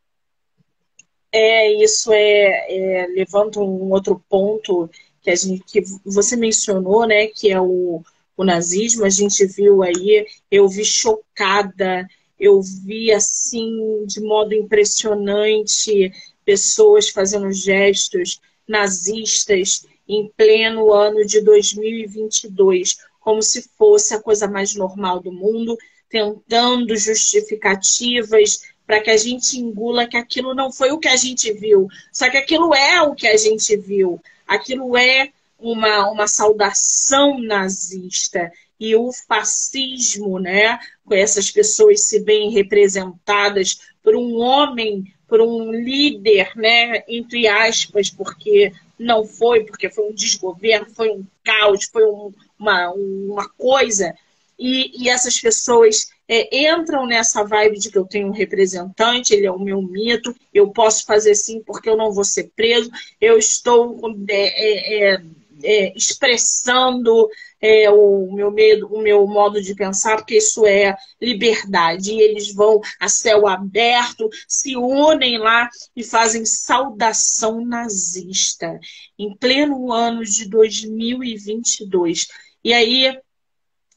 É, 1.32 1.72
isso 1.82 2.12
é, 2.12 3.04
é, 3.04 3.08
levanta 3.08 3.62
um 3.62 3.92
outro 3.92 4.22
ponto 4.28 4.90
que 5.22 5.30
a 5.30 5.36
gente 5.36 5.64
que 5.64 5.82
você 6.04 6.36
mencionou, 6.36 7.08
né, 7.08 7.28
que 7.28 7.50
é 7.50 7.62
o, 7.62 8.04
o 8.36 8.44
nazismo. 8.44 9.06
A 9.06 9.10
gente 9.10 9.46
viu 9.46 9.82
aí, 9.82 10.26
eu 10.50 10.68
vi 10.68 10.84
chocada, 10.84 12.06
eu 12.42 12.60
vi 12.60 13.12
assim 13.14 14.04
de 14.08 14.20
modo 14.20 14.56
impressionante 14.56 16.12
pessoas 16.44 17.08
fazendo 17.08 17.52
gestos 17.52 18.42
nazistas 18.68 19.86
em 20.08 20.28
pleno 20.36 20.92
ano 20.92 21.24
de 21.24 21.40
2022, 21.42 22.98
como 23.20 23.44
se 23.44 23.70
fosse 23.78 24.16
a 24.16 24.20
coisa 24.20 24.48
mais 24.48 24.74
normal 24.74 25.20
do 25.20 25.32
mundo, 25.32 25.78
tentando 26.10 26.98
justificativas 26.98 28.64
para 28.88 29.00
que 29.00 29.12
a 29.12 29.18
gente 29.18 29.60
engula 29.60 30.08
que 30.08 30.18
aquilo 30.18 30.56
não 30.56 30.72
foi 30.72 30.92
o 30.92 30.98
que 30.98 31.08
a 31.08 31.16
gente 31.16 31.54
viu. 31.54 31.88
Só 32.12 32.28
que 32.30 32.38
aquilo 32.38 32.74
é 32.74 33.04
o 33.04 33.14
que 33.14 33.28
a 33.28 33.38
gente 33.38 33.78
viu. 33.78 34.20
Aquilo 34.48 34.98
é 34.98 35.32
uma, 35.60 36.10
uma 36.10 36.28
saudação 36.28 37.40
nazista. 37.40 38.52
E 38.82 38.96
o 38.96 39.12
fascismo, 39.14 40.40
né, 40.40 40.80
essas 41.12 41.52
pessoas 41.52 42.02
se 42.08 42.20
bem 42.20 42.50
representadas 42.50 43.80
por 44.02 44.16
um 44.16 44.38
homem, 44.38 45.06
por 45.28 45.40
um 45.40 45.72
líder, 45.72 46.52
né, 46.56 47.04
entre 47.08 47.48
aspas, 47.48 48.10
porque 48.10 48.74
não 48.98 49.24
foi, 49.24 49.66
porque 49.66 49.88
foi 49.88 50.10
um 50.10 50.14
desgoverno, 50.16 50.88
foi 50.96 51.12
um 51.12 51.24
caos, 51.44 51.86
foi 51.94 52.04
um, 52.06 52.34
uma, 52.58 52.92
uma 52.92 53.48
coisa. 53.50 54.16
E, 54.58 55.04
e 55.04 55.10
essas 55.10 55.40
pessoas 55.40 56.10
é, 56.28 56.72
entram 56.72 57.06
nessa 57.06 57.44
vibe 57.44 57.78
de 57.78 57.92
que 57.92 58.00
eu 58.00 58.06
tenho 58.06 58.30
um 58.30 58.34
representante, 58.34 59.32
ele 59.32 59.46
é 59.46 59.52
o 59.52 59.60
meu 59.60 59.80
mito, 59.80 60.36
eu 60.52 60.70
posso 60.72 61.06
fazer 61.06 61.36
sim 61.36 61.62
porque 61.62 61.88
eu 61.88 61.96
não 61.96 62.12
vou 62.12 62.24
ser 62.24 62.52
preso, 62.56 62.90
eu 63.20 63.38
estou 63.38 64.00
é, 64.28 65.14
é, 65.14 65.22
é 65.64 65.94
expressando 65.96 67.30
é, 67.62 67.90
o 67.90 68.32
meu 68.34 68.50
medo, 68.52 68.88
o 68.88 69.02
meu 69.02 69.28
modo 69.28 69.62
de 69.62 69.76
pensar, 69.76 70.18
porque 70.18 70.38
isso 70.38 70.66
é 70.66 70.96
liberdade. 71.22 72.12
E 72.12 72.22
eles 72.22 72.54
vão 72.54 72.82
a 73.00 73.08
céu 73.08 73.48
aberto, 73.48 74.30
se 74.48 74.76
unem 74.76 75.38
lá 75.38 75.70
e 75.96 76.04
fazem 76.04 76.46
saudação 76.46 77.64
nazista 77.64 78.80
em 79.18 79.36
pleno 79.36 79.92
ano 79.92 80.24
de 80.24 80.50
2022. 80.50 82.28
E 82.64 82.74
aí 82.74 83.06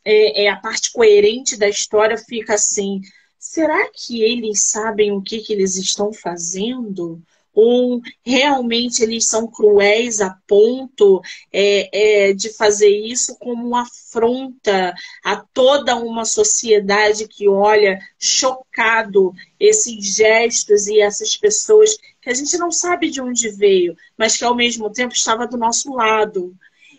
é, 0.05 0.45
é, 0.45 0.49
a 0.49 0.57
parte 0.57 0.93
coerente 0.93 1.57
da 1.57 1.69
história 1.69 2.19
fica 2.19 2.55
assim: 2.55 3.01
será 3.39 3.91
que 3.91 4.23
eles 4.23 4.71
sabem 4.71 5.12
o 5.12 5.23
que, 5.23 5.39
que 5.41 5.53
eles 5.53 5.77
estão 5.77 6.12
fazendo? 6.12 7.23
Ou 7.55 8.01
realmente 8.25 9.03
eles 9.03 9.27
são 9.27 9.47
cruéis 9.47 10.21
a 10.21 10.37
ponto 10.47 11.23
é, 11.53 12.29
é, 12.29 12.33
de 12.33 12.53
fazer 12.53 12.89
isso 12.89 13.37
como 13.39 13.67
uma 13.67 13.83
afronta 13.83 14.95
a 15.25 15.37
toda 15.37 15.97
uma 15.97 16.25
sociedade 16.25 17.29
que 17.29 17.49
olha 17.49 17.99
chocado 18.19 19.33
esses 19.59 20.17
gestos 20.17 20.87
e 20.87 21.01
essas 21.01 21.37
pessoas 21.37 21.97
que 22.21 22.31
a 22.31 22.35
gente 22.35 22.57
não 22.59 22.73
sabe 22.73 23.11
de 23.11 23.21
onde 23.21 23.49
veio, 23.51 23.97
mas 24.17 24.37
que 24.37 24.45
ao 24.45 24.55
mesmo 24.55 24.91
tempo 24.91 25.15
estava 25.15 25.47
do 25.47 25.57
nosso 25.57 25.93
lado. 25.93 26.55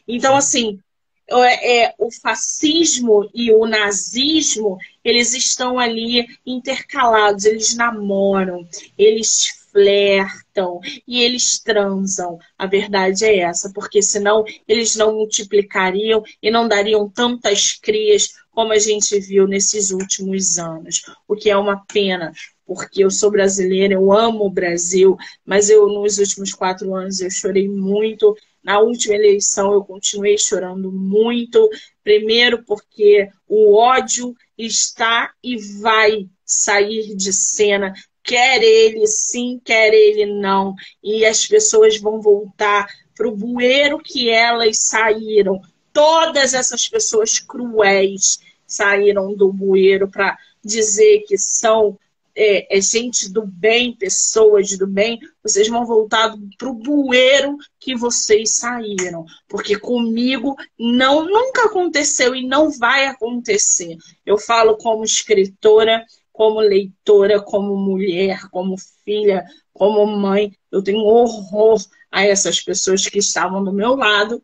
Então, 0.08 0.36
assim, 0.36 0.80
é, 1.28 1.86
é, 1.86 1.96
o 1.98 2.12
fascismo 2.12 3.28
e 3.34 3.52
o 3.52 3.66
nazismo, 3.66 4.78
eles 5.04 5.34
estão 5.34 5.80
ali 5.80 6.28
intercalados, 6.46 7.46
eles 7.46 7.76
namoram, 7.76 8.68
eles 8.98 9.65
flertam 9.76 10.80
e 11.06 11.22
eles 11.22 11.60
transam. 11.60 12.40
A 12.58 12.66
verdade 12.66 13.26
é 13.26 13.40
essa, 13.40 13.70
porque 13.74 14.02
senão 14.02 14.46
eles 14.66 14.96
não 14.96 15.16
multiplicariam 15.16 16.24
e 16.42 16.50
não 16.50 16.66
dariam 16.66 17.10
tantas 17.10 17.74
crias 17.74 18.30
como 18.52 18.72
a 18.72 18.80
gente 18.80 19.20
viu 19.20 19.46
nesses 19.46 19.92
últimos 19.92 20.58
anos, 20.58 21.02
o 21.28 21.36
que 21.36 21.50
é 21.50 21.58
uma 21.58 21.84
pena, 21.86 22.32
porque 22.66 23.04
eu 23.04 23.12
sou 23.12 23.30
brasileira, 23.30 23.96
eu 23.96 24.14
amo 24.14 24.46
o 24.46 24.50
Brasil, 24.50 25.18
mas 25.46 25.70
eu 25.70 25.90
nos 25.90 26.20
últimos 26.20 26.54
quatro 26.54 26.96
anos 26.96 27.20
eu 27.20 27.30
chorei 27.30 27.68
muito 27.68 28.34
na 28.66 28.80
última 28.80 29.14
eleição 29.14 29.72
eu 29.72 29.84
continuei 29.84 30.40
chorando 30.40 30.92
muito, 30.92 31.70
primeiro 32.04 32.64
porque 32.64 33.30
o 33.48 33.76
ódio 33.76 34.36
está 34.58 35.32
e 35.44 35.56
vai 35.80 36.28
sair 36.44 37.16
de 37.16 37.32
cena, 37.32 37.94
quer 38.26 38.62
ele 38.64 39.06
sim, 39.06 39.62
quer 39.64 39.94
ele 39.94 40.26
não, 40.26 40.76
e 41.04 41.24
as 41.24 41.46
pessoas 41.46 41.98
vão 41.98 42.20
voltar 42.20 42.88
para 43.16 43.28
o 43.28 43.36
bueiro 43.36 44.00
que 44.00 44.30
elas 44.30 44.80
saíram. 44.80 45.62
Todas 45.94 46.54
essas 46.54 46.90
pessoas 46.90 47.40
cruéis 47.40 48.40
saíram 48.68 49.34
do 49.34 49.54
bueiro 49.54 50.10
para 50.10 50.38
dizer 50.64 51.24
que 51.28 51.38
são 51.38 51.98
é, 52.36 52.78
é, 52.78 52.82
gente 52.82 53.32
do 53.32 53.46
bem, 53.46 53.96
pessoas 53.96 54.78
do 54.78 54.86
bem, 54.86 55.18
vocês 55.42 55.70
vão 55.70 55.86
voltar 55.86 56.36
para 56.58 56.68
o 56.68 56.74
bueiro 56.74 57.58
que 57.80 57.96
vocês 57.96 58.58
saíram. 58.58 59.26
Porque 59.48 59.80
comigo 59.80 60.56
não 60.78 61.24
nunca 61.24 61.66
aconteceu 61.66 62.36
e 62.36 62.46
não 62.46 62.70
vai 62.70 63.06
acontecer. 63.06 63.96
Eu 64.26 64.38
falo 64.38 64.76
como 64.76 65.06
escritora, 65.06 66.04
como 66.36 66.60
leitora, 66.60 67.42
como 67.42 67.78
mulher, 67.78 68.50
como 68.50 68.76
filha, 69.06 69.46
como 69.74 70.06
mãe. 70.06 70.54
Eu 70.70 70.84
tenho 70.84 71.00
horror 71.00 71.82
a 72.12 72.26
essas 72.26 72.60
pessoas 72.60 73.06
que 73.06 73.20
estavam 73.20 73.64
do 73.64 73.72
meu 73.72 73.96
lado 73.96 74.44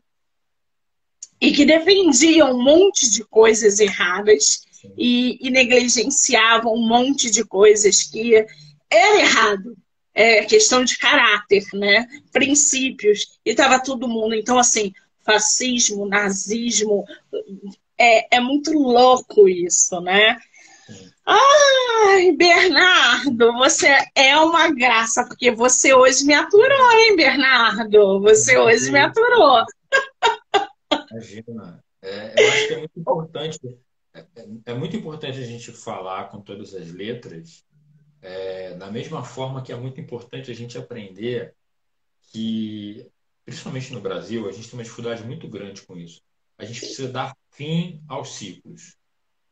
e 1.38 1.52
que 1.52 1.66
defendiam 1.66 2.52
um 2.52 2.62
monte 2.62 3.10
de 3.10 3.22
coisas 3.24 3.78
erradas 3.78 4.62
e, 4.96 5.38
e 5.46 5.50
negligenciavam 5.50 6.72
um 6.72 6.86
monte 6.86 7.30
de 7.30 7.44
coisas 7.44 8.02
que 8.02 8.36
era 8.90 9.20
errado. 9.20 9.76
É 10.14 10.44
questão 10.44 10.84
de 10.84 10.96
caráter, 10.96 11.64
né? 11.74 12.06
Princípios. 12.32 13.38
E 13.44 13.50
estava 13.50 13.82
todo 13.82 14.08
mundo. 14.08 14.34
Então, 14.34 14.58
assim, 14.58 14.94
fascismo, 15.24 16.06
nazismo, 16.06 17.04
é, 17.98 18.36
é 18.36 18.40
muito 18.40 18.72
louco 18.72 19.46
isso, 19.46 20.00
né? 20.00 20.38
Ai, 21.24 22.32
Bernardo, 22.32 23.52
você 23.54 23.88
é 24.14 24.36
uma 24.36 24.70
graça, 24.70 25.24
porque 25.26 25.50
você 25.50 25.94
hoje 25.94 26.24
me 26.24 26.34
aturou, 26.34 26.92
hein, 26.92 27.16
Bernardo? 27.16 28.20
Você 28.20 28.58
hoje 28.58 28.90
me 28.90 28.98
aturou. 28.98 29.64
Imagina. 31.10 31.82
É, 32.02 32.34
eu 32.36 32.48
acho 32.50 32.66
que 32.66 32.74
é 32.74 32.78
muito 32.78 33.00
importante 33.00 33.60
é, 34.14 34.26
é, 34.66 34.74
muito 34.74 34.94
importante 34.94 35.38
a 35.38 35.46
gente 35.46 35.72
falar 35.72 36.28
com 36.28 36.40
todas 36.40 36.74
as 36.74 36.90
letras, 36.90 37.64
é, 38.20 38.74
da 38.74 38.90
mesma 38.90 39.24
forma 39.24 39.62
que 39.62 39.72
é 39.72 39.76
muito 39.76 40.00
importante 40.00 40.50
a 40.50 40.54
gente 40.54 40.76
aprender 40.76 41.54
que, 42.30 43.10
principalmente 43.44 43.92
no 43.92 44.00
Brasil, 44.00 44.48
a 44.48 44.52
gente 44.52 44.68
tem 44.68 44.78
uma 44.78 44.84
dificuldade 44.84 45.24
muito 45.24 45.48
grande 45.48 45.82
com 45.82 45.96
isso. 45.96 46.20
A 46.58 46.64
gente 46.64 46.80
precisa 46.80 47.08
dar 47.08 47.36
fim 47.50 48.02
aos 48.06 48.34
ciclos. 48.34 48.96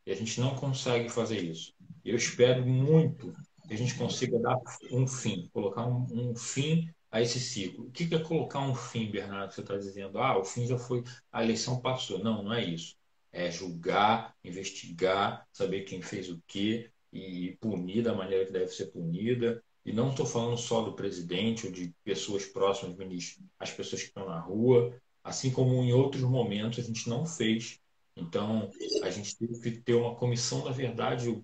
E 0.07 0.13
a 0.13 0.17
gente 0.17 0.41
não 0.41 0.55
consegue 0.55 1.09
fazer 1.09 1.43
isso. 1.43 1.73
Eu 2.05 2.17
espero 2.17 2.65
muito 2.67 3.33
que 3.67 3.75
a 3.75 3.77
gente 3.77 3.95
consiga 3.95 4.39
dar 4.39 4.59
um 4.91 5.07
fim, 5.07 5.49
colocar 5.53 5.87
um, 5.87 6.07
um 6.11 6.35
fim 6.35 6.89
a 7.11 7.21
esse 7.21 7.41
ciclo. 7.41 7.87
O 7.87 7.91
que 7.91 8.15
é 8.15 8.19
colocar 8.19 8.61
um 8.61 8.75
fim, 8.75 9.11
Bernardo? 9.11 9.53
Você 9.53 9.61
está 9.61 9.77
dizendo, 9.77 10.19
ah, 10.19 10.39
o 10.39 10.45
fim 10.45 10.67
já 10.67 10.79
foi, 10.79 11.03
a 11.33 11.43
eleição 11.43 11.81
passou. 11.81 12.19
Não, 12.19 12.43
não 12.43 12.53
é 12.53 12.65
isso. 12.65 12.97
É 13.33 13.51
julgar, 13.51 14.35
investigar, 14.45 15.47
saber 15.53 15.83
quem 15.83 16.03
fez 16.03 16.29
o 16.29 16.41
quê 16.47 16.91
e 17.13 17.57
punir 17.61 18.03
da 18.03 18.15
maneira 18.15 18.47
que 18.47 18.53
deve 18.53 18.69
ser 18.69 18.87
punida. 18.87 19.63
E 19.85 19.93
não 19.93 20.11
estou 20.11 20.27
falando 20.27 20.59
só 20.59 20.83
do 20.83 20.93
presidente 20.93 21.67
ou 21.67 21.73
de 21.73 21.93
pessoas 22.05 22.45
próximas 22.45 22.97
ministro, 22.97 23.43
as 23.59 23.73
pessoas 23.73 24.03
que 24.03 24.09
estão 24.09 24.27
na 24.27 24.39
rua, 24.39 24.95
assim 25.25 25.51
como 25.51 25.83
em 25.83 25.93
outros 25.93 26.23
momentos 26.23 26.79
a 26.79 26.87
gente 26.87 27.09
não 27.09 27.25
fez. 27.25 27.81
Então, 28.17 28.71
a 29.03 29.11
gente 29.11 29.37
teve 29.37 29.61
que 29.61 29.81
ter 29.81 29.95
uma 29.95 30.15
comissão 30.15 30.65
da 30.65 30.71
verdade, 30.71 31.43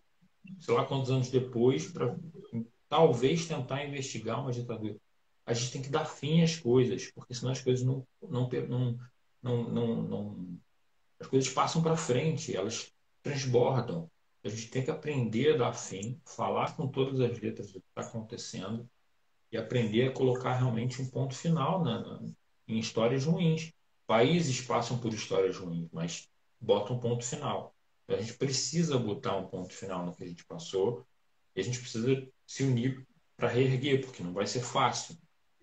sei 0.61 0.75
lá 0.75 0.85
quantos 0.85 1.11
anos 1.11 1.31
depois, 1.31 1.91
para 1.91 2.14
talvez 2.89 3.47
tentar 3.47 3.85
investigar 3.85 4.41
uma 4.41 4.53
ditadura. 4.53 4.97
A 5.45 5.53
gente 5.53 5.73
tem 5.73 5.83
que 5.83 5.89
dar 5.89 6.05
fim 6.05 6.43
às 6.43 6.57
coisas, 6.59 7.11
porque 7.12 7.35
senão 7.35 7.53
as 7.53 7.61
coisas 7.61 7.85
não, 7.87 8.07
não, 8.23 8.49
não, 8.69 8.99
não, 9.43 9.71
não, 9.71 10.03
não 10.03 10.59
as 11.19 11.27
coisas 11.27 11.51
passam 11.51 11.83
para 11.83 11.97
frente, 11.97 12.55
elas 12.55 12.93
transbordam. 13.23 14.11
A 14.45 14.49
gente 14.49 14.69
tem 14.69 14.85
que 14.85 14.91
aprender 14.91 15.55
a 15.55 15.57
dar 15.57 15.73
fim, 15.73 16.21
falar 16.25 16.77
com 16.77 16.87
todas 16.87 17.21
as 17.21 17.41
letras 17.41 17.73
do 17.73 17.81
que 17.81 17.89
está 17.89 18.03
acontecendo 18.03 18.89
e 19.51 19.57
aprender 19.57 20.09
a 20.09 20.12
colocar 20.12 20.55
realmente 20.55 21.01
um 21.01 21.09
ponto 21.09 21.35
final 21.35 21.83
na, 21.83 22.01
na, 22.01 22.23
em 22.69 22.79
histórias 22.79 23.25
ruins. 23.25 23.73
Países 24.07 24.61
passam 24.61 24.99
por 24.99 25.12
histórias 25.12 25.57
ruins, 25.57 25.89
mas 25.93 26.29
botam 26.61 26.96
um 26.96 27.00
ponto 27.00 27.24
final. 27.24 27.74
A 28.09 28.16
gente 28.16 28.34
precisa 28.34 28.98
botar 28.98 29.36
um 29.36 29.46
ponto 29.46 29.72
final 29.72 30.07
no 30.07 30.14
que 30.14 30.22
a 30.22 30.26
gente 30.26 30.44
passou 30.44 31.07
e 31.54 31.61
a 31.61 31.64
gente 31.64 31.80
precisa 31.80 32.26
se 32.46 32.62
unir 32.62 33.04
para 33.36 33.48
reerguer, 33.48 34.00
porque 34.00 34.22
não 34.22 34.32
vai 34.32 34.46
ser 34.46 34.61
fácil. 34.61 35.16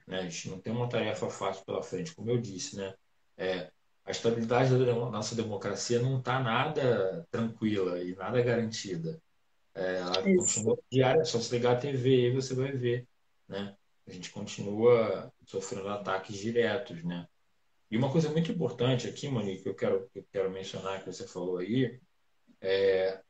Né? 0.06 0.20
A 0.20 0.24
gente 0.24 0.50
não 0.50 0.60
tem 0.60 0.74
uma 0.74 0.90
tarefa 0.90 1.30
fácil 1.30 1.66
pela 1.66 1.82
frente, 1.82 2.14
como 2.14 2.30
eu 2.30 2.40
disse. 2.40 2.76
Né? 2.76 2.94
É, 3.38 3.72
a 4.06 4.12
estabilidade 4.12 4.70
da 4.72 4.94
nossa 4.94 5.36
democracia 5.36 6.02
não 6.02 6.20
está 6.20 6.40
nada 6.40 7.26
tranquila 7.32 8.04
e 8.04 8.14
nada 8.16 8.42
garantida. 8.42 9.22
É, 9.74 9.98
ela 9.98 10.30
Isso. 10.30 10.38
continua 10.38 10.78
diária, 10.92 11.26
só 11.26 11.40
se 11.40 11.56
ligar 11.56 11.78
a 11.78 11.80
TV 11.80 12.28
e 12.28 12.32
você 12.32 12.54
vai 12.54 12.72
ver. 12.74 13.08
Né? 13.48 13.76
A 14.06 14.12
gente 14.12 14.30
continua 14.30 15.32
sofrendo 15.46 15.88
ataques 15.88 16.38
diretos. 16.38 17.04
Né? 17.04 17.28
E 17.94 17.98
uma 17.98 18.12
coisa 18.12 18.32
muito 18.32 18.52
importante 18.52 19.08
aqui, 19.08 19.30
Monique, 19.30 19.62
que 19.62 19.70
eu 19.70 19.76
quero, 19.76 20.10
que 20.10 20.18
eu 20.18 20.26
quero 20.32 20.50
mencionar, 20.50 21.00
que 21.00 21.06
você 21.06 21.28
falou 21.28 21.58
aí, 21.58 22.02
é, 22.60 23.22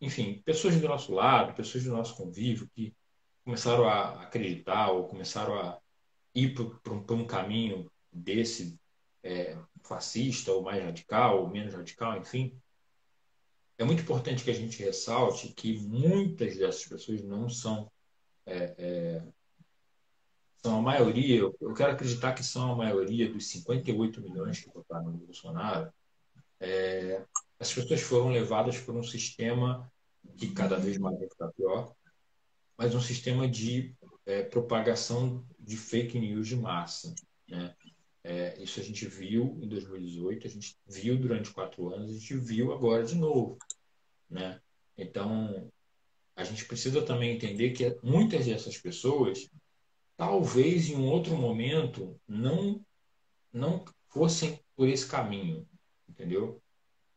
enfim, 0.00 0.42
pessoas 0.44 0.80
do 0.80 0.88
nosso 0.88 1.14
lado, 1.14 1.54
pessoas 1.54 1.84
do 1.84 1.92
nosso 1.92 2.16
convívio 2.16 2.68
que 2.74 2.92
começaram 3.44 3.88
a 3.88 4.22
acreditar 4.22 4.90
ou 4.90 5.06
começaram 5.06 5.54
a 5.54 5.78
ir 6.34 6.54
para 6.54 6.92
um, 6.92 7.06
um 7.08 7.24
caminho 7.24 7.88
desse 8.12 8.76
é, 9.22 9.56
fascista, 9.84 10.50
ou 10.50 10.64
mais 10.64 10.82
radical, 10.82 11.42
ou 11.42 11.48
menos 11.48 11.72
radical, 11.72 12.18
enfim, 12.18 12.60
é 13.78 13.84
muito 13.84 14.02
importante 14.02 14.42
que 14.42 14.50
a 14.50 14.54
gente 14.54 14.82
ressalte 14.82 15.52
que 15.52 15.78
muitas 15.78 16.56
dessas 16.56 16.84
pessoas 16.84 17.22
não 17.22 17.48
são. 17.48 17.88
É, 18.44 18.74
é, 18.76 19.22
são 20.64 20.78
a 20.78 20.82
maioria, 20.82 21.40
eu 21.40 21.74
quero 21.74 21.92
acreditar 21.92 22.32
que 22.34 22.44
são 22.44 22.72
a 22.72 22.76
maioria 22.76 23.30
dos 23.30 23.48
58 23.48 24.20
milhões 24.20 24.60
que 24.60 24.70
votaram 24.70 25.10
no 25.10 25.18
Bolsonaro. 25.18 25.92
É, 26.60 27.24
as 27.58 27.72
pessoas 27.72 28.00
foram 28.00 28.30
levadas 28.30 28.78
por 28.78 28.94
um 28.94 29.02
sistema 29.02 29.90
que 30.36 30.52
cada 30.52 30.76
vez 30.76 30.98
mais 30.98 31.18
vai 31.18 31.28
ficar 31.28 31.48
pior, 31.48 31.92
mas 32.78 32.94
um 32.94 33.00
sistema 33.00 33.48
de 33.48 33.92
é, 34.24 34.42
propagação 34.42 35.44
de 35.58 35.76
fake 35.76 36.18
news 36.18 36.46
de 36.46 36.56
massa. 36.56 37.12
Né? 37.48 37.74
É, 38.22 38.62
isso 38.62 38.78
a 38.78 38.82
gente 38.84 39.04
viu 39.06 39.58
em 39.60 39.68
2018, 39.68 40.46
a 40.46 40.50
gente 40.50 40.76
viu 40.86 41.16
durante 41.16 41.50
quatro 41.50 41.92
anos, 41.92 42.10
a 42.10 42.14
gente 42.14 42.36
viu 42.36 42.72
agora 42.72 43.04
de 43.04 43.16
novo. 43.16 43.58
Né? 44.30 44.60
Então, 44.96 45.70
a 46.36 46.44
gente 46.44 46.64
precisa 46.66 47.02
também 47.02 47.34
entender 47.34 47.70
que 47.70 47.98
muitas 48.02 48.46
dessas 48.46 48.78
pessoas, 48.78 49.50
talvez 50.22 50.88
em 50.88 50.94
um 50.94 51.08
outro 51.08 51.36
momento, 51.36 52.16
não, 52.28 52.80
não 53.52 53.84
fossem 54.08 54.60
por 54.76 54.88
esse 54.88 55.04
caminho, 55.04 55.66
entendeu? 56.08 56.62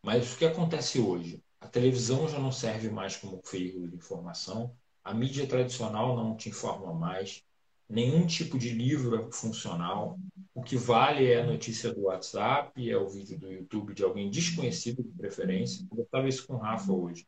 Mas 0.02 0.34
o 0.34 0.38
que 0.40 0.44
acontece 0.44 1.00
hoje? 1.00 1.40
A 1.62 1.68
televisão 1.68 2.28
já 2.28 2.40
não 2.40 2.52
serve 2.52 2.90
mais 2.90 3.16
como 3.16 3.44
veículo 3.52 3.88
de 3.88 3.96
informação, 3.96 4.76
a 5.04 5.14
mídia 5.14 5.46
tradicional 5.46 6.16
não 6.16 6.36
te 6.36 6.50
informa 6.50 6.96
mais, 6.96 7.44
nenhum 7.88 8.26
tipo 8.26 8.58
de 8.58 8.70
livro 8.70 9.16
é 9.16 9.32
funcional. 9.32 10.18
O 10.56 10.64
que 10.64 10.76
vale 10.76 11.32
é 11.32 11.42
a 11.42 11.46
notícia 11.46 11.94
do 11.94 12.06
WhatsApp, 12.06 12.90
é 12.90 12.98
o 12.98 13.08
vídeo 13.08 13.38
do 13.38 13.52
YouTube 13.52 13.94
de 13.94 14.04
alguém 14.04 14.32
desconhecido, 14.32 15.04
de 15.04 15.12
preferência. 15.12 15.86
Eu 15.96 16.06
estava 16.06 16.28
isso 16.28 16.48
com 16.48 16.56
o 16.56 16.58
Rafa 16.58 16.92
hoje. 16.92 17.28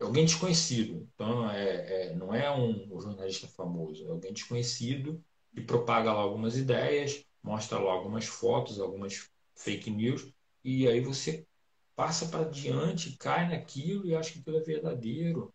É 0.00 0.04
alguém 0.04 0.24
desconhecido. 0.24 1.08
Então, 1.14 1.50
é, 1.50 2.08
é, 2.08 2.14
não 2.14 2.34
é 2.34 2.50
um, 2.50 2.94
um, 2.94 3.00
jornalista 3.00 3.48
famoso, 3.48 4.06
é 4.06 4.10
alguém 4.10 4.32
desconhecido 4.32 5.22
que 5.52 5.60
propaga 5.60 6.12
lá 6.12 6.20
algumas 6.20 6.56
ideias, 6.56 7.24
mostra 7.42 7.78
lá 7.78 7.92
algumas 7.92 8.26
fotos, 8.26 8.78
algumas 8.78 9.28
fake 9.56 9.90
news, 9.90 10.32
e 10.62 10.86
aí 10.86 11.00
você 11.00 11.46
passa 11.96 12.26
para 12.28 12.48
diante, 12.48 13.16
cai 13.16 13.48
naquilo 13.48 14.06
e 14.06 14.14
acha 14.14 14.32
que 14.32 14.38
aquilo 14.38 14.58
é 14.58 14.60
verdadeiro. 14.60 15.52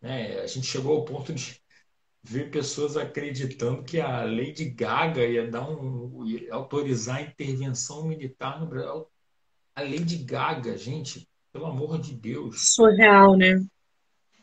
Né? 0.00 0.40
A 0.40 0.46
gente 0.46 0.66
chegou 0.66 0.96
ao 0.96 1.04
ponto 1.04 1.34
de 1.34 1.60
ver 2.24 2.50
pessoas 2.50 2.96
acreditando 2.96 3.82
que 3.82 4.00
a 4.00 4.24
Lady 4.24 4.70
Gaga 4.70 5.26
ia 5.26 5.50
dar 5.50 5.68
um 5.68 6.24
ia 6.24 6.54
autorizar 6.54 7.16
a 7.16 7.22
intervenção 7.22 8.06
militar 8.06 8.58
no 8.58 8.66
Brasil. 8.66 9.06
A 9.74 9.82
Lady 9.82 10.18
Gaga, 10.18 10.78
gente, 10.78 11.28
pelo 11.52 11.66
amor 11.66 11.98
de 11.98 12.14
Deus. 12.14 12.74
Surreal, 12.74 13.36
né? 13.36 13.62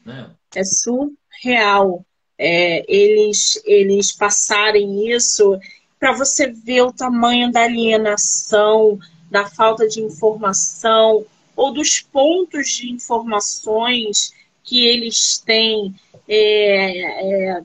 Né? 0.10 0.32
É 0.56 0.64
surreal. 0.64 2.06
É, 2.38 2.86
eles, 2.88 3.62
eles 3.66 4.12
passarem 4.12 5.14
isso 5.14 5.60
para 6.00 6.14
você 6.14 6.48
ver 6.48 6.82
o 6.82 6.94
tamanho 6.94 7.52
da 7.52 7.64
alienação, 7.64 8.98
da 9.30 9.46
falta 9.46 9.88
de 9.88 10.02
informação 10.02 11.26
ou 11.56 11.74
dos 11.74 12.00
pontos 12.00 12.70
de 12.70 12.90
informações 12.90 14.34
que 14.64 14.88
eles 14.88 15.38
têm 15.46 15.94
é, 16.28 17.58
é, 17.58 17.64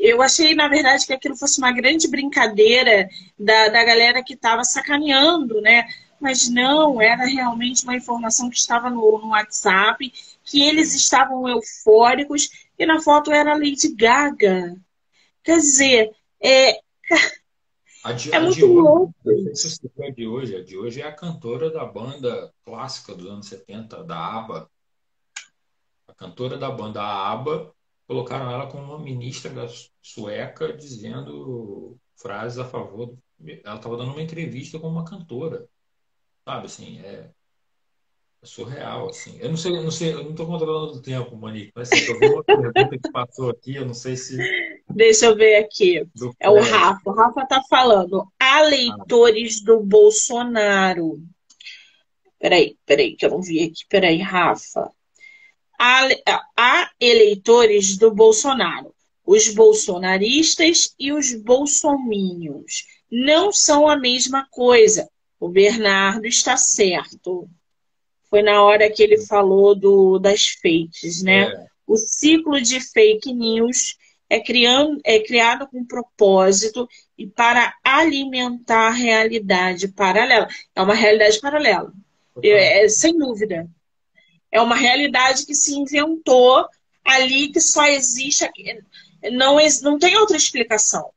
eu 0.00 0.20
achei, 0.20 0.54
na 0.54 0.68
verdade, 0.68 1.06
que 1.06 1.12
aquilo 1.12 1.36
fosse 1.36 1.58
uma 1.58 1.72
grande 1.72 2.06
brincadeira 2.08 3.08
da, 3.38 3.68
da 3.68 3.84
galera 3.84 4.22
que 4.22 4.34
estava 4.34 4.62
sacaneando, 4.62 5.60
né? 5.60 5.86
Mas 6.20 6.48
não, 6.48 7.00
era 7.00 7.24
realmente 7.24 7.84
uma 7.84 7.96
informação 7.96 8.50
que 8.50 8.56
estava 8.56 8.90
no, 8.90 9.18
no 9.18 9.28
WhatsApp, 9.28 10.12
que 10.46 10.62
eles 10.62 10.94
estavam 10.94 11.48
eufóricos, 11.48 12.48
e 12.78 12.86
na 12.86 13.00
foto 13.00 13.32
era 13.32 13.52
a 13.52 13.58
Lady 13.58 13.94
Gaga. 13.94 14.76
Quer 15.42 15.58
dizer, 15.58 16.16
é, 16.40 16.78
a 18.04 18.12
de, 18.12 18.32
é 18.32 18.36
a 18.36 18.40
muito 18.40 18.64
louco. 18.64 19.14
A 20.00 20.10
de 20.10 20.26
hoje, 20.26 20.56
a 20.56 20.64
de 20.64 20.78
hoje 20.78 21.02
é 21.02 21.06
a 21.06 21.14
cantora 21.14 21.68
da 21.70 21.84
banda 21.84 22.54
clássica 22.64 23.12
dos 23.14 23.26
anos 23.26 23.48
70, 23.48 24.04
da 24.04 24.38
ABBA. 24.38 24.70
A 26.06 26.14
cantora 26.14 26.56
da 26.56 26.70
banda 26.70 27.02
ABBA 27.02 27.74
colocaram 28.06 28.48
ela 28.48 28.68
como 28.68 28.84
uma 28.84 28.98
ministra 29.00 29.52
da 29.52 29.66
sueca 30.00 30.72
dizendo 30.72 31.98
frases 32.14 32.58
a 32.58 32.64
favor. 32.64 33.18
Ela 33.44 33.76
estava 33.76 33.96
dando 33.96 34.12
uma 34.12 34.22
entrevista 34.22 34.78
com 34.78 34.88
uma 34.88 35.04
cantora, 35.04 35.68
sabe? 36.44 36.66
Assim, 36.66 37.00
é 37.00 37.30
surreal, 38.46 39.08
assim. 39.10 39.36
Eu 39.40 39.50
não 39.50 39.56
sei, 39.56 39.76
eu 39.76 39.82
não 39.82 39.90
sei, 39.90 40.12
eu 40.12 40.22
não 40.22 40.30
estou 40.30 40.46
controlando 40.46 40.94
o 40.94 41.02
tempo, 41.02 41.36
Monique, 41.36 41.72
mas 41.74 41.92
assim, 41.92 42.04
eu 42.04 42.32
uma 42.32 42.44
pergunta 42.44 42.98
que 42.98 43.12
passou 43.12 43.50
aqui, 43.50 43.76
eu 43.76 43.84
não 43.84 43.94
sei 43.94 44.16
se. 44.16 44.36
Deixa 44.88 45.26
eu 45.26 45.36
ver 45.36 45.56
aqui. 45.56 46.06
Do 46.14 46.34
é 46.38 46.48
o 46.48 46.60
Rafa. 46.60 47.10
O 47.10 47.12
Rafa 47.12 47.42
está 47.42 47.62
falando. 47.68 48.26
Há 48.38 48.62
leitores 48.62 49.60
do 49.60 49.80
Bolsonaro. 49.80 51.20
Peraí, 52.38 52.76
peraí, 52.86 53.16
que 53.16 53.26
eu 53.26 53.30
não 53.30 53.42
vi 53.42 53.64
aqui. 53.64 53.84
Peraí, 53.88 54.18
Rafa 54.18 54.90
há 55.78 56.90
eleitores 57.00 57.96
do 57.96 58.12
Bolsonaro, 58.12 58.94
os 59.24 59.48
bolsonaristas 59.48 60.94
e 60.98 61.12
os 61.12 61.34
bolsomínios. 61.34 62.84
Não 63.10 63.52
são 63.52 63.88
a 63.88 63.96
mesma 63.96 64.46
coisa. 64.50 65.08
O 65.38 65.48
Bernardo 65.48 66.26
está 66.26 66.56
certo. 66.56 67.48
Foi 68.28 68.42
na 68.42 68.62
hora 68.62 68.90
que 68.90 69.02
ele 69.02 69.18
falou 69.18 69.74
do, 69.74 70.18
das 70.18 70.48
fakes, 70.48 71.22
né? 71.22 71.44
É. 71.44 71.66
O 71.86 71.96
ciclo 71.96 72.60
de 72.60 72.80
fake 72.80 73.32
news 73.32 73.96
é, 74.28 74.40
criando, 74.40 75.00
é 75.04 75.20
criado 75.20 75.66
com 75.68 75.84
propósito 75.84 76.88
e 77.16 77.26
para 77.26 77.72
alimentar 77.84 78.88
a 78.88 78.92
realidade 78.92 79.88
paralela. 79.88 80.48
É 80.74 80.82
uma 80.82 80.94
realidade 80.94 81.40
paralela, 81.40 81.92
é, 82.42 82.88
sem 82.88 83.16
dúvida. 83.16 83.68
É 84.50 84.60
uma 84.60 84.76
realidade 84.76 85.46
que 85.46 85.54
se 85.54 85.74
inventou 85.74 86.66
ali, 87.04 87.48
que 87.48 87.60
só 87.60 87.86
existe. 87.86 88.48
Não, 89.32 89.58
não 89.82 89.98
tem 89.98 90.16
outra 90.16 90.36
explicação. 90.36 91.10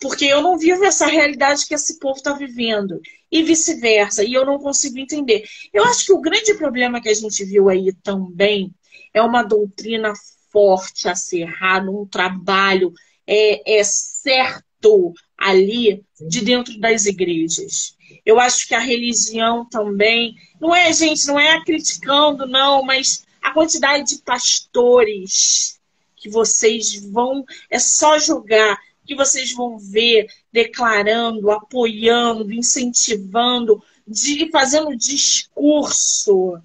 Porque 0.00 0.26
eu 0.26 0.42
não 0.42 0.58
vivo 0.58 0.84
essa 0.84 1.06
realidade 1.06 1.66
que 1.66 1.74
esse 1.74 1.98
povo 1.98 2.16
está 2.16 2.32
vivendo. 2.32 3.00
E 3.30 3.42
vice-versa. 3.42 4.24
E 4.24 4.32
eu 4.34 4.44
não 4.44 4.58
consigo 4.58 4.98
entender. 4.98 5.44
Eu 5.72 5.84
acho 5.84 6.06
que 6.06 6.12
o 6.12 6.20
grande 6.20 6.54
problema 6.54 7.00
que 7.00 7.08
a 7.08 7.14
gente 7.14 7.44
viu 7.44 7.68
aí 7.68 7.92
também 8.02 8.72
é 9.12 9.22
uma 9.22 9.42
doutrina 9.42 10.12
forte, 10.52 11.08
acerrada, 11.08 11.90
um 11.90 12.06
trabalho 12.06 12.92
é, 13.26 13.78
é 13.78 13.84
certo 13.84 15.12
ali 15.36 16.02
de 16.28 16.40
dentro 16.42 16.78
das 16.78 17.06
igrejas. 17.06 17.96
Eu 18.24 18.40
acho 18.40 18.66
que 18.66 18.74
a 18.74 18.80
religião 18.80 19.68
também, 19.68 20.34
não 20.60 20.74
é, 20.74 20.92
gente, 20.92 21.26
não 21.26 21.38
é 21.38 21.62
criticando, 21.64 22.46
não, 22.46 22.82
mas 22.82 23.24
a 23.42 23.52
quantidade 23.52 24.16
de 24.16 24.22
pastores 24.22 25.80
que 26.16 26.28
vocês 26.28 26.94
vão, 27.10 27.44
é 27.70 27.78
só 27.78 28.18
jogar, 28.18 28.78
que 29.04 29.14
vocês 29.14 29.52
vão 29.52 29.78
ver 29.78 30.26
declarando, 30.56 31.50
apoiando, 31.50 32.50
incentivando, 32.50 33.82
de, 34.08 34.50
fazendo 34.50 34.96
discurso. 34.96 36.58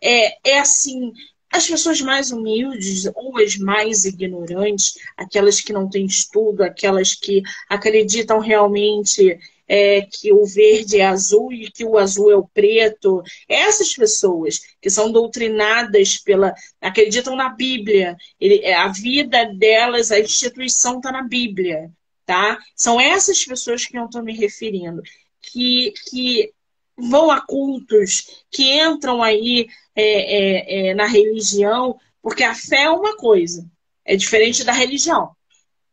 É, 0.00 0.50
é 0.52 0.58
assim, 0.60 1.12
as 1.50 1.66
pessoas 1.66 2.00
mais 2.00 2.30
humildes 2.30 3.04
ou 3.16 3.36
as 3.38 3.56
mais 3.56 4.04
ignorantes, 4.04 4.94
aquelas 5.16 5.60
que 5.60 5.72
não 5.72 5.90
têm 5.90 6.06
estudo, 6.06 6.62
aquelas 6.62 7.14
que 7.14 7.42
acreditam 7.68 8.38
realmente 8.38 9.36
é, 9.66 10.02
que 10.02 10.32
o 10.32 10.46
verde 10.46 11.00
é 11.00 11.06
azul 11.06 11.52
e 11.52 11.68
que 11.68 11.84
o 11.84 11.98
azul 11.98 12.30
é 12.30 12.36
o 12.36 12.46
preto, 12.46 13.24
essas 13.48 13.92
pessoas 13.92 14.60
que 14.80 14.88
são 14.88 15.10
doutrinadas 15.10 16.16
pela. 16.16 16.54
acreditam 16.80 17.34
na 17.34 17.48
Bíblia, 17.48 18.16
ele, 18.38 18.64
a 18.72 18.86
vida 18.86 19.46
delas, 19.46 20.12
a 20.12 20.20
instituição 20.20 20.98
está 20.98 21.10
na 21.10 21.22
Bíblia. 21.22 21.90
Tá? 22.24 22.58
São 22.76 23.00
essas 23.00 23.44
pessoas 23.44 23.84
que 23.84 23.98
eu 23.98 24.04
estou 24.04 24.22
me 24.22 24.34
referindo, 24.34 25.02
que, 25.40 25.92
que 26.08 26.52
vão 26.96 27.30
a 27.30 27.40
cultos, 27.40 28.44
que 28.50 28.80
entram 28.80 29.22
aí 29.22 29.66
é, 29.94 30.04
é, 30.04 30.88
é, 30.90 30.94
na 30.94 31.06
religião, 31.06 31.98
porque 32.22 32.44
a 32.44 32.54
fé 32.54 32.84
é 32.84 32.90
uma 32.90 33.16
coisa, 33.16 33.68
é 34.04 34.16
diferente 34.16 34.64
da 34.64 34.72
religião. 34.72 35.34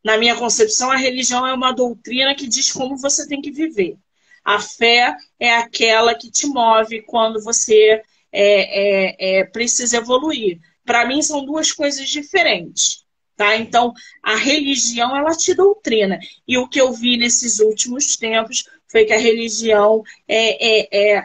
Na 0.03 0.17
minha 0.17 0.35
concepção, 0.35 0.91
a 0.91 0.95
religião 0.95 1.45
é 1.45 1.53
uma 1.53 1.73
doutrina 1.73 2.35
que 2.35 2.47
diz 2.47 2.71
como 2.71 2.97
você 2.97 3.27
tem 3.27 3.41
que 3.41 3.51
viver. 3.51 3.97
A 4.43 4.59
fé 4.59 5.15
é 5.37 5.55
aquela 5.55 6.15
que 6.15 6.31
te 6.31 6.47
move 6.47 7.01
quando 7.01 7.43
você 7.43 8.01
é, 8.31 9.39
é, 9.39 9.39
é 9.39 9.45
precisa 9.45 9.97
evoluir. 9.97 10.59
Para 10.85 11.05
mim, 11.05 11.21
são 11.21 11.45
duas 11.45 11.71
coisas 11.71 12.07
diferentes. 12.09 13.03
Tá? 13.39 13.55
Então, 13.55 13.93
a 14.21 14.35
religião, 14.35 15.15
ela 15.15 15.31
te 15.31 15.53
doutrina. 15.53 16.19
E 16.45 16.57
o 16.57 16.67
que 16.67 16.81
eu 16.81 16.91
vi 16.91 17.15
nesses 17.15 17.59
últimos 17.59 18.17
tempos 18.17 18.65
foi 18.85 19.05
que 19.05 19.13
a 19.13 19.17
religião 19.17 20.03
é, 20.27 20.57
é, 20.59 21.17
é 21.17 21.23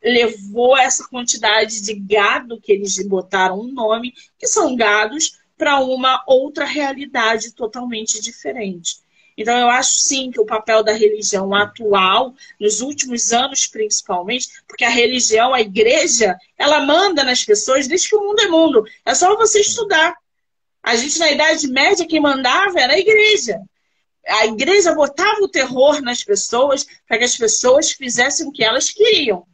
levou 0.00 0.78
essa 0.78 1.08
quantidade 1.08 1.82
de 1.82 1.92
gado 1.94 2.60
que 2.60 2.70
eles 2.70 2.96
botaram 3.08 3.58
um 3.58 3.72
nome, 3.72 4.14
que 4.38 4.46
são 4.46 4.76
gados, 4.76 5.40
para 5.58 5.80
uma 5.80 6.22
outra 6.28 6.64
realidade 6.64 7.52
totalmente 7.52 8.22
diferente. 8.22 8.98
Então, 9.36 9.58
eu 9.58 9.68
acho 9.68 9.94
sim 9.94 10.30
que 10.30 10.40
o 10.40 10.46
papel 10.46 10.84
da 10.84 10.92
religião 10.92 11.52
atual, 11.52 12.32
nos 12.60 12.80
últimos 12.80 13.32
anos 13.32 13.66
principalmente, 13.66 14.46
porque 14.68 14.84
a 14.84 14.88
religião, 14.88 15.52
a 15.52 15.60
igreja, 15.60 16.36
ela 16.56 16.78
manda 16.78 17.24
nas 17.24 17.42
pessoas 17.44 17.88
desde 17.88 18.10
que 18.10 18.14
o 18.14 18.24
mundo 18.24 18.40
é 18.40 18.46
mundo. 18.46 18.84
É 19.04 19.16
só 19.16 19.36
você 19.36 19.58
estudar. 19.58 20.14
A 20.86 20.94
gente, 20.94 21.18
na 21.18 21.32
Idade 21.32 21.66
Média, 21.66 22.06
quem 22.06 22.20
mandava 22.20 22.78
era 22.78 22.92
a 22.92 22.98
igreja. 22.98 23.60
A 24.24 24.46
igreja 24.46 24.94
botava 24.94 25.40
o 25.42 25.48
terror 25.48 26.00
nas 26.00 26.22
pessoas 26.22 26.86
para 27.08 27.18
que 27.18 27.24
as 27.24 27.36
pessoas 27.36 27.90
fizessem 27.90 28.46
o 28.46 28.52
que 28.52 28.62
elas 28.62 28.90
queriam. 28.90 29.44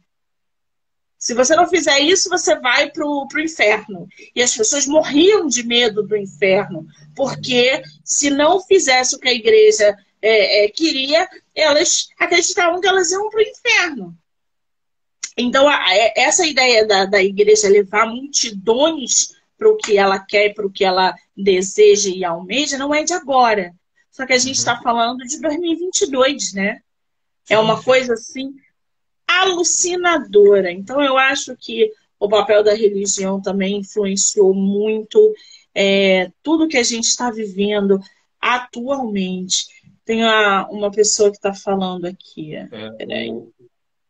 Se 1.17 1.33
você 1.33 1.55
não 1.55 1.67
fizer 1.67 1.99
isso, 2.01 2.29
você 2.29 2.55
vai 2.59 2.91
para 2.91 3.03
o 3.03 3.27
inferno. 3.39 4.07
E 4.35 4.43
as 4.43 4.55
pessoas 4.55 4.85
morriam 4.85 5.47
de 5.47 5.63
medo 5.63 6.03
do 6.03 6.15
inferno, 6.15 6.85
porque 7.15 7.81
se 8.03 8.29
não 8.29 8.61
fizesse 8.61 9.15
o 9.15 9.19
que 9.19 9.29
a 9.29 9.33
igreja 9.33 9.97
é, 10.21 10.65
é, 10.65 10.69
queria, 10.69 11.27
elas 11.55 12.09
acreditavam 12.19 12.79
que 12.79 12.87
elas 12.87 13.09
iam 13.09 13.27
para 13.31 13.39
o 13.39 13.43
inferno. 13.43 14.17
Então, 15.35 15.67
a, 15.67 15.95
é, 15.95 16.13
essa 16.15 16.45
ideia 16.45 16.85
da, 16.85 17.05
da 17.05 17.23
igreja 17.23 17.67
levar 17.69 18.05
multidões 18.05 19.29
para 19.57 19.69
o 19.69 19.77
que 19.77 19.97
ela 19.97 20.19
quer, 20.19 20.53
para 20.53 20.67
o 20.67 20.71
que 20.71 20.83
ela 20.83 21.15
deseja 21.35 22.09
e 22.09 22.23
almeja, 22.23 22.77
não 22.77 22.93
é 22.93 23.03
de 23.03 23.13
agora. 23.13 23.73
Só 24.11 24.25
que 24.25 24.33
a 24.33 24.37
gente 24.37 24.57
está 24.57 24.75
uhum. 24.75 24.83
falando 24.83 25.25
de 25.25 25.39
2022, 25.41 26.53
né? 26.53 26.81
É 27.49 27.57
uma 27.57 27.81
coisa 27.81 28.13
assim 28.13 28.53
alucinadora. 29.27 30.71
Então, 30.71 31.01
eu 31.01 31.17
acho 31.17 31.55
que 31.57 31.91
o 32.19 32.29
papel 32.29 32.63
da 32.63 32.73
religião 32.73 33.41
também 33.41 33.77
influenciou 33.77 34.53
muito 34.53 35.33
é, 35.73 36.31
tudo 36.41 36.67
que 36.67 36.77
a 36.77 36.83
gente 36.83 37.05
está 37.05 37.31
vivendo 37.31 37.99
atualmente. 38.39 39.65
Tem 40.05 40.23
uma, 40.23 40.67
uma 40.69 40.91
pessoa 40.91 41.31
que 41.31 41.37
está 41.37 41.53
falando 41.53 42.05
aqui. 42.05 42.55
É, 42.55 42.67
o, 43.31 43.51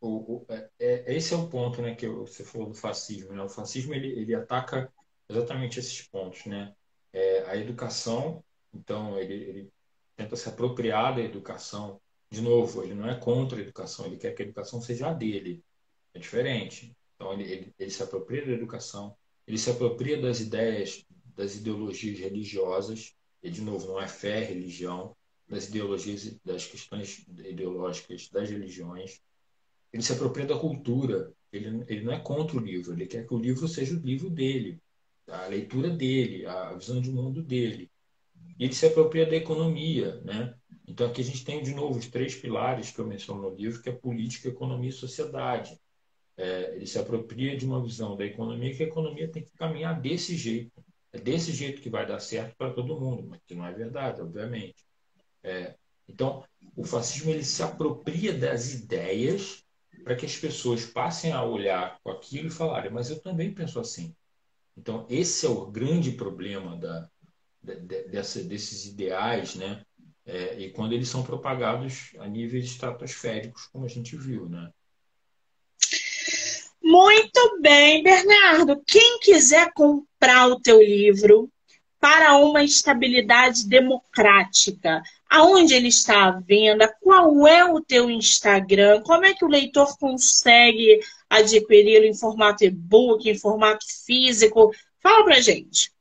o, 0.02 0.08
o, 0.10 0.46
é, 0.50 0.70
é, 0.80 1.16
esse 1.16 1.34
é 1.34 1.38
o 1.38 1.48
ponto 1.48 1.82
né, 1.82 1.96
que 1.96 2.08
você 2.08 2.44
falou 2.44 2.68
do 2.68 2.76
fascismo. 2.76 3.34
Né? 3.34 3.42
O 3.42 3.50
fascismo 3.50 3.94
ele, 3.94 4.08
ele 4.08 4.36
ataca 4.36 4.92
exatamente 5.30 5.80
esses 5.80 6.02
pontos. 6.02 6.46
Né? 6.46 6.74
É, 7.14 7.43
a 7.49 7.55
educação, 7.55 8.43
então, 8.74 9.18
ele, 9.20 9.34
ele 9.34 9.74
tenta 10.16 10.36
se 10.36 10.49
apropriar 10.49 11.16
da 11.16 11.22
educação 11.22 12.01
de 12.30 12.41
novo, 12.41 12.84
ele 12.84 12.95
não 12.95 13.07
é 13.07 13.16
contra 13.16 13.59
a 13.59 13.61
educação, 13.61 14.07
ele 14.07 14.18
quer 14.18 14.34
que 14.34 14.41
a 14.41 14.45
educação 14.45 14.82
seja 14.82 15.09
a 15.09 15.14
dele. 15.14 15.64
É 16.16 16.20
diferente. 16.20 16.95
Então, 17.16 17.32
ele, 17.34 17.43
ele, 17.43 17.76
ele 17.78 17.91
se 17.91 18.01
apropria 18.01 18.43
da 18.43 18.51
educação, 18.51 19.16
ele 19.45 19.57
se 19.57 19.70
apropria 19.70 20.20
das 20.20 20.39
ideias, 20.39 21.05
das 21.36 21.55
ideologias 21.55 22.20
religiosas, 22.20 23.16
e, 23.43 23.51
de 23.51 23.61
novo, 23.61 23.88
não 23.88 24.01
é 24.01 24.07
fé, 24.07 24.41
é 24.41 24.45
religião, 24.45 25.16
das 25.47 25.68
ideologias, 25.68 26.36
das 26.43 26.66
questões 26.66 27.26
ideológicas 27.28 28.30
das 28.30 28.49
religiões. 28.49 29.22
Ele 29.91 30.01
se 30.01 30.14
apropria 30.14 30.45
da 30.45 30.57
cultura. 30.57 31.32
Ele, 31.51 31.84
ele 31.88 32.03
não 32.03 32.14
é 32.14 32.20
contra 32.20 32.57
o 32.57 32.59
livro, 32.59 32.93
ele 32.93 33.05
quer 33.05 33.28
que 33.28 33.34
o 33.34 33.38
livro 33.38 33.68
seja 33.68 33.95
o 33.95 33.99
livro 33.99 34.28
dele, 34.28 34.82
a 35.28 35.48
leitura 35.48 35.90
dele, 35.90 36.46
a 36.46 36.74
visão 36.74 37.02
de 37.02 37.12
mundo 37.12 37.42
dele. 37.42 37.90
Ele 38.60 38.74
se 38.74 38.86
apropria 38.86 39.26
da 39.26 39.36
economia, 39.36 40.22
né? 40.22 40.56
Então, 40.88 41.08
aqui 41.08 41.22
a 41.22 41.24
gente 41.24 41.44
tem, 41.44 41.64
de 41.64 41.74
novo, 41.74 41.98
os 41.98 42.08
três 42.08 42.36
pilares 42.36 42.92
que 42.92 43.00
eu 43.00 43.08
menciono 43.08 43.42
no 43.42 43.56
livro, 43.56 43.82
que 43.82 43.90
é 43.90 43.94
política, 43.94 44.50
economia 44.50 44.90
e 44.90 44.94
sociedade. 44.94 45.80
É, 46.36 46.76
ele 46.76 46.86
se 46.86 47.00
apropria 47.00 47.56
de 47.56 47.66
uma 47.66 47.82
visão 47.82 48.16
da 48.18 48.26
economia 48.26 48.76
que 48.76 48.84
a 48.84 48.88
economia 48.88 49.32
tem 49.32 49.44
que 49.44 49.52
caminhar 49.54 50.00
desse 50.00 50.36
jeito. 50.36 50.84
É 51.12 51.20
desse 51.20 51.52
jeito 51.52 51.82
que 51.82 51.90
vai 51.90 52.06
dar 52.06 52.20
certo 52.20 52.56
para 52.58 52.74
todo 52.74 53.00
mundo, 53.00 53.24
mas 53.30 53.40
que 53.46 53.56
não 53.56 53.66
é 53.66 53.72
verdade, 53.72 54.22
obviamente. 54.22 54.84
É, 55.44 55.76
então, 56.08 56.44
o 56.76 56.84
fascismo 56.84 57.32
ele 57.32 57.44
se 57.44 57.62
apropria 57.62 58.34
das 58.34 58.74
ideias 58.74 59.64
para 60.04 60.16
que 60.16 60.26
as 60.26 60.36
pessoas 60.36 60.86
passem 60.86 61.32
a 61.32 61.44
olhar 61.44 62.00
com 62.04 62.12
aquilo 62.12 62.48
e 62.48 62.52
falarem, 62.52 62.92
mas 62.92 63.10
eu 63.10 63.22
também 63.22 63.54
penso 63.54 63.80
assim. 63.80 64.16
Então, 64.78 65.06
esse 65.10 65.46
é 65.46 65.50
o 65.50 65.68
grande 65.68 66.12
problema 66.12 66.76
da, 66.78 67.10
de, 67.62 67.76
de, 67.82 68.04
dessa, 68.10 68.44
desses 68.44 68.86
ideais, 68.86 69.56
né? 69.56 69.84
é, 70.26 70.58
e 70.60 70.70
quando 70.72 70.94
eles 70.94 71.10
são 71.10 71.24
propagados 71.24 72.12
a 72.20 72.28
níveis 72.28 72.66
estratosféricos, 72.66 73.68
como 73.68 73.86
a 73.86 73.90
gente 73.90 74.16
viu, 74.16 74.48
né? 74.48 74.70
Muito 76.82 77.60
bem, 77.62 78.04
Bernardo. 78.04 78.82
Quem 78.86 79.20
quiser 79.20 79.72
comprar 79.74 80.48
o 80.48 80.60
teu 80.60 80.82
livro 80.82 81.50
para 82.00 82.36
uma 82.38 82.64
estabilidade 82.64 83.68
democrática, 83.68 85.02
aonde 85.34 85.73
ele 85.73 85.88
está 85.88 86.26
à 86.27 86.39
venda? 86.39 86.88
Qual 87.01 87.47
é 87.47 87.65
o 87.65 87.81
teu 87.81 88.07
Instagram? 88.07 89.01
Como 89.01 89.26
é 89.26 89.34
que 89.34 89.43
o 89.43 89.47
leitor 89.47 89.97
consegue 89.97 90.99
adquiri-lo 91.27 92.05
em 92.05 92.14
formato 92.14 92.64
e-book, 92.64 93.27
em 93.27 93.35
formato 93.35 93.84
físico? 94.05 94.72
Fala 95.01 95.23
pra 95.23 95.41
gente. 95.41 95.91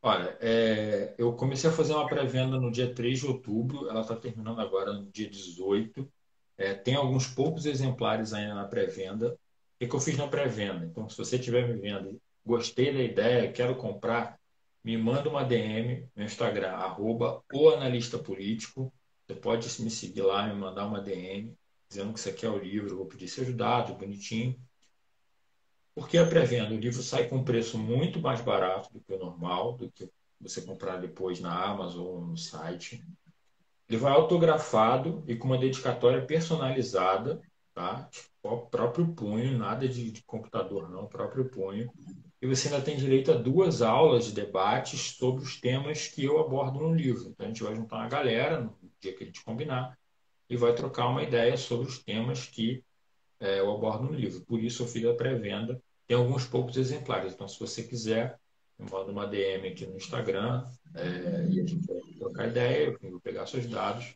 Olha, 0.00 0.38
é, 0.40 1.14
eu 1.18 1.32
comecei 1.32 1.68
a 1.68 1.72
fazer 1.72 1.94
uma 1.94 2.06
pré-venda 2.06 2.56
no 2.56 2.70
dia 2.70 2.94
3 2.94 3.18
de 3.18 3.26
outubro, 3.26 3.88
ela 3.90 4.02
está 4.02 4.14
terminando 4.14 4.60
agora 4.60 4.92
no 4.92 5.10
dia 5.10 5.28
18. 5.28 6.08
É, 6.56 6.74
tem 6.74 6.94
alguns 6.94 7.26
poucos 7.26 7.66
exemplares 7.66 8.32
ainda 8.32 8.54
na 8.54 8.68
pré-venda. 8.68 9.36
O 9.80 9.88
que, 9.88 9.92
eu 9.92 10.00
fiz 10.00 10.16
na 10.16 10.28
pré-venda? 10.28 10.84
Então, 10.84 11.08
se 11.08 11.18
você 11.18 11.34
estiver 11.36 11.66
me 11.66 11.74
vendo, 11.74 12.20
gostei 12.46 12.92
da 12.92 13.02
ideia, 13.02 13.50
quero 13.50 13.74
comprar, 13.74 14.38
me 14.84 14.98
manda 14.98 15.30
uma 15.30 15.42
DM 15.42 16.06
no 16.14 16.22
Instagram, 16.22 16.72
arroba 16.72 17.42
o 17.52 17.70
analista 17.70 18.18
político. 18.18 18.92
Você 19.26 19.34
pode 19.34 19.82
me 19.82 19.90
seguir 19.90 20.20
lá, 20.20 20.46
me 20.46 20.54
mandar 20.54 20.86
uma 20.86 21.00
DM, 21.00 21.56
dizendo 21.88 22.12
que 22.12 22.20
você 22.20 22.32
quer 22.32 22.50
o 22.50 22.58
livro, 22.58 22.98
vou 22.98 23.06
pedir 23.06 23.26
seus 23.28 23.52
dados, 23.54 23.96
bonitinho. 23.96 24.60
Por 25.94 26.06
que 26.06 26.18
a 26.18 26.26
pré-venda? 26.26 26.74
O 26.74 26.78
livro 26.78 27.02
sai 27.02 27.28
com 27.28 27.36
um 27.36 27.44
preço 27.44 27.78
muito 27.78 28.20
mais 28.20 28.42
barato 28.42 28.92
do 28.92 29.00
que 29.00 29.14
o 29.14 29.18
normal, 29.18 29.74
do 29.74 29.90
que 29.90 30.10
você 30.38 30.60
comprar 30.60 30.98
depois 30.98 31.40
na 31.40 31.64
Amazon 31.64 32.04
ou 32.04 32.20
no 32.20 32.36
site. 32.36 33.02
Ele 33.88 33.98
vai 33.98 34.12
autografado 34.12 35.24
e 35.26 35.36
com 35.36 35.46
uma 35.46 35.58
dedicatória 35.58 36.24
personalizada, 36.26 37.40
tá? 37.72 38.08
O 38.42 38.58
próprio 38.58 39.14
punho, 39.14 39.56
nada 39.56 39.88
de, 39.88 40.10
de 40.10 40.22
computador 40.24 40.90
não, 40.90 41.06
próprio 41.06 41.48
punho. 41.48 41.90
E 42.44 42.46
você 42.46 42.68
ainda 42.68 42.84
tem 42.84 42.94
direito 42.94 43.32
a 43.32 43.36
duas 43.36 43.80
aulas 43.80 44.26
de 44.26 44.32
debates 44.32 45.16
sobre 45.16 45.42
os 45.42 45.58
temas 45.58 46.08
que 46.08 46.22
eu 46.22 46.38
abordo 46.38 46.78
no 46.78 46.94
livro. 46.94 47.30
Então 47.30 47.46
a 47.46 47.48
gente 47.48 47.62
vai 47.62 47.74
juntar 47.74 47.96
uma 47.96 48.08
galera 48.08 48.60
no 48.60 48.76
dia 49.00 49.14
que 49.14 49.22
a 49.22 49.26
gente 49.26 49.42
combinar 49.42 49.98
e 50.50 50.54
vai 50.54 50.74
trocar 50.74 51.08
uma 51.08 51.22
ideia 51.22 51.56
sobre 51.56 51.88
os 51.88 51.98
temas 52.04 52.44
que 52.44 52.84
é, 53.40 53.60
eu 53.60 53.72
abordo 53.72 54.04
no 54.04 54.12
livro. 54.12 54.44
Por 54.44 54.60
isso 54.60 54.82
eu 54.82 54.86
fiz 54.86 55.06
a 55.06 55.14
pré-venda. 55.14 55.82
Tem 56.06 56.18
alguns 56.18 56.44
poucos 56.46 56.76
exemplares. 56.76 57.32
Então, 57.32 57.48
se 57.48 57.58
você 57.58 57.82
quiser, 57.82 58.38
eu 58.78 58.84
mando 58.92 59.10
uma 59.10 59.26
DM 59.26 59.66
aqui 59.66 59.86
no 59.86 59.96
Instagram 59.96 60.66
é, 60.94 61.48
e 61.50 61.60
a 61.60 61.66
gente 61.66 61.76
vai 61.86 61.96
trocar 62.18 62.48
ideia, 62.48 62.94
eu 63.02 63.10
vou 63.10 63.20
pegar 63.20 63.46
seus 63.46 63.66
dados. 63.66 64.14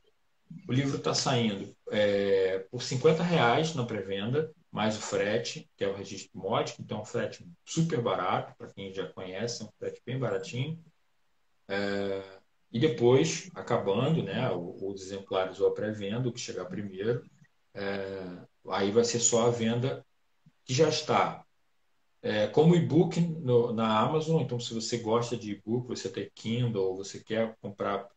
O 0.69 0.73
livro 0.75 0.99
está 0.99 1.15
saindo 1.15 1.75
é, 1.91 2.59
por 2.71 2.83
50 2.83 3.23
reais 3.23 3.75
na 3.75 3.87
pré-venda, 3.87 4.53
mais 4.79 4.97
o 4.97 5.01
frete, 5.01 5.69
que 5.77 5.83
é 5.83 5.89
o 5.89 5.97
registro 5.97 6.39
módico, 6.39 6.81
então 6.81 6.99
é 6.99 7.01
um 7.01 7.05
frete 7.05 7.45
super 7.65 8.01
barato, 8.01 8.57
para 8.57 8.69
quem 8.69 8.95
já 8.95 9.09
conhece, 9.09 9.61
é 9.61 9.65
um 9.65 9.73
frete 9.77 10.01
bem 10.07 10.17
baratinho. 10.17 10.79
É, 11.67 12.23
e 12.71 12.79
depois, 12.79 13.51
acabando, 13.57 14.23
né, 14.23 14.49
os 14.53 15.03
exemplares 15.03 15.59
ou 15.59 15.67
a 15.67 15.75
pré-venda, 15.75 16.29
o 16.29 16.33
que 16.33 16.39
chegar 16.39 16.67
primeiro, 16.67 17.29
é, 17.75 18.39
aí 18.69 18.93
vai 18.93 19.05
ser 19.05 19.19
só 19.19 19.49
a 19.49 19.51
venda 19.51 20.07
que 20.65 20.73
já 20.73 20.89
está 20.89 21.45
é, 22.23 22.47
como 22.47 22.77
e-book 22.77 23.21
na 23.75 23.99
Amazon. 23.99 24.41
Então, 24.41 24.61
se 24.61 24.73
você 24.73 24.99
gosta 24.99 25.37
de 25.37 25.55
e-book, 25.55 25.89
você 25.89 26.09
tem 26.09 26.31
Kindle, 26.33 26.95
você 26.95 27.19
quer 27.19 27.57
comprar 27.61 28.09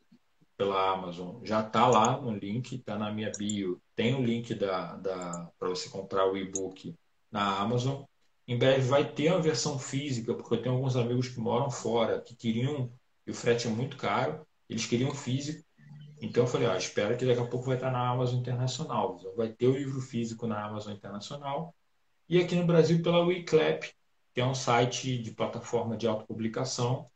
pela 0.61 0.91
Amazon, 0.91 1.43
já 1.43 1.65
está 1.65 1.87
lá 1.87 2.21
no 2.21 2.35
link, 2.35 2.75
está 2.75 2.95
na 2.95 3.11
minha 3.11 3.31
bio. 3.35 3.81
Tem 3.95 4.13
o 4.13 4.23
link 4.23 4.53
da, 4.53 4.95
da 4.97 5.51
para 5.57 5.69
você 5.69 5.89
comprar 5.89 6.31
o 6.31 6.37
e-book 6.37 6.95
na 7.31 7.57
Amazon. 7.57 8.03
Em 8.47 8.55
breve 8.55 8.87
vai 8.87 9.11
ter 9.11 9.31
uma 9.31 9.41
versão 9.41 9.79
física, 9.79 10.35
porque 10.35 10.53
eu 10.53 10.61
tenho 10.61 10.75
alguns 10.75 10.95
amigos 10.95 11.29
que 11.29 11.39
moram 11.39 11.71
fora, 11.71 12.21
que 12.21 12.35
queriam, 12.35 12.93
e 13.25 13.31
o 13.31 13.33
frete 13.33 13.67
é 13.67 13.71
muito 13.71 13.97
caro, 13.97 14.45
eles 14.69 14.85
queriam 14.85 15.15
físico. 15.15 15.65
Então 16.21 16.43
eu 16.43 16.47
falei, 16.47 16.67
ó, 16.67 16.75
espero 16.75 17.17
que 17.17 17.25
daqui 17.25 17.41
a 17.41 17.47
pouco 17.47 17.65
vai 17.65 17.75
estar 17.75 17.89
na 17.89 18.07
Amazon 18.07 18.39
Internacional. 18.39 19.19
Vai 19.35 19.49
ter 19.49 19.65
o 19.65 19.75
livro 19.75 19.99
físico 19.99 20.45
na 20.45 20.63
Amazon 20.63 20.93
Internacional 20.93 21.73
e 22.29 22.37
aqui 22.39 22.55
no 22.55 22.67
Brasil 22.67 23.01
pela 23.01 23.25
WeClap, 23.25 23.91
que 24.31 24.39
é 24.39 24.45
um 24.45 24.53
site 24.53 25.17
de 25.17 25.31
plataforma 25.31 25.97
de 25.97 26.07
autopublicação. 26.07 27.09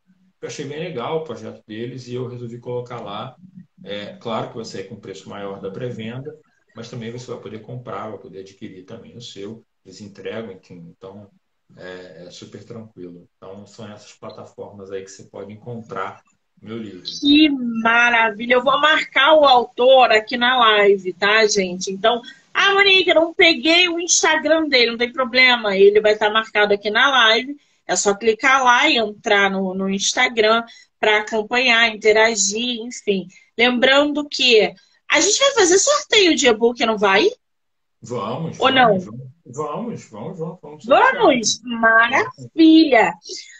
Eu 0.45 0.49
achei 0.49 0.65
bem 0.65 0.77
legal 0.77 1.17
o 1.17 1.23
projeto 1.23 1.63
deles 1.65 2.07
e 2.07 2.13
eu 2.13 2.27
resolvi 2.27 2.59
colocar 2.59 3.01
lá. 3.01 3.35
É, 3.83 4.15
claro 4.17 4.49
que 4.49 4.55
vai 4.55 4.63
sair 4.63 4.83
com 4.83 4.95
preço 4.95 5.27
maior 5.27 5.59
da 5.59 5.71
pré-venda, 5.71 6.37
mas 6.75 6.87
também 6.87 7.09
você 7.09 7.31
vai 7.31 7.41
poder 7.41 7.63
comprar, 7.63 8.11
vai 8.11 8.19
poder 8.19 8.41
adquirir 8.41 8.85
também 8.85 9.17
o 9.17 9.21
seu. 9.21 9.65
Eles 9.83 10.01
entregam, 10.01 10.51
enfim, 10.51 10.93
então 10.95 11.27
é, 11.75 12.25
é 12.27 12.29
super 12.29 12.63
tranquilo. 12.63 13.27
Então 13.35 13.65
são 13.65 13.91
essas 13.91 14.13
plataformas 14.13 14.91
aí 14.91 15.03
que 15.03 15.09
você 15.09 15.23
pode 15.23 15.51
encontrar 15.51 16.21
meu 16.61 16.77
livro. 16.77 17.01
Que 17.19 17.49
maravilha! 17.49 18.53
Eu 18.53 18.63
vou 18.63 18.79
marcar 18.79 19.33
o 19.33 19.45
autor 19.45 20.11
aqui 20.11 20.37
na 20.37 20.59
live, 20.59 21.11
tá, 21.13 21.43
gente? 21.47 21.91
Então, 21.91 22.21
ah, 22.53 22.71
Monique, 22.75 23.09
eu 23.09 23.15
não 23.15 23.33
peguei 23.33 23.89
o 23.89 23.99
Instagram 23.99 24.67
dele, 24.67 24.91
não 24.91 24.97
tem 24.97 25.11
problema. 25.11 25.75
Ele 25.75 25.99
vai 25.99 26.13
estar 26.13 26.29
marcado 26.29 26.71
aqui 26.71 26.91
na 26.91 27.09
live. 27.09 27.57
É 27.87 27.95
só 27.95 28.15
clicar 28.15 28.63
lá 28.63 28.89
e 28.89 28.97
entrar 28.97 29.49
no, 29.49 29.73
no 29.73 29.89
Instagram 29.89 30.63
para 30.99 31.19
acompanhar, 31.19 31.93
interagir, 31.93 32.79
enfim. 32.81 33.27
Lembrando 33.57 34.27
que 34.27 34.73
a 35.09 35.21
gente 35.21 35.39
vai 35.39 35.53
fazer 35.53 35.77
sorteio 35.77 36.35
de 36.35 36.47
e-book, 36.47 36.83
não 36.85 36.97
vai? 36.97 37.29
Vamos. 38.01 38.59
Ou 38.59 38.71
não? 38.71 38.99
Vamos, 39.45 40.09
vamos, 40.09 40.39
vamos. 40.39 40.39
Vamos, 40.39 40.85
vamos. 40.85 41.61
maravilha. 41.63 43.13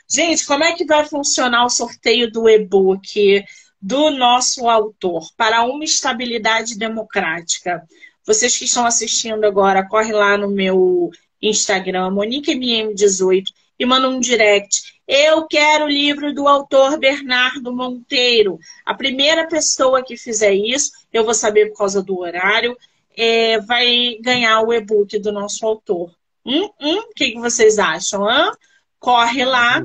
Gente, 0.09 0.45
como 0.45 0.63
é 0.63 0.73
que 0.73 0.85
vai 0.85 1.05
funcionar 1.05 1.65
o 1.65 1.69
sorteio 1.69 2.31
do 2.31 2.49
e-book 2.49 3.43
do 3.79 4.09
nosso 4.09 4.67
autor 4.67 5.27
para 5.37 5.63
uma 5.63 5.83
estabilidade 5.83 6.77
democrática? 6.77 7.83
Vocês 8.25 8.57
que 8.57 8.65
estão 8.65 8.85
assistindo 8.85 9.45
agora, 9.45 9.87
corre 9.87 10.11
lá 10.11 10.35
no 10.37 10.49
meu 10.49 11.11
Instagram, 11.41 12.09
MoniqueMM18, 12.09 13.45
e 13.79 13.85
manda 13.85 14.09
um 14.09 14.19
direct. 14.19 14.95
Eu 15.07 15.45
quero 15.47 15.85
o 15.85 15.89
livro 15.89 16.33
do 16.33 16.47
autor 16.47 16.97
Bernardo 16.97 17.73
Monteiro. 17.73 18.59
A 18.85 18.93
primeira 18.93 19.47
pessoa 19.47 20.03
que 20.03 20.17
fizer 20.17 20.53
isso, 20.53 20.91
eu 21.13 21.23
vou 21.23 21.33
saber 21.33 21.69
por 21.69 21.77
causa 21.77 22.01
do 22.01 22.19
horário, 22.19 22.75
é, 23.15 23.59
vai 23.59 24.17
ganhar 24.21 24.61
o 24.61 24.73
e-book 24.73 25.17
do 25.19 25.31
nosso 25.31 25.65
autor. 25.65 26.11
Hum, 26.45 26.69
hum, 26.79 26.99
o 26.99 27.13
que, 27.13 27.31
que 27.31 27.39
vocês 27.39 27.79
acham? 27.79 28.27
Hã? 28.27 28.51
Corre 28.99 29.45
lá, 29.45 29.83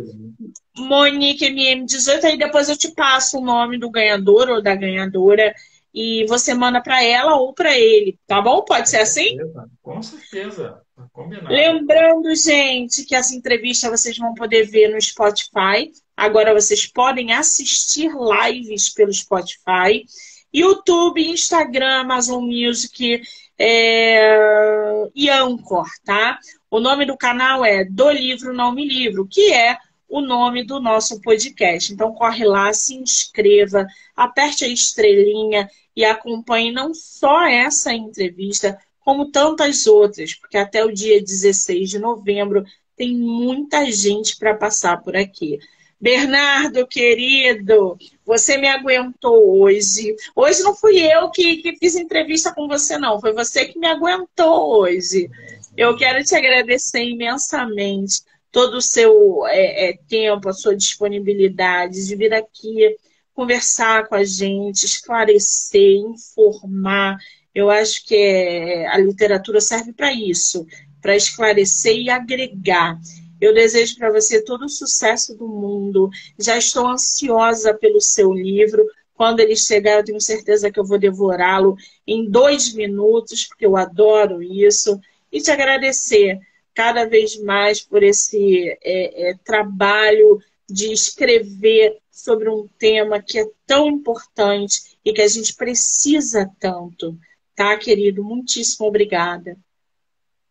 Monique 0.77 1.47
MM18, 1.47 2.25
aí 2.25 2.39
depois 2.39 2.69
eu 2.69 2.77
te 2.77 2.91
passo 2.93 3.39
o 3.39 3.45
nome 3.45 3.79
do 3.79 3.91
ganhador 3.91 4.49
ou 4.49 4.63
da 4.63 4.75
ganhadora 4.75 5.55
e 5.93 6.25
você 6.27 6.55
manda 6.55 6.81
para 6.81 7.03
ela 7.05 7.37
ou 7.37 7.53
para 7.53 7.77
ele, 7.77 8.19
tá 8.27 8.41
bom? 8.41 8.63
Pode 8.63 8.89
ser 8.89 8.99
assim? 8.99 9.37
Com 9.83 10.03
certeza. 10.03 10.81
Combinado. 11.13 11.49
Lembrando, 11.49 12.35
gente, 12.35 13.05
que 13.05 13.15
essa 13.15 13.35
entrevista 13.35 13.91
vocês 13.91 14.17
vão 14.17 14.35
poder 14.35 14.65
ver 14.65 14.89
no 14.89 15.01
Spotify. 15.01 15.91
Agora 16.17 16.53
vocês 16.53 16.87
podem 16.87 17.33
assistir 17.33 18.11
lives 18.13 18.89
pelo 18.93 19.13
Spotify. 19.13 20.05
YouTube, 20.53 21.25
Instagram, 21.25 22.01
Amazon 22.01 22.45
Music 22.45 23.23
é... 23.59 25.09
e 25.15 25.31
Anchor, 25.31 25.87
tá? 26.05 26.39
O 26.71 26.81
nome 26.81 27.07
do 27.07 27.17
canal 27.17 27.65
é 27.65 27.85
Do 27.85 28.11
Livro 28.11 28.53
Não 28.53 28.73
Me 28.73 28.87
Livro, 28.87 29.27
que 29.27 29.53
é 29.53 29.79
o 30.09 30.21
nome 30.21 30.65
do 30.65 30.81
nosso 30.81 31.21
podcast. 31.21 31.93
Então 31.93 32.13
corre 32.13 32.45
lá, 32.45 32.73
se 32.73 32.97
inscreva, 32.97 33.87
aperte 34.17 34.65
a 34.65 34.69
estrelinha 34.69 35.71
e 35.95 36.05
acompanhe 36.05 36.73
não 36.73 36.93
só 36.93 37.47
essa 37.47 37.93
entrevista, 37.93 38.79
como 39.11 39.29
tantas 39.29 39.89
outras, 39.89 40.35
porque 40.35 40.57
até 40.57 40.85
o 40.85 40.93
dia 40.93 41.21
16 41.21 41.91
de 41.91 41.99
novembro 41.99 42.65
tem 42.97 43.13
muita 43.17 43.91
gente 43.91 44.39
para 44.39 44.55
passar 44.55 45.03
por 45.03 45.17
aqui. 45.17 45.59
Bernardo, 46.01 46.87
querido, 46.87 47.99
você 48.25 48.57
me 48.57 48.69
aguentou 48.69 49.61
hoje. 49.61 50.15
Hoje 50.33 50.63
não 50.63 50.77
fui 50.77 51.01
eu 51.01 51.29
que, 51.29 51.57
que 51.57 51.75
fiz 51.75 51.97
entrevista 51.97 52.55
com 52.55 52.69
você, 52.69 52.99
não. 52.99 53.21
Foi 53.21 53.33
você 53.33 53.65
que 53.65 53.81
me 53.81 53.89
aguentou 53.89 54.79
hoje. 54.79 55.29
Eu 55.77 55.97
quero 55.97 56.23
te 56.23 56.37
agradecer 56.37 57.03
imensamente 57.03 58.23
todo 58.53 58.77
o 58.77 58.83
seu 58.83 59.45
é, 59.49 59.91
é, 59.91 59.99
tempo, 60.09 60.49
a 60.49 60.53
sua 60.53 60.77
disponibilidade 60.77 62.07
de 62.07 62.15
vir 62.15 62.33
aqui 62.33 62.97
conversar 63.35 64.07
com 64.07 64.15
a 64.15 64.23
gente, 64.23 64.85
esclarecer, 64.85 65.97
informar. 65.97 67.19
Eu 67.55 67.71
acho 67.71 68.07
que 68.07 68.15
é, 68.15 68.87
a 68.87 68.99
literatura 68.99 69.61
serve 69.61 69.93
para 69.93 70.13
isso, 70.13 70.67
para 71.01 71.17
esclarecer 71.17 71.97
e 71.97 72.11
agregar. 72.11 72.99
Eu 73.41 73.55
desejo 73.55 73.97
para 73.97 74.13
você 74.13 74.43
todo 74.43 74.67
o 74.67 74.69
sucesso 74.69 75.35
do 75.35 75.49
mundo. 75.49 76.11
Já 76.39 76.59
estou 76.59 76.87
ansiosa 76.87 77.73
pelo 77.73 78.01
seu 78.01 78.33
livro. 78.33 78.87
Quando 79.15 79.41
ele 79.41 79.57
chegar, 79.57 79.97
eu 79.97 80.05
tenho 80.05 80.21
certeza 80.21 80.71
que 80.71 80.79
eu 80.79 80.85
vou 80.85 80.99
devorá-lo 80.99 81.77
em 82.07 82.31
dois 82.31 82.73
minutos, 82.75 83.47
porque 83.47 83.67
eu 83.67 83.77
adoro 83.77 84.43
isso. 84.43 85.01
E 85.33 85.41
te 85.41 85.51
agradecer 85.51 86.39
cada 86.75 87.05
vez 87.05 87.37
mais 87.41 87.81
por 87.81 88.03
esse 88.03 88.79
é, 88.83 89.31
é, 89.31 89.35
trabalho 89.45 90.41
de 90.69 90.93
escrever 90.93 91.99
sobre 92.11 92.49
um 92.49 92.69
tema 92.79 93.21
que 93.21 93.39
é 93.39 93.47
tão 93.67 93.89
importante 93.89 94.81
e 95.05 95.13
que 95.13 95.23
a 95.23 95.29
gente 95.29 95.55
precisa 95.55 96.51
tanto. 96.61 97.19
Tá, 97.61 97.77
querido? 97.77 98.25
Muitíssimo 98.25 98.87
obrigada. 98.89 99.55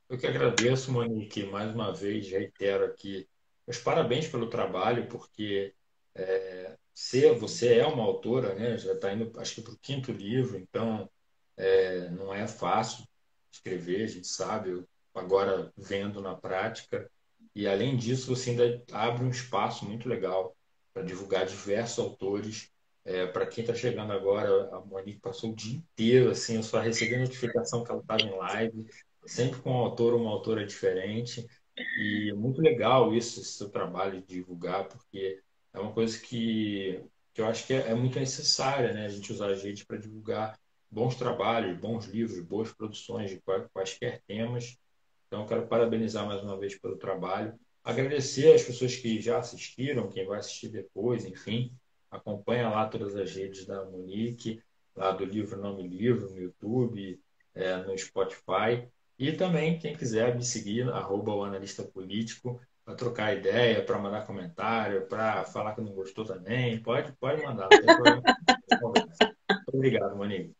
Eu 0.08 0.16
que 0.16 0.28
agradeço, 0.28 0.92
Monique, 0.92 1.44
mais 1.44 1.74
uma 1.74 1.92
vez, 1.92 2.30
reitero 2.30 2.86
aqui 2.86 3.28
os 3.66 3.80
parabéns 3.80 4.28
pelo 4.28 4.48
trabalho, 4.48 5.08
porque 5.08 5.74
é, 6.14 6.78
ser, 6.94 7.34
você 7.34 7.80
é 7.80 7.88
uma 7.88 8.04
autora, 8.04 8.54
né? 8.54 8.78
já 8.78 8.94
está 8.94 9.12
indo, 9.12 9.32
acho 9.40 9.56
que, 9.56 9.62
para 9.64 9.74
o 9.74 9.80
quinto 9.80 10.12
livro, 10.12 10.56
então 10.60 11.10
é, 11.58 12.12
não 12.12 12.32
é 12.32 12.48
fácil 12.48 13.04
escrever, 13.52 14.04
a 14.04 14.08
gente 14.08 14.28
sabe, 14.28 14.86
agora 15.16 15.74
vendo 15.76 16.22
na 16.22 16.36
prática. 16.36 17.10
E 17.56 17.68
além 17.68 17.98
disso, 17.98 18.36
você 18.36 18.52
ainda 18.52 18.84
abre 18.92 19.24
um 19.24 19.32
espaço 19.32 19.84
muito 19.84 20.08
legal 20.08 20.56
para 20.94 21.02
divulgar 21.02 21.48
diversos 21.48 21.98
autores. 21.98 22.72
É, 23.10 23.26
para 23.26 23.48
quem 23.48 23.64
está 23.64 23.74
chegando 23.74 24.14
agora, 24.14 24.70
a 24.72 24.80
Monique 24.82 25.20
passou 25.20 25.52
o 25.52 25.56
dia 25.56 25.78
inteiro, 25.78 26.30
assim, 26.30 26.58
eu 26.58 26.64
só 26.64 26.80
recebi 26.80 27.18
notificação 27.18 27.84
que 27.84 27.90
ela 27.90 28.02
estava 28.02 28.22
em 28.22 28.38
live, 28.38 28.86
sempre 29.26 29.60
com 29.62 29.72
um 29.72 29.78
autor 29.78 30.14
ou 30.14 30.22
uma 30.22 30.30
autora 30.30 30.64
diferente. 30.64 31.48
E 31.98 32.30
é 32.30 32.36
muito 32.36 32.62
legal 32.62 33.12
isso, 33.12 33.42
esse 33.42 33.54
seu 33.54 33.68
trabalho 33.70 34.22
de 34.22 34.28
divulgar, 34.28 34.88
porque 34.88 35.42
é 35.74 35.80
uma 35.80 35.92
coisa 35.92 36.20
que, 36.20 37.04
que 37.34 37.42
eu 37.42 37.48
acho 37.48 37.66
que 37.66 37.74
é, 37.74 37.90
é 37.90 37.96
muito 37.96 38.20
necessária, 38.20 38.94
né? 38.94 39.08
A 39.08 39.10
gente 39.10 39.34
usar 39.34 39.48
a 39.48 39.56
gente 39.56 39.88
para 39.88 39.98
divulgar 39.98 40.60
bons 40.92 41.16
trabalhos, 41.16 41.80
bons 41.80 42.06
livros, 42.06 42.40
boas 42.42 42.72
produções 42.72 43.32
de 43.32 43.42
quaisquer 43.74 44.22
temas. 44.28 44.78
Então, 45.26 45.48
quero 45.48 45.68
parabenizar 45.68 46.28
mais 46.28 46.44
uma 46.44 46.60
vez 46.60 46.78
pelo 46.78 46.96
trabalho. 46.96 47.60
Agradecer 47.84 48.54
às 48.54 48.64
pessoas 48.64 48.96
que 48.96 49.20
já 49.20 49.40
assistiram, 49.40 50.10
quem 50.10 50.28
vai 50.28 50.38
assistir 50.38 50.70
depois, 50.70 51.26
enfim. 51.26 51.74
Acompanha 52.12 52.70
lá 52.70 52.88
todas 52.88 53.16
as 53.16 53.34
redes 53.36 53.66
da 53.66 53.86
Monique, 53.86 54.62
lá 54.96 55.12
do 55.12 55.26
Livro 55.26 55.62
Nome 55.62 55.88
Livro, 55.88 56.30
no 56.30 56.40
YouTube, 56.40 57.20
é, 57.56 57.78
no 57.78 57.98
Spotify. 57.98 58.88
E 59.18 59.34
também, 59.34 59.78
quem 59.78 59.96
quiser 59.96 60.36
me 60.36 60.44
seguir, 60.44 60.90
arroba 60.90 61.34
o 61.34 61.44
analista 61.44 61.84
político, 61.84 62.60
para 62.86 62.96
trocar 62.96 63.38
ideia, 63.38 63.84
para 63.84 64.00
mandar 64.00 64.26
comentário, 64.26 65.06
para 65.08 65.44
falar 65.44 65.76
que 65.76 65.82
não 65.82 65.94
gostou 65.94 66.26
também, 66.26 66.82
pode, 66.82 67.12
pode 67.20 67.44
mandar. 67.44 67.70
Obrigado, 69.72 70.16
Monique. 70.16 70.54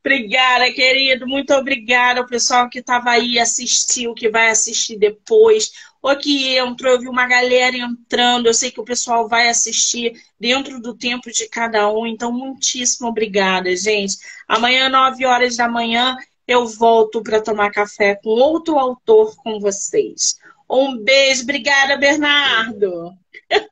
Obrigada, 0.00 0.72
querido. 0.72 1.26
Muito 1.26 1.52
obrigada 1.54 2.20
ao 2.20 2.26
pessoal 2.26 2.68
que 2.68 2.78
estava 2.78 3.10
aí, 3.10 3.38
assistiu, 3.38 4.14
que 4.14 4.28
vai 4.28 4.48
assistir 4.50 4.98
depois, 4.98 5.70
ou 6.02 6.16
que 6.16 6.56
entrou, 6.56 6.92
eu 6.92 7.00
vi 7.00 7.08
uma 7.08 7.26
galera 7.26 7.76
entrando. 7.76 8.46
Eu 8.46 8.54
sei 8.54 8.70
que 8.70 8.80
o 8.80 8.84
pessoal 8.84 9.28
vai 9.28 9.48
assistir 9.48 10.12
dentro 10.38 10.80
do 10.80 10.94
tempo 10.94 11.30
de 11.30 11.48
cada 11.48 11.90
um. 11.92 12.06
Então, 12.06 12.32
muitíssimo 12.32 13.08
obrigada, 13.08 13.74
gente. 13.76 14.16
Amanhã, 14.48 14.88
9 14.88 15.26
horas 15.26 15.56
da 15.56 15.68
manhã, 15.68 16.16
eu 16.46 16.66
volto 16.66 17.22
para 17.22 17.42
tomar 17.42 17.70
café 17.70 18.14
com 18.14 18.30
outro 18.30 18.78
autor 18.78 19.36
com 19.36 19.60
vocês. 19.60 20.36
Um 20.68 20.96
beijo. 20.96 21.42
Obrigada, 21.42 21.96
Bernardo. 21.96 23.12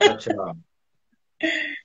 Tchau, 0.02 0.18
tchau. 0.18 0.56